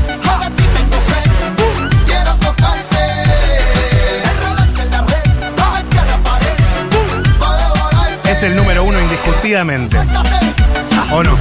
tengo. 0.74 0.98
Uh, 1.62 1.88
quiero 2.06 2.32
tocarte. 2.44 3.04
Enredarte 4.30 4.82
en 4.82 4.90
la 4.90 5.00
red, 5.12 5.26
bajarte 5.58 5.98
a 5.98 6.04
la 6.10 6.16
pared. 6.26 6.56
Uh, 6.98 7.48
devorarte. 7.60 8.32
Es 8.32 8.42
el 8.42 8.56
número 8.56 8.84
uno 8.84 9.00
indiscutidamente. 9.00 9.96
¿O 11.12 11.22
no? 11.22 11.36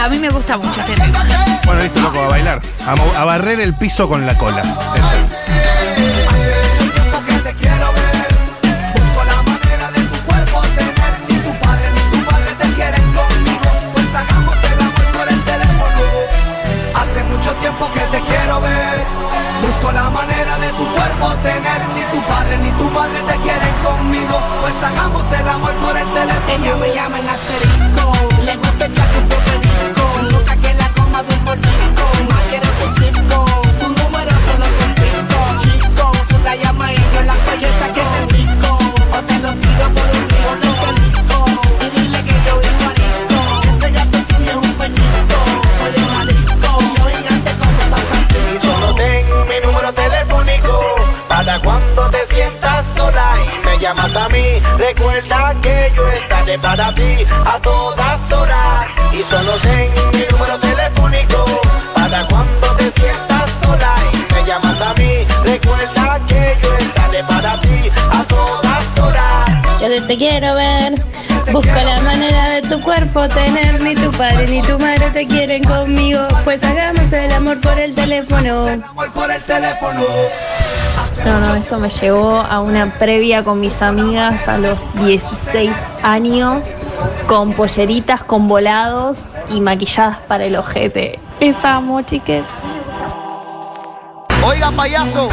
A 0.00 0.08
mí 0.08 0.18
me 0.18 0.30
gusta 0.30 0.56
mucho 0.56 0.80
este 0.80 0.94
tema. 0.94 1.24
Bueno, 1.64 1.82
listo, 1.82 2.00
loco, 2.00 2.20
a 2.20 2.28
bailar. 2.28 2.62
A, 2.86 2.94
mo- 2.96 3.12
a 3.16 3.24
barrer 3.24 3.60
el 3.60 3.74
piso 3.74 4.08
con 4.08 4.24
la 4.26 4.36
cola. 4.38 4.62
Eso. 4.62 6.28
Ni 10.08 11.34
tu 11.44 11.52
padre 11.60 11.88
ni 11.94 12.02
tu 12.10 12.18
madre 12.30 12.52
te 12.60 12.68
quieren 12.74 13.04
conmigo. 13.12 13.70
Pues 13.92 14.06
hagamos 14.14 14.56
el 14.64 14.80
amor 14.80 15.06
por 15.16 15.28
el 15.28 15.40
teléfono. 15.44 16.02
Hace 16.94 17.24
mucho 17.24 17.54
tiempo 17.56 17.90
que 17.92 18.00
te 18.00 18.20
quiero 18.22 18.60
ver. 18.60 18.98
Busco 19.62 19.92
la 19.92 20.10
manera 20.10 20.58
de 20.58 20.68
tu 20.72 20.84
cuerpo 20.94 21.26
tener. 21.42 21.80
Ni 21.94 22.02
tu 22.12 22.20
padre 22.26 22.58
ni 22.58 22.70
tu 22.72 22.90
madre 22.90 23.20
te 23.22 23.36
quieren 23.40 23.74
conmigo. 23.84 24.36
Pues 24.62 24.74
hagamos 24.82 25.32
el 25.32 25.48
amor 25.48 25.74
por 25.76 25.96
el 25.96 26.08
teléfono. 26.14 26.64
Ella 26.64 26.76
me 26.76 26.94
llama 26.94 27.18
en 27.18 27.28
asterisco. 27.28 28.37
Le 28.48 28.56
gusta 28.56 28.86
echar 28.86 29.06
tu 29.08 29.20
disco. 29.60 30.04
Nunca 30.32 30.56
que 30.56 30.72
la 30.72 30.88
coma 30.96 31.22
de 31.22 31.34
un 31.34 31.44
mordisco. 31.44 32.04
Más 32.30 32.44
tu 32.78 32.86
circo. 32.98 33.38
Tu 33.78 33.86
número 33.98 34.34
te 34.46 34.54
lo 34.62 34.68
confisco. 34.78 35.38
Chico, 35.60 36.12
tú 36.28 36.36
la 36.44 36.56
llamas 36.56 36.92
y 36.92 36.96
yo 37.12 37.20
la 37.30 37.36
belleza 37.44 37.86
que 37.92 38.02
te 38.12 38.20
rico. 38.32 38.70
O 39.12 39.18
te 39.28 39.36
lo 39.44 39.52
tiro 39.52 39.86
por 39.96 40.08
un 40.16 40.24
río, 40.32 40.50
no 40.64 40.70
pelisco. 40.80 41.38
Y 41.84 41.86
dile 41.94 42.20
que 42.24 42.36
yo 42.46 42.54
vivo 42.62 42.84
arisco. 42.92 43.38
Ese 43.68 43.88
gato 43.90 44.18
tuyo 44.28 44.50
es 44.50 44.56
un 44.56 44.72
peñito. 44.80 45.38
Oye, 45.84 46.02
marisco. 46.14 46.70
Yo 46.96 47.04
gigante 47.04 47.52
como 47.60 47.80
San 47.92 48.04
solo 48.62 48.94
ten 48.94 49.26
mi 49.48 49.56
número 49.60 49.92
telefónico 49.92 50.74
para 51.28 51.60
cuando 51.60 52.02
te 52.08 52.34
sientas 52.34 52.84
llamas 53.78 54.14
a 54.14 54.28
mí. 54.28 54.60
Recuerda 54.76 55.54
que 55.62 55.92
yo 55.94 56.08
estaré 56.08 56.58
para 56.58 56.94
ti 56.94 57.24
a 57.44 57.60
todas 57.60 58.32
horas. 58.32 58.86
Y 59.12 59.22
solo 59.30 59.52
ten 59.62 59.90
mi 60.12 60.26
número 60.30 60.58
telefónico 60.58 61.44
para 61.94 62.26
cuando 62.26 62.66
te 62.76 62.90
sientas 63.00 63.50
sola 63.62 63.94
y 64.12 64.34
me 64.34 64.44
llamas 64.44 64.80
a 64.80 64.94
mí. 64.94 65.37
Te 70.06 70.16
quiero 70.16 70.54
ver. 70.54 70.94
Busco 71.52 71.72
la 71.72 72.00
manera 72.02 72.50
de 72.50 72.62
tu 72.62 72.80
cuerpo 72.80 73.28
tener. 73.28 73.80
Ni 73.80 73.94
tu 73.94 74.10
padre 74.12 74.46
ni 74.46 74.62
tu 74.62 74.78
madre 74.78 75.10
te 75.10 75.26
quieren 75.26 75.64
conmigo. 75.64 76.20
Pues 76.44 76.62
hagamos 76.62 77.10
el 77.12 77.32
amor 77.32 77.60
por 77.60 77.78
el 77.78 77.94
teléfono. 77.94 78.66
por 79.14 79.30
el 79.30 79.42
teléfono. 79.42 80.00
No, 81.24 81.40
no, 81.40 81.54
eso 81.54 81.78
me 81.78 81.90
llevó 81.90 82.40
a 82.40 82.60
una 82.60 82.92
previa 82.98 83.42
con 83.42 83.60
mis 83.60 83.80
amigas 83.82 84.46
a 84.46 84.58
los 84.58 84.78
16 85.04 85.70
años, 86.02 86.64
con 87.26 87.52
polleritas, 87.54 88.22
con 88.22 88.46
volados 88.46 89.18
y 89.50 89.60
maquilladas 89.60 90.18
para 90.28 90.44
el 90.44 90.56
ojete. 90.56 91.18
Les 91.40 91.56
amo, 91.64 92.02
chiques. 92.02 92.44
Oiga, 94.44 94.70
payaso, 94.70 95.28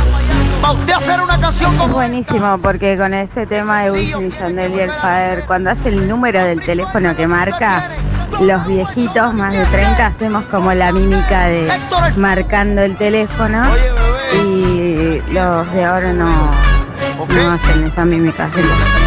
para 0.62 0.74
usted 0.74 0.94
hacer 0.94 1.22
una 1.22 1.40
canción 1.40 1.74
Es 1.76 1.90
buenísimo 1.92 2.58
porque 2.62 2.98
con 2.98 3.14
este 3.14 3.46
tema 3.46 3.84
de 3.84 3.92
Wisin 3.92 4.28
y 4.28 4.32
Yandel 4.32 4.74
y 4.76 4.80
el 4.80 4.92
Fader, 4.92 5.44
cuando 5.46 5.70
hace 5.72 5.90
el 5.90 6.08
número 6.08 6.44
del 6.44 6.62
teléfono 6.62 7.16
que 7.16 7.28
marca, 7.28 7.84
los 8.40 8.66
viejitos 8.68 9.34
más 9.34 9.54
de 9.54 9.64
30 9.66 10.06
hacemos 10.06 10.44
como 10.46 10.74
la 10.74 10.92
mímica 10.92 11.46
de 11.46 11.72
marcando 12.18 12.82
el 12.82 12.96
teléfono 12.98 13.64
y 14.44 15.22
los 15.32 15.72
de 15.74 15.86
ahora 15.86 16.12
no, 16.14 16.30
no 16.30 17.52
hacen 17.52 17.86
esa 17.86 18.06
mímica. 18.06 18.46
hacen- 18.46 19.05